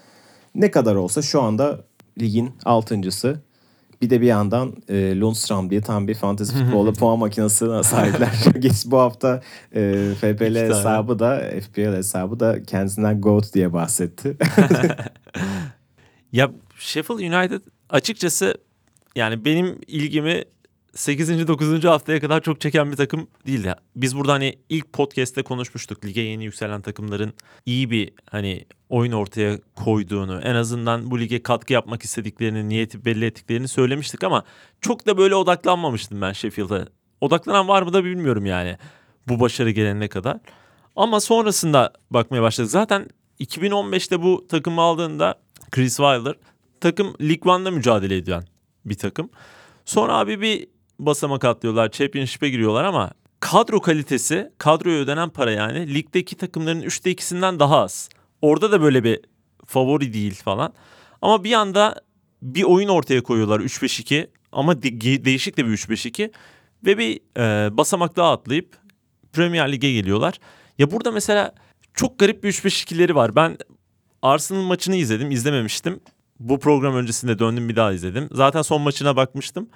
ne 0.56 0.72
kadar 0.72 0.96
olsa 0.96 1.22
şu 1.22 1.41
anda 1.41 1.84
ligin 2.20 2.52
altıncısı. 2.66 3.41
Bir 4.02 4.10
de 4.10 4.22
bir 4.22 4.28
yandan 4.28 4.76
e, 4.89 5.20
Lundstram 5.20 5.70
diye 5.70 5.82
tam 5.82 6.08
bir 6.08 6.16
fantezi 6.16 6.54
futbolda 6.54 6.93
puan 6.93 7.20
makinesine 7.20 7.84
sahipler. 7.84 8.32
Geç 8.60 8.86
bu 8.86 8.98
hafta 8.98 9.41
e, 9.76 10.12
FPL 10.18 10.56
hesabı 10.56 11.20
da 11.20 11.52
FPL 11.62 11.96
hesabı 11.96 12.39
da 12.39 12.64
kendisinden 12.64 13.22
GOAT 13.22 13.54
diye 13.54 13.74
bahsetti. 13.74 14.38
Ya 16.32 16.52
Sheffield 16.80 17.20
United 17.20 17.62
açıkçası 17.89 18.56
yani 19.16 19.46
benim 19.46 19.80
ilgimi 19.88 20.43
8. 20.96 21.48
9. 21.48 21.84
haftaya 21.84 22.20
kadar 22.20 22.41
çok 22.41 22.62
çeken 22.62 22.91
bir 22.91 22.98
takım 22.98 23.28
değildi. 23.48 23.76
Biz 23.96 24.18
burada 24.18 24.34
hani 24.34 24.56
ilk 24.70 24.93
podcast'te 24.93 25.43
konuşmuştuk. 25.43 26.06
Lige 26.06 26.22
yeni 26.22 26.46
yükselen 26.46 26.82
takımların 26.82 27.34
iyi 27.66 27.91
bir 27.91 28.12
hani 28.30 28.66
oyun 28.89 29.12
ortaya 29.12 29.60
koyduğunu, 29.76 30.41
en 30.41 30.56
azından 30.56 31.12
bu 31.12 31.20
lige 31.20 31.43
katkı 31.43 31.74
yapmak 31.74 32.04
istediklerini, 32.04 32.70
niyeti 32.70 33.06
belli 33.06 33.26
ettiklerini 33.26 33.68
söylemiştik 33.68 34.24
ama 34.24 34.43
çok 34.82 35.08
da 35.08 35.18
böyle 35.18 35.36
odaklanmamıştım 35.36 36.22
ben 36.22 36.34
Sheffield'a. 36.34 36.88
Odaklanan 37.22 37.68
var 37.68 37.82
mı 37.82 37.93
da 37.93 38.04
bilmiyorum 38.04 38.46
yani 38.46 38.78
bu 39.28 39.39
başarı 39.39 39.72
gelene 39.72 40.08
kadar. 40.08 40.38
Ama 40.96 41.20
sonrasında 41.20 41.93
bakmaya 42.12 42.41
başladık. 42.41 42.72
Zaten 42.72 43.10
2015'te 43.39 44.22
bu 44.22 44.48
takımı 44.48 44.82
aldığında 44.82 45.36
Chris 45.72 45.98
Wilder 45.98 46.36
takım 46.82 47.08
League 47.22 47.54
One'da 47.54 47.72
mücadele 47.72 48.18
ediyor 48.18 48.43
bir 48.86 48.98
takım. 48.98 49.30
Sonra 49.86 50.18
abi 50.18 50.41
bir 50.41 50.74
basamak 51.00 51.46
atlıyorlar. 51.46 51.91
Championship'e 51.91 52.50
giriyorlar 52.50 52.84
ama 52.84 53.12
kadro 53.39 53.82
kalitesi, 53.82 54.52
kadroya 54.58 54.98
ödenen 55.00 55.30
para 55.30 55.52
yani 55.52 55.93
ligdeki 55.93 56.36
takımların 56.36 56.82
3'te 56.82 57.12
2'sinden 57.12 57.60
daha 57.60 57.82
az. 57.82 58.10
Orada 58.41 58.72
da 58.72 58.82
böyle 58.82 59.04
bir 59.04 59.20
favori 59.66 60.14
değil 60.14 60.36
falan. 60.36 60.74
Ama 61.22 61.43
bir 61.43 61.54
anda 61.54 62.02
bir 62.41 62.64
oyun 62.64 62.88
ortaya 62.88 63.24
koyuyorlar 63.24 63.60
3-5-2 63.60 64.28
ama 64.52 64.84
de- 64.84 65.26
değişik 65.26 65.58
de 65.58 65.66
bir 65.66 65.72
3-5-2 65.72 66.32
ve 66.86 66.98
bir 66.98 67.20
e, 67.38 67.78
basamak 67.78 68.16
daha 68.16 68.32
atlayıp 68.32 68.76
Premier 69.34 69.72
Lig'e 69.72 69.91
geliyorlar. 69.91 70.39
Ya 70.78 70.91
burada 70.91 71.12
mesela 71.12 71.54
çok 71.93 72.20
garip 72.20 72.43
bir 72.43 72.52
3-5-2'leri 72.52 73.16
var. 73.16 73.36
Ben 73.36 73.58
Arsenal 74.22 74.62
maçını 74.62 74.96
izledim, 74.96 75.32
izlememiştim. 75.32 76.00
Bu 76.39 76.60
program 76.60 76.96
öncesinde 76.96 77.39
döndüm 77.39 77.70
bir 77.70 77.76
daha 77.76 77.93
izledim. 77.93 78.30
Zaten 78.32 78.62
son 78.62 78.82
maçına 78.82 79.16
bakmıştım. 79.16 79.70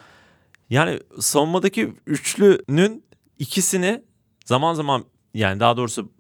Yani 0.69 0.99
savunmadaki 1.19 1.93
üçlünün 2.07 3.03
ikisini 3.39 4.01
zaman 4.45 4.73
zaman 4.73 5.05
yani 5.33 5.59
daha 5.59 5.77
doğrusu 5.77 6.11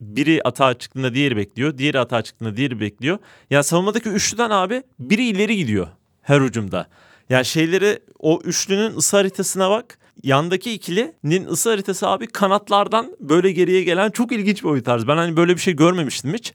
biri 0.00 0.40
atağa 0.44 0.74
çıktığında 0.74 1.14
diğeri 1.14 1.36
bekliyor. 1.36 1.78
Diğeri 1.78 1.98
atağa 2.00 2.22
çıktığında 2.22 2.56
diğeri 2.56 2.80
bekliyor. 2.80 3.18
Yani 3.50 3.64
savunmadaki 3.64 4.08
üçlüden 4.08 4.50
abi 4.50 4.82
biri 4.98 5.24
ileri 5.24 5.56
gidiyor 5.56 5.88
her 6.22 6.40
hücumda. 6.40 6.88
Yani 7.28 7.44
şeyleri 7.44 7.98
o 8.18 8.40
üçlünün 8.44 8.96
ısı 8.96 9.16
haritasına 9.16 9.70
bak. 9.70 9.98
Yandaki 10.22 10.72
ikilinin 10.72 11.46
ısı 11.46 11.70
haritası 11.70 12.08
abi 12.08 12.26
kanatlardan 12.26 13.16
böyle 13.20 13.52
geriye 13.52 13.82
gelen 13.82 14.10
çok 14.10 14.32
ilginç 14.32 14.64
bir 14.64 14.68
oyun 14.68 14.82
tarzı. 14.82 15.08
Ben 15.08 15.16
hani 15.16 15.36
böyle 15.36 15.54
bir 15.54 15.60
şey 15.60 15.76
görmemiştim 15.76 16.34
hiç. 16.34 16.54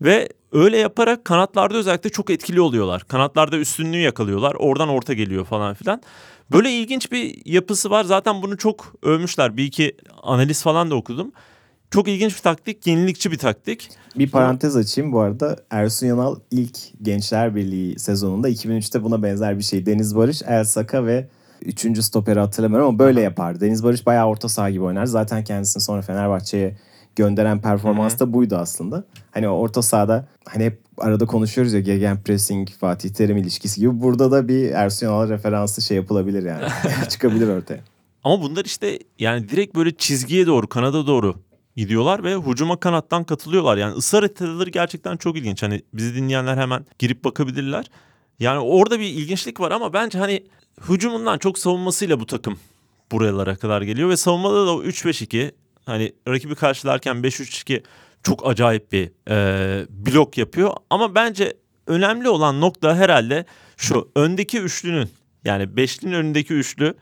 Ve 0.00 0.28
öyle 0.52 0.78
yaparak 0.78 1.24
kanatlarda 1.24 1.78
özellikle 1.78 2.10
çok 2.10 2.30
etkili 2.30 2.60
oluyorlar. 2.60 3.02
Kanatlarda 3.08 3.58
üstünlüğü 3.58 3.98
yakalıyorlar. 4.00 4.54
Oradan 4.54 4.88
orta 4.88 5.12
geliyor 5.12 5.44
falan 5.44 5.74
filan. 5.74 6.02
Böyle 6.52 6.70
ilginç 6.72 7.12
bir 7.12 7.42
yapısı 7.44 7.90
var. 7.90 8.04
Zaten 8.04 8.42
bunu 8.42 8.56
çok 8.56 8.94
övmüşler. 9.02 9.56
Bir 9.56 9.64
iki 9.64 9.96
analiz 10.22 10.62
falan 10.62 10.90
da 10.90 10.94
okudum. 10.94 11.32
Çok 11.90 12.08
ilginç 12.08 12.36
bir 12.36 12.42
taktik, 12.42 12.86
yenilikçi 12.86 13.32
bir 13.32 13.38
taktik. 13.38 13.88
Bir 14.18 14.30
parantez 14.30 14.76
açayım 14.76 15.12
bu 15.12 15.20
arada. 15.20 15.56
Ersun 15.70 16.06
Yanal 16.06 16.36
ilk 16.50 16.78
Gençler 17.02 17.54
Birliği 17.54 17.98
sezonunda 17.98 18.48
2003'te 18.50 19.02
buna 19.02 19.22
benzer 19.22 19.58
bir 19.58 19.62
şey. 19.62 19.86
Deniz 19.86 20.16
Barış, 20.16 20.42
El 20.46 20.64
Saka 20.64 21.06
ve 21.06 21.28
üçüncü 21.62 22.02
stoperi 22.02 22.40
hatırlamıyorum 22.40 22.88
ama 22.88 22.98
böyle 22.98 23.20
yapar. 23.20 23.60
Deniz 23.60 23.84
Barış 23.84 24.06
bayağı 24.06 24.26
orta 24.26 24.48
saha 24.48 24.70
gibi 24.70 24.82
oynar. 24.84 25.06
Zaten 25.06 25.44
kendisini 25.44 25.82
sonra 25.82 26.02
Fenerbahçe'ye 26.02 26.76
gönderen 27.16 27.60
performans 27.60 28.18
da 28.18 28.32
buydu 28.32 28.56
aslında. 28.56 29.04
Hani 29.30 29.48
orta 29.48 29.82
sahada 29.82 30.28
hani 30.44 30.64
hep 30.64 30.80
arada 30.98 31.26
konuşuyoruz 31.26 31.72
ya 31.72 31.80
gegen 31.80 32.22
pressing 32.22 32.68
Fatih 32.70 33.10
Terim 33.10 33.36
ilişkisi 33.36 33.80
gibi. 33.80 34.00
Burada 34.02 34.30
da 34.30 34.48
bir 34.48 34.70
Ersun 34.70 35.06
Yanal 35.06 35.28
referansı 35.28 35.82
şey 35.82 35.96
yapılabilir 35.96 36.42
yani. 36.42 36.64
Çıkabilir 37.08 37.48
ortaya. 37.48 37.80
Ama 38.24 38.42
bunlar 38.42 38.64
işte 38.64 38.98
yani 39.18 39.48
direkt 39.48 39.76
böyle 39.76 39.96
çizgiye 39.96 40.46
doğru, 40.46 40.68
kanada 40.68 41.06
doğru 41.06 41.34
gidiyorlar 41.76 42.24
ve 42.24 42.36
hücuma 42.36 42.80
kanattan 42.80 43.24
katılıyorlar. 43.24 43.76
Yani 43.76 43.94
ısı 43.94 44.16
haritaları 44.16 44.70
gerçekten 44.70 45.16
çok 45.16 45.36
ilginç. 45.36 45.62
Hani 45.62 45.82
bizi 45.94 46.14
dinleyenler 46.14 46.56
hemen 46.56 46.86
girip 46.98 47.24
bakabilirler. 47.24 47.90
Yani 48.38 48.58
orada 48.58 49.00
bir 49.00 49.04
ilginçlik 49.04 49.60
var 49.60 49.70
ama 49.70 49.92
bence 49.92 50.18
hani 50.18 50.44
hücumundan 50.88 51.38
çok 51.38 51.58
savunmasıyla 51.58 52.20
bu 52.20 52.26
takım 52.26 52.58
buralara 53.12 53.56
kadar 53.56 53.82
geliyor 53.82 54.08
ve 54.08 54.16
savunmada 54.16 54.66
da 54.66 54.76
o 54.76 54.82
3-5-2 54.82 55.52
hani 55.86 56.12
rakibi 56.28 56.54
karşılarken 56.54 57.16
5-3-2 57.16 57.82
çok 58.22 58.46
acayip 58.46 58.92
bir 58.92 59.10
e, 59.30 59.86
blok 59.90 60.38
yapıyor. 60.38 60.72
Ama 60.90 61.14
bence 61.14 61.56
önemli 61.86 62.28
olan 62.28 62.60
nokta 62.60 62.96
herhalde 62.96 63.44
şu 63.76 64.10
öndeki 64.16 64.60
üçlünün 64.60 65.08
yani 65.44 65.76
beşlinin 65.76 66.12
önündeki 66.12 66.54
üçlü 66.54 66.94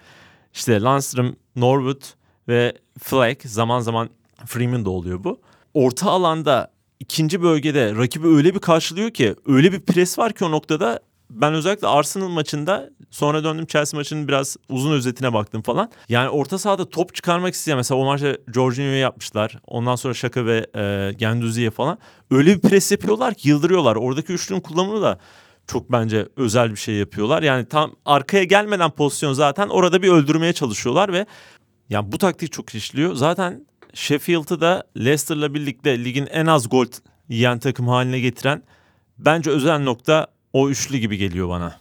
işte 0.52 0.80
Landstrom, 0.80 1.36
Norwood 1.56 2.02
ve 2.48 2.74
Fleck 3.02 3.42
zaman 3.44 3.80
zaman 3.80 4.10
Freeman 4.46 4.84
da 4.84 4.90
oluyor 4.90 5.24
bu. 5.24 5.40
Orta 5.74 6.10
alanda 6.10 6.72
ikinci 7.00 7.42
bölgede 7.42 7.94
rakibi 7.94 8.26
öyle 8.26 8.54
bir 8.54 8.60
karşılıyor 8.60 9.10
ki 9.10 9.34
öyle 9.46 9.72
bir 9.72 9.80
pres 9.80 10.18
var 10.18 10.32
ki 10.32 10.44
o 10.44 10.50
noktada 10.50 11.00
ben 11.40 11.54
özellikle 11.54 11.86
Arsenal 11.86 12.28
maçında 12.28 12.90
sonra 13.10 13.44
döndüm 13.44 13.66
Chelsea 13.66 13.98
maçının 13.98 14.28
biraz 14.28 14.56
uzun 14.68 14.92
özetine 14.92 15.32
baktım 15.32 15.62
falan. 15.62 15.90
Yani 16.08 16.28
orta 16.28 16.58
sahada 16.58 16.88
top 16.88 17.14
çıkarmak 17.14 17.54
isteyen 17.54 17.76
mesela 17.76 18.00
o 18.00 18.04
maçta 18.04 18.36
Jorginho'ya 18.54 18.96
yapmışlar. 18.96 19.58
Ondan 19.66 19.96
sonra 19.96 20.14
Şaka 20.14 20.46
ve 20.46 20.66
e, 20.76 21.12
Genduzi'ye 21.12 21.70
falan. 21.70 21.98
Öyle 22.30 22.54
bir 22.54 22.60
pres 22.60 22.92
yapıyorlar 22.92 23.34
ki 23.34 23.48
yıldırıyorlar. 23.48 23.96
Oradaki 23.96 24.32
üçlünün 24.32 24.60
kullanımı 24.60 25.02
da 25.02 25.18
çok 25.66 25.92
bence 25.92 26.28
özel 26.36 26.70
bir 26.70 26.76
şey 26.76 26.94
yapıyorlar. 26.94 27.42
Yani 27.42 27.66
tam 27.66 27.94
arkaya 28.04 28.44
gelmeden 28.44 28.90
pozisyon 28.90 29.32
zaten 29.32 29.68
orada 29.68 30.02
bir 30.02 30.08
öldürmeye 30.08 30.52
çalışıyorlar 30.52 31.12
ve 31.12 31.26
yani 31.88 32.12
bu 32.12 32.18
taktik 32.18 32.52
çok 32.52 32.74
işliyor. 32.74 33.14
Zaten 33.14 33.66
Sheffield'ı 33.94 34.60
da 34.60 34.84
Leicester'la 34.96 35.54
birlikte 35.54 36.04
ligin 36.04 36.26
en 36.26 36.46
az 36.46 36.68
gol 36.68 36.86
yiyen 37.28 37.58
takım 37.58 37.88
haline 37.88 38.20
getiren 38.20 38.62
bence 39.18 39.50
özel 39.50 39.78
nokta 39.78 40.26
o 40.52 40.68
üçlü 40.70 40.98
gibi 40.98 41.16
geliyor 41.18 41.48
bana. 41.48 41.74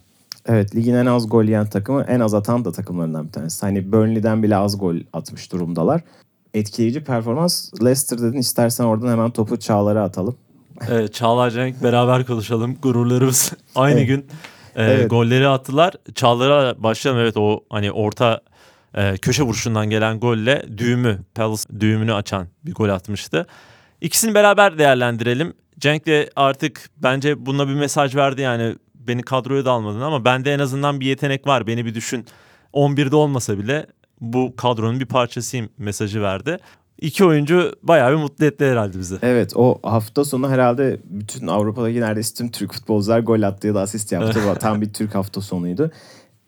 Evet 0.46 0.74
ligin 0.76 0.94
en 0.94 1.06
az 1.06 1.28
gol 1.28 1.44
yiyen 1.44 1.66
takımı 1.70 2.02
en 2.08 2.20
az 2.20 2.34
atan 2.34 2.64
da 2.64 2.72
takımlarından 2.72 3.26
bir 3.26 3.32
tanesi. 3.32 3.60
Hani 3.66 3.92
Burnley'den 3.92 4.42
bile 4.42 4.56
az 4.56 4.78
gol 4.78 4.96
atmış 5.12 5.52
durumdalar. 5.52 6.00
Etkileyici 6.54 7.04
performans. 7.04 7.70
Leicester 7.84 8.18
dedin 8.22 8.38
istersen 8.38 8.84
oradan 8.84 9.08
hemen 9.12 9.30
topu 9.30 9.56
Çağlar'a 9.58 10.04
atalım. 10.04 10.36
Evet, 10.88 11.14
Çağlar 11.14 11.50
Cenk 11.50 11.82
beraber 11.82 12.26
konuşalım. 12.26 12.76
Gururlarımız 12.82 13.52
aynı 13.74 13.98
Evet. 13.98 14.08
gün 14.08 14.20
e, 14.76 14.84
Evet. 14.84 15.10
golleri 15.10 15.48
attılar. 15.48 15.94
Çağlar'a 16.14 16.82
başlayalım. 16.82 17.22
Evet 17.22 17.36
o 17.36 17.60
hani 17.70 17.92
orta 17.92 18.40
e, 18.94 19.16
köşe 19.16 19.42
vuruşundan 19.42 19.90
gelen 19.90 20.20
golle 20.20 20.66
düğümü, 20.76 21.18
Palace 21.34 21.80
düğümünü 21.80 22.14
açan 22.14 22.46
bir 22.64 22.74
gol 22.74 22.88
atmıştı. 22.88 23.46
İkisini 24.00 24.34
beraber 24.34 24.78
değerlendirelim. 24.78 25.54
Cenk 25.82 26.06
de 26.06 26.30
artık 26.36 26.90
bence 27.02 27.46
bununla 27.46 27.68
bir 27.68 27.74
mesaj 27.74 28.16
verdi 28.16 28.40
yani 28.40 28.76
beni 28.94 29.22
kadroya 29.22 29.64
da 29.64 29.70
almadın 29.70 30.00
ama 30.00 30.24
bende 30.24 30.54
en 30.54 30.58
azından 30.58 31.00
bir 31.00 31.06
yetenek 31.06 31.46
var. 31.46 31.66
Beni 31.66 31.86
bir 31.86 31.94
düşün. 31.94 32.26
11'de 32.74 33.16
olmasa 33.16 33.58
bile 33.58 33.86
bu 34.20 34.56
kadronun 34.56 35.00
bir 35.00 35.06
parçasıyım 35.06 35.68
mesajı 35.78 36.22
verdi. 36.22 36.58
İki 37.00 37.24
oyuncu 37.24 37.72
bayağı 37.82 38.10
bir 38.10 38.16
mutlu 38.16 38.44
etti 38.44 38.64
herhalde 38.64 38.98
bizi. 38.98 39.18
Evet 39.22 39.52
o 39.56 39.78
hafta 39.82 40.24
sonu 40.24 40.50
herhalde 40.50 41.00
bütün 41.04 41.46
Avrupa'daki 41.46 42.00
neredeyse 42.00 42.34
tüm 42.34 42.50
Türk 42.50 42.72
futbolcular 42.72 43.20
gol 43.20 43.42
attı 43.42 43.66
ya 43.66 43.74
da 43.74 43.80
asist 43.80 44.12
yaptı. 44.12 44.40
Tam 44.60 44.80
bir 44.80 44.92
Türk 44.92 45.14
hafta 45.14 45.40
sonuydu. 45.40 45.90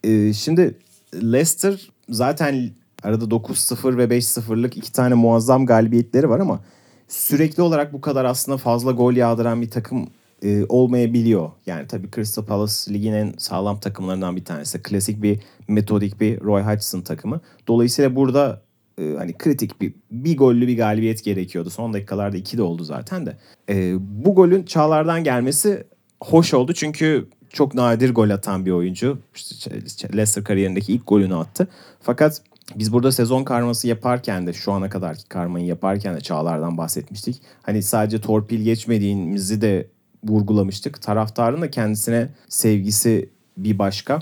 Ee, 0.04 0.32
şimdi 0.32 0.78
Leicester 1.14 1.88
zaten 2.08 2.70
arada 3.02 3.24
9-0 3.24 3.96
ve 3.96 4.04
5-0'lık 4.04 4.76
iki 4.76 4.92
tane 4.92 5.14
muazzam 5.14 5.66
galibiyetleri 5.66 6.28
var 6.28 6.40
ama 6.40 6.60
sürekli 7.08 7.62
olarak 7.62 7.92
bu 7.92 8.00
kadar 8.00 8.24
aslında 8.24 8.58
fazla 8.58 8.92
gol 8.92 9.12
yağdıran 9.12 9.62
bir 9.62 9.70
takım 9.70 10.08
e, 10.42 10.64
olmayabiliyor. 10.68 11.50
Yani 11.66 11.86
tabii 11.86 12.10
Crystal 12.14 12.44
Palace 12.44 12.94
ligin 12.94 13.12
en 13.12 13.34
sağlam 13.38 13.80
takımlarından 13.80 14.36
bir 14.36 14.44
tanesi. 14.44 14.82
Klasik 14.82 15.22
bir 15.22 15.40
metodik 15.68 16.20
bir 16.20 16.40
Roy 16.40 16.62
Hodgson 16.62 17.00
takımı. 17.00 17.40
Dolayısıyla 17.68 18.16
burada 18.16 18.62
e, 18.98 19.14
hani 19.18 19.32
kritik 19.32 19.80
bir 19.80 19.94
bir 20.10 20.36
gollü 20.36 20.66
bir 20.66 20.76
galibiyet 20.76 21.24
gerekiyordu. 21.24 21.70
Son 21.70 21.92
dakikalarda 21.92 22.36
iki 22.36 22.58
de 22.58 22.62
oldu 22.62 22.84
zaten 22.84 23.26
de. 23.26 23.36
E, 23.68 23.94
bu 24.24 24.34
golün 24.34 24.62
Çağlar'dan 24.62 25.24
gelmesi 25.24 25.84
hoş 26.20 26.54
oldu 26.54 26.72
çünkü 26.72 27.28
çok 27.50 27.74
nadir 27.74 28.14
gol 28.14 28.30
atan 28.30 28.66
bir 28.66 28.70
oyuncu. 28.70 29.18
İşte 29.34 29.70
Leicester 30.12 30.44
kariyerindeki 30.44 30.92
ilk 30.92 31.06
golünü 31.06 31.34
attı. 31.34 31.68
Fakat 32.00 32.42
biz 32.76 32.92
burada 32.92 33.12
sezon 33.12 33.44
karması 33.44 33.88
yaparken 33.88 34.46
de 34.46 34.52
şu 34.52 34.72
ana 34.72 34.88
kadarki 34.90 35.28
karmayı 35.28 35.66
yaparken 35.66 36.16
de 36.16 36.20
Çağlar'dan 36.20 36.78
bahsetmiştik. 36.78 37.42
Hani 37.62 37.82
sadece 37.82 38.20
torpil 38.20 38.62
geçmediğimizi 38.62 39.60
de 39.60 39.88
vurgulamıştık. 40.24 41.02
Taraftarın 41.02 41.62
da 41.62 41.70
kendisine 41.70 42.28
sevgisi 42.48 43.28
bir 43.56 43.78
başka. 43.78 44.18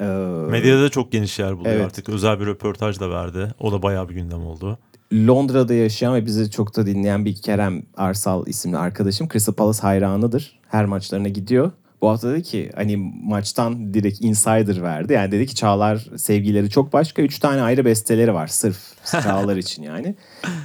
Ee, 0.00 0.04
Medyada 0.50 0.82
da 0.82 0.88
çok 0.88 1.12
geniş 1.12 1.38
yer 1.38 1.58
buluyor 1.58 1.74
Evet. 1.74 1.86
artık. 1.86 2.08
Özel 2.08 2.40
bir 2.40 2.46
röportaj 2.46 3.00
da 3.00 3.10
verdi. 3.10 3.54
O 3.60 3.72
da 3.72 3.82
bayağı 3.82 4.08
bir 4.08 4.14
gündem 4.14 4.46
oldu. 4.46 4.78
Londra'da 5.12 5.74
yaşayan 5.74 6.14
ve 6.14 6.26
bizi 6.26 6.50
çok 6.50 6.76
da 6.76 6.86
dinleyen 6.86 7.24
bir 7.24 7.34
Kerem 7.34 7.82
Arsal 7.96 8.46
isimli 8.46 8.76
arkadaşım 8.78 9.28
Crystal 9.28 9.52
Palace 9.52 9.80
hayranıdır. 9.82 10.58
Her 10.68 10.84
maçlarına 10.84 11.28
gidiyor. 11.28 11.72
Bu 12.02 12.08
hafta 12.08 12.32
dedi 12.32 12.42
ki 12.42 12.70
hani 12.74 12.96
maçtan 13.24 13.94
direkt 13.94 14.20
insider 14.20 14.82
verdi. 14.82 15.12
Yani 15.12 15.32
dedi 15.32 15.46
ki 15.46 15.54
Çağlar 15.54 16.06
sevgileri 16.16 16.70
çok 16.70 16.92
başka. 16.92 17.22
Üç 17.22 17.38
tane 17.38 17.62
ayrı 17.62 17.84
besteleri 17.84 18.34
var 18.34 18.46
sırf 18.46 18.78
Çağlar 19.22 19.56
için 19.64 19.82
yani. 19.82 20.14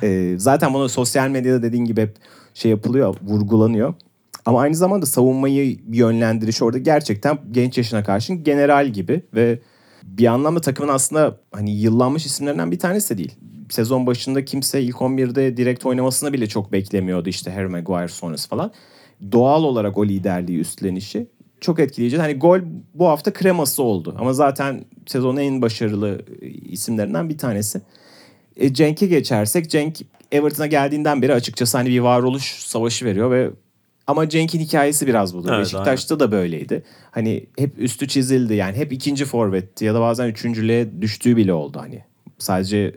Ee, 0.03 0.35
zaten 0.37 0.73
bunu 0.73 0.89
sosyal 0.89 1.29
medyada 1.29 1.63
dediğin 1.63 1.85
gibi 1.85 2.01
hep 2.01 2.15
şey 2.53 2.71
yapılıyor, 2.71 3.15
vurgulanıyor. 3.21 3.93
Ama 4.45 4.61
aynı 4.61 4.75
zamanda 4.75 5.05
savunmayı 5.05 5.77
yönlendiriş 5.91 6.61
orada 6.61 6.77
gerçekten 6.77 7.37
genç 7.51 7.77
yaşına 7.77 8.03
karşın 8.03 8.43
general 8.43 8.87
gibi 8.87 9.21
ve 9.33 9.59
bir 10.03 10.25
anlamda 10.25 10.61
takımın 10.61 10.93
aslında 10.93 11.37
hani 11.51 11.71
yıllanmış 11.71 12.25
isimlerinden 12.25 12.71
bir 12.71 12.79
tanesi 12.79 13.13
de 13.13 13.17
değil. 13.17 13.35
Sezon 13.69 14.07
başında 14.07 14.45
kimse 14.45 14.81
ilk 14.81 14.95
11'de 14.95 15.57
direkt 15.57 15.85
oynamasını 15.85 16.33
bile 16.33 16.47
çok 16.47 16.71
beklemiyordu 16.71 17.29
işte 17.29 17.51
Harry 17.51 17.67
Maguire 17.67 18.07
sonrası 18.07 18.49
falan. 18.49 18.71
Doğal 19.31 19.63
olarak 19.63 19.97
o 19.97 20.05
liderliği 20.05 20.59
üstlenişi 20.59 21.27
çok 21.61 21.79
etkileyici. 21.79 22.17
Hani 22.17 22.33
gol 22.33 22.59
bu 22.93 23.07
hafta 23.07 23.33
kreması 23.33 23.83
oldu 23.83 24.15
ama 24.19 24.33
zaten 24.33 24.85
sezonun 25.05 25.37
en 25.37 25.61
başarılı 25.61 26.21
isimlerinden 26.69 27.29
bir 27.29 27.37
tanesi. 27.37 27.81
E, 28.55 28.73
Cenk'e 28.73 29.05
geçersek 29.05 29.69
Cenk 29.69 29.97
Everton'a 30.31 30.67
geldiğinden 30.67 31.21
beri 31.21 31.33
açıkçası 31.33 31.77
hani 31.77 31.89
bir 31.89 31.99
varoluş 31.99 32.43
savaşı 32.43 33.05
veriyor 33.05 33.31
ve 33.31 33.49
ama 34.07 34.29
Cenk'in 34.29 34.59
hikayesi 34.59 35.07
biraz 35.07 35.35
budur. 35.35 35.49
Evet, 35.53 35.59
Beşiktaş'ta 35.59 36.19
da 36.19 36.31
böyleydi. 36.31 36.83
Hani 37.11 37.45
hep 37.57 37.79
üstü 37.79 38.07
çizildi 38.07 38.53
yani 38.53 38.77
hep 38.77 38.93
ikinci 38.93 39.25
forvetti 39.25 39.85
ya 39.85 39.93
da 39.93 40.01
bazen 40.01 40.27
üçüncülüğe 40.27 41.01
düştüğü 41.01 41.37
bile 41.37 41.53
oldu 41.53 41.79
hani. 41.79 42.03
Sadece 42.37 42.95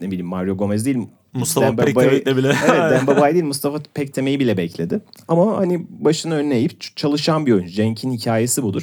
ne 0.00 0.06
bileyim 0.06 0.26
Mario 0.26 0.56
Gomez 0.56 0.86
değil 0.86 0.96
Mustafa 1.32 1.66
Demba 1.66 1.84
Pek 1.84 1.96
Bay- 1.96 2.04
Demek'le 2.10 2.36
bile. 2.36 2.56
Evet 2.68 2.90
Demba 2.90 3.20
Bay 3.20 3.32
değil 3.34 3.44
Mustafa 3.44 3.78
Pekteme'yi 3.94 4.40
bile 4.40 4.56
bekledi. 4.56 5.00
Ama 5.28 5.56
hani 5.56 5.86
başını 5.90 6.34
önüne 6.34 6.56
eğip 6.56 6.96
çalışan 6.96 7.46
bir 7.46 7.52
oyuncu. 7.52 7.72
Cenk'in 7.72 8.12
hikayesi 8.12 8.62
budur. 8.62 8.82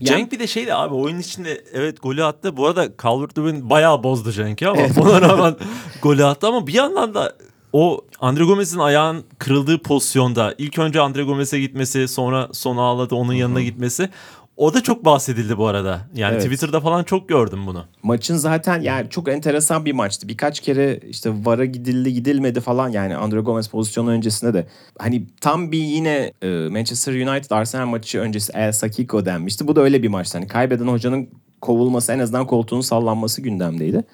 Yani- 0.00 0.06
Cenk 0.18 0.32
bir 0.32 0.38
de 0.38 0.46
şeydi 0.46 0.74
abi 0.74 0.94
oyun 0.94 1.18
içinde 1.18 1.64
evet 1.72 2.02
golü 2.02 2.24
attı. 2.24 2.56
Bu 2.56 2.66
arada 2.66 2.86
Calvert-Lewin 2.86 3.70
bayağı 3.70 4.02
bozdu 4.02 4.32
Cenk'i 4.32 4.68
ama 4.68 4.80
buna 4.96 5.20
rağmen 5.20 5.56
golü 6.02 6.24
attı 6.24 6.46
ama 6.46 6.66
bir 6.66 6.74
yandan 6.74 7.14
da 7.14 7.32
o 7.72 8.00
Andre 8.20 8.44
Gomez'in 8.44 8.78
ayağın 8.78 9.24
kırıldığı 9.38 9.78
pozisyonda 9.82 10.54
ilk 10.58 10.78
önce 10.78 11.00
Andre 11.00 11.22
Gomez'e 11.22 11.60
gitmesi 11.60 12.08
sonra 12.08 12.48
sona 12.52 12.80
ağladı 12.82 13.14
onun 13.14 13.32
yanına 13.32 13.62
gitmesi 13.62 14.08
o 14.56 14.74
da 14.74 14.82
çok 14.82 15.04
bahsedildi 15.04 15.58
bu 15.58 15.66
arada. 15.66 16.00
Yani 16.14 16.32
Evet. 16.32 16.42
Twitter'da 16.42 16.80
falan 16.80 17.04
çok 17.04 17.28
gördüm 17.28 17.66
bunu. 17.66 17.84
Maçın 18.02 18.36
zaten 18.36 18.80
yani 18.80 19.10
çok 19.10 19.28
enteresan 19.28 19.84
bir 19.84 19.92
maçtı. 19.92 20.28
Birkaç 20.28 20.60
kere 20.60 21.00
işte 21.08 21.30
VAR'a 21.44 21.64
gidildi 21.64 22.14
gidilmedi 22.14 22.60
falan 22.60 22.88
yani 22.88 23.16
Andre 23.16 23.40
Gomez 23.40 23.68
pozisyonu 23.68 24.10
öncesinde 24.10 24.54
de. 24.54 24.66
Hani 24.98 25.26
tam 25.40 25.72
bir 25.72 25.78
yine 25.78 26.32
e, 26.42 26.48
Manchester 26.48 27.12
United 27.12 27.50
Arsenal 27.50 27.86
maçı 27.86 28.18
öncesi 28.20 28.52
El 28.54 28.72
Sakiko 28.72 29.26
denmişti. 29.26 29.68
Bu 29.68 29.76
da 29.76 29.80
öyle 29.80 30.02
bir 30.02 30.08
maçtı. 30.08 30.38
Hani 30.38 30.48
kaybeden 30.48 30.86
hocanın 30.86 31.28
kovulması 31.60 32.12
en 32.12 32.18
azından 32.18 32.46
koltuğunun 32.46 32.80
sallanması 32.80 33.42
gündemdeydi. 33.42 34.04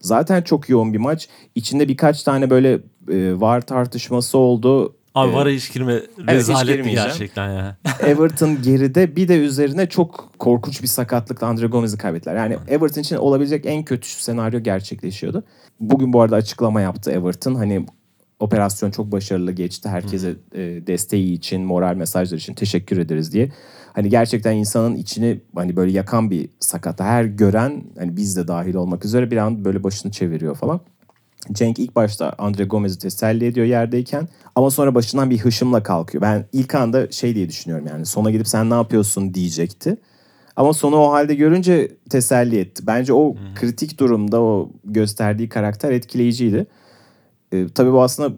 Zaten 0.00 0.42
çok 0.42 0.68
yoğun 0.68 0.92
bir 0.92 0.98
maç. 0.98 1.28
İçinde 1.54 1.88
birkaç 1.88 2.22
tane 2.22 2.50
böyle 2.50 2.72
e, 3.10 3.40
VAR 3.40 3.60
tartışması 3.60 4.38
oldu. 4.38 4.96
Abi 5.14 5.32
Ee, 5.32 5.34
VAR'a 5.34 5.48
hiç 5.50 5.72
girme 5.72 6.00
rezaletti 6.28 6.66
girmeyeceğim. 6.76 7.08
gerçekten 7.08 7.50
ya. 7.52 7.76
Everton 8.00 8.62
geride 8.62 9.16
bir 9.16 9.28
de 9.28 9.38
üzerine 9.38 9.88
çok 9.88 10.30
korkunç 10.38 10.82
bir 10.82 10.86
sakatlıkla 10.88 11.46
Andre 11.46 11.66
Gomez'i 11.66 11.98
kaybettiler. 11.98 12.36
Yani 12.36 12.56
Everton 12.68 13.00
için 13.00 13.16
olabilecek 13.16 13.66
en 13.66 13.84
kötü 13.84 14.08
senaryo 14.08 14.60
gerçekleşiyordu. 14.60 15.44
Bugün 15.80 16.12
bu 16.12 16.20
arada 16.20 16.36
açıklama 16.36 16.80
yaptı 16.80 17.10
Everton. 17.10 17.54
Hani 17.54 17.86
operasyon 18.40 18.90
çok 18.90 19.12
başarılı 19.12 19.52
geçti. 19.52 19.88
Herkese 19.88 20.34
e, 20.54 20.60
desteği 20.86 21.32
için, 21.32 21.62
moral 21.62 21.94
mesajları 21.96 22.38
için 22.38 22.54
teşekkür 22.54 22.98
ederiz 22.98 23.32
diye. 23.32 23.52
Hani 23.92 24.08
gerçekten 24.08 24.56
insanın 24.56 24.94
içini 24.96 25.40
hani 25.54 25.76
böyle 25.76 25.92
yakan 25.92 26.30
bir 26.30 26.48
sakat. 26.60 27.00
Her 27.00 27.24
gören 27.24 27.84
hani 27.98 28.16
biz 28.16 28.36
de 28.36 28.48
dahil 28.48 28.74
olmak 28.74 29.04
üzere 29.04 29.30
bir 29.30 29.36
an 29.36 29.64
böyle 29.64 29.84
başını 29.84 30.12
çeviriyor 30.12 30.54
falan. 30.56 30.80
Cenk 31.52 31.78
ilk 31.78 31.96
başta 31.96 32.34
Andre 32.38 32.64
Gomez'i 32.64 32.98
teselli 32.98 33.46
ediyor 33.46 33.66
yerdeyken 33.66 34.28
ama 34.54 34.70
sonra 34.70 34.94
başından 34.94 35.30
bir 35.30 35.38
hışımla 35.38 35.82
kalkıyor. 35.82 36.22
Ben 36.22 36.46
ilk 36.52 36.74
anda 36.74 37.10
şey 37.10 37.34
diye 37.34 37.48
düşünüyorum 37.48 37.86
yani 37.86 38.06
sona 38.06 38.30
gidip 38.30 38.48
sen 38.48 38.70
ne 38.70 38.74
yapıyorsun 38.74 39.34
diyecekti. 39.34 39.96
Ama 40.56 40.72
sonu 40.72 40.96
o 40.96 41.12
halde 41.12 41.34
görünce 41.34 41.96
teselli 42.10 42.58
etti. 42.58 42.86
Bence 42.86 43.12
o 43.12 43.36
kritik 43.54 44.00
durumda 44.00 44.42
o 44.42 44.70
gösterdiği 44.84 45.48
karakter 45.48 45.90
etkileyiciydi. 45.90 46.66
Ee, 47.52 47.66
tabii 47.74 47.92
bu 47.92 48.02
aslında 48.02 48.36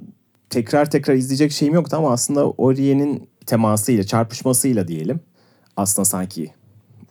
tekrar 0.50 0.90
tekrar 0.90 1.14
izleyecek 1.14 1.52
şeyim 1.52 1.74
yoktu 1.74 1.96
ama 1.96 2.12
aslında 2.12 2.50
Oriye'nin 2.50 3.28
temasıyla, 3.46 4.04
çarpışmasıyla 4.04 4.88
diyelim. 4.88 5.20
Aslında 5.76 6.04
sanki 6.04 6.52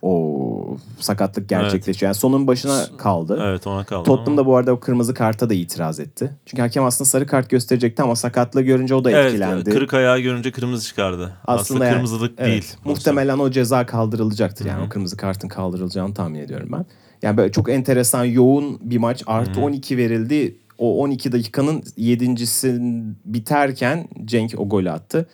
o 0.04 0.76
sakatlık 1.00 1.48
gerçekleşiyor. 1.48 2.08
Yani 2.08 2.14
sonun 2.14 2.46
başına 2.46 2.84
kaldı. 2.98 3.38
Evet 3.42 3.66
ona 3.66 3.84
kaldı. 3.84 4.04
Tottenham 4.04 4.36
da 4.36 4.46
bu 4.46 4.56
arada 4.56 4.72
o 4.72 4.80
kırmızı 4.80 5.14
karta 5.14 5.50
da 5.50 5.54
itiraz 5.54 6.00
etti. 6.00 6.30
Çünkü 6.46 6.62
hakem 6.62 6.84
aslında 6.84 7.08
sarı 7.08 7.26
kart 7.26 7.50
gösterecekti 7.50 8.02
ama 8.02 8.16
sakatlığı 8.16 8.62
görünce 8.62 8.94
o 8.94 9.04
da 9.04 9.10
etkilendi. 9.10 9.62
Evet, 9.64 9.74
kırık 9.74 9.94
ayağı 9.94 10.20
görünce 10.20 10.52
kırmızı 10.52 10.86
çıkardı. 10.86 11.32
Aslında, 11.44 11.84
yani- 11.84 11.94
kırmızılık 11.94 12.34
evet, 12.38 12.50
değil. 12.50 12.74
Muhtemelen 12.84 13.38
o 13.38 13.50
ceza 13.50 13.86
kaldırılacaktır. 13.86 14.66
Yani 14.66 14.86
o 14.86 14.88
kırmızı 14.88 15.16
kartın 15.16 15.48
kaldırılacağını 15.48 16.14
tahmin 16.14 16.38
ediyorum 16.38 16.68
ben. 16.72 16.86
Yani 17.22 17.36
böyle 17.36 17.52
çok 17.52 17.70
enteresan 17.70 18.24
yoğun 18.24 18.78
bir 18.80 18.98
maç. 18.98 19.22
Artı 19.26 19.60
12 19.60 19.96
verildi. 19.96 20.56
O 20.78 20.98
12 20.98 21.32
dakikanın 21.32 21.80
7.si 21.80 22.80
biterken 23.24 24.08
Cenk 24.24 24.54
o 24.58 24.68
golü 24.68 24.90
attı. 24.90 25.26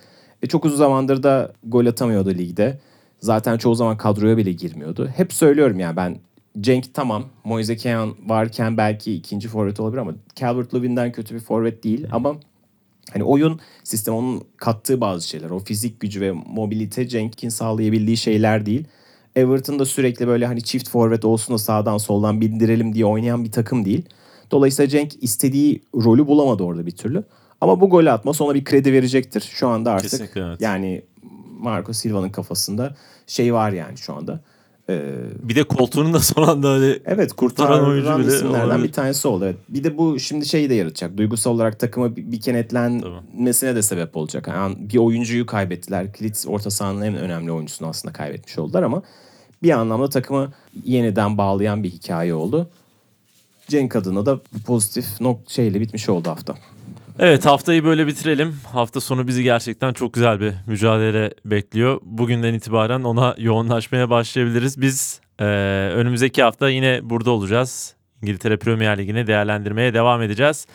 E 0.42 0.46
çok 0.46 0.64
uzun 0.64 0.76
zamandır 0.76 1.22
da 1.22 1.52
gol 1.64 1.86
atamıyordu 1.86 2.30
ligde. 2.30 2.78
Zaten 3.20 3.58
çoğu 3.58 3.74
zaman 3.74 3.96
kadroya 3.96 4.36
bile 4.36 4.52
girmiyordu. 4.52 5.10
Hep 5.16 5.32
söylüyorum 5.32 5.80
yani 5.80 5.96
ben 5.96 6.16
Cenk 6.60 6.94
tamam. 6.94 7.24
Moise 7.44 7.76
Kean 7.76 8.14
varken 8.26 8.76
belki 8.76 9.14
ikinci 9.14 9.48
forvet 9.48 9.80
olabilir 9.80 10.00
ama 10.00 10.12
Calvert-Lewin'den 10.36 11.12
kötü 11.12 11.34
bir 11.34 11.40
forvet 11.40 11.84
değil 11.84 12.06
ama 12.12 12.36
hani 13.12 13.24
oyun 13.24 13.60
sistem 13.84 14.14
onun 14.14 14.42
kattığı 14.56 15.00
bazı 15.00 15.28
şeyler. 15.28 15.50
O 15.50 15.58
fizik 15.58 16.00
gücü 16.00 16.20
ve 16.20 16.32
mobilite 16.32 17.08
Cenk'in 17.08 17.48
sağlayabildiği 17.48 18.16
şeyler 18.16 18.66
değil. 18.66 18.84
Everton'da 19.36 19.84
sürekli 19.84 20.26
böyle 20.26 20.46
hani 20.46 20.62
çift 20.62 20.88
forvet 20.88 21.24
olsun 21.24 21.54
da 21.54 21.58
sağdan 21.58 21.98
soldan 21.98 22.40
bindirelim 22.40 22.94
diye 22.94 23.04
oynayan 23.04 23.44
bir 23.44 23.52
takım 23.52 23.84
değil. 23.84 24.04
Dolayısıyla 24.50 24.88
Cenk 24.88 25.22
istediği 25.22 25.82
rolü 25.94 26.26
bulamadı 26.26 26.62
orada 26.62 26.86
bir 26.86 26.96
türlü. 26.96 27.24
Ama 27.60 27.80
bu 27.80 27.90
golü 27.90 28.10
atması 28.10 28.44
ona 28.44 28.54
bir 28.54 28.64
kredi 28.64 28.92
verecektir. 28.92 29.40
Şu 29.40 29.68
anda 29.68 29.92
artık 29.92 30.10
Kesinlikle, 30.10 30.40
evet. 30.40 30.60
yani 30.60 31.02
Marco 31.62 31.92
Silva'nın 31.92 32.30
kafasında 32.30 32.96
şey 33.26 33.54
var 33.54 33.70
yani 33.72 33.98
şu 33.98 34.14
anda. 34.14 34.40
Ee, 34.90 35.02
Bir 35.42 35.54
de 35.56 35.64
koltuğunun 35.64 36.12
da 36.14 36.20
son 36.20 36.42
anda 36.48 36.70
hani 36.70 36.98
Evet 37.04 37.32
Kurtaran 37.32 37.68
kurtaran 37.68 37.90
oyuncu 37.90 38.18
bile 38.18 38.36
isimlerden 38.36 38.66
olabilir. 38.66 38.88
bir 38.88 38.92
tanesi 38.92 39.28
oldu. 39.28 39.44
Evet. 39.44 39.56
Bir 39.68 39.84
de 39.84 39.98
bu 39.98 40.18
şimdi 40.18 40.46
şeyi 40.46 40.70
de 40.70 40.74
yaratacak. 40.74 41.16
Duygusal 41.16 41.50
olarak 41.50 41.80
takıma 41.80 42.16
bir, 42.16 42.32
bir 42.32 42.40
kenetlenmesine 42.40 43.74
de 43.74 43.82
sebep 43.82 44.16
olacak. 44.16 44.48
Yani 44.48 44.76
bir 44.78 44.98
oyuncuyu 44.98 45.46
kaybettiler. 45.46 46.12
Kilit 46.12 46.44
orta 46.48 46.70
sahanın 46.70 47.02
en 47.02 47.16
önemli 47.16 47.52
oyuncusunu 47.52 47.88
aslında 47.88 48.12
kaybetmiş 48.12 48.58
oldular 48.58 48.82
ama 48.82 49.02
bir 49.62 49.70
anlamda 49.70 50.08
takımı 50.08 50.52
yeniden 50.84 51.38
bağlayan 51.38 51.82
bir 51.82 51.90
hikaye 51.90 52.34
oldu. 52.34 52.68
Cenk 53.68 53.96
adına 53.96 54.26
da 54.26 54.40
pozitif 54.66 55.20
nok 55.20 55.40
şeyle 55.48 55.80
bitmiş 55.80 56.08
oldu 56.08 56.28
hafta. 56.30 56.54
Evet 57.22 57.46
haftayı 57.46 57.84
böyle 57.84 58.06
bitirelim. 58.06 58.56
Hafta 58.72 59.00
sonu 59.00 59.26
bizi 59.26 59.42
gerçekten 59.42 59.92
çok 59.92 60.14
güzel 60.14 60.40
bir 60.40 60.52
mücadele 60.66 61.34
bekliyor. 61.44 62.00
Bugünden 62.02 62.54
itibaren 62.54 63.02
ona 63.02 63.34
yoğunlaşmaya 63.38 64.10
başlayabiliriz. 64.10 64.80
Biz 64.80 65.20
eee, 65.40 65.46
önümüzdeki 65.90 66.42
hafta 66.42 66.70
yine 66.70 67.00
burada 67.02 67.30
olacağız. 67.30 67.94
İngiltere 68.22 68.56
Premier 68.56 68.98
Ligi'ni 68.98 69.26
değerlendirmeye 69.26 69.94
devam 69.94 70.22
edeceğiz. 70.22 70.66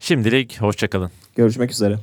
Şimdilik 0.00 0.60
hoşçakalın. 0.60 1.10
Görüşmek 1.36 1.70
üzere. 1.70 1.98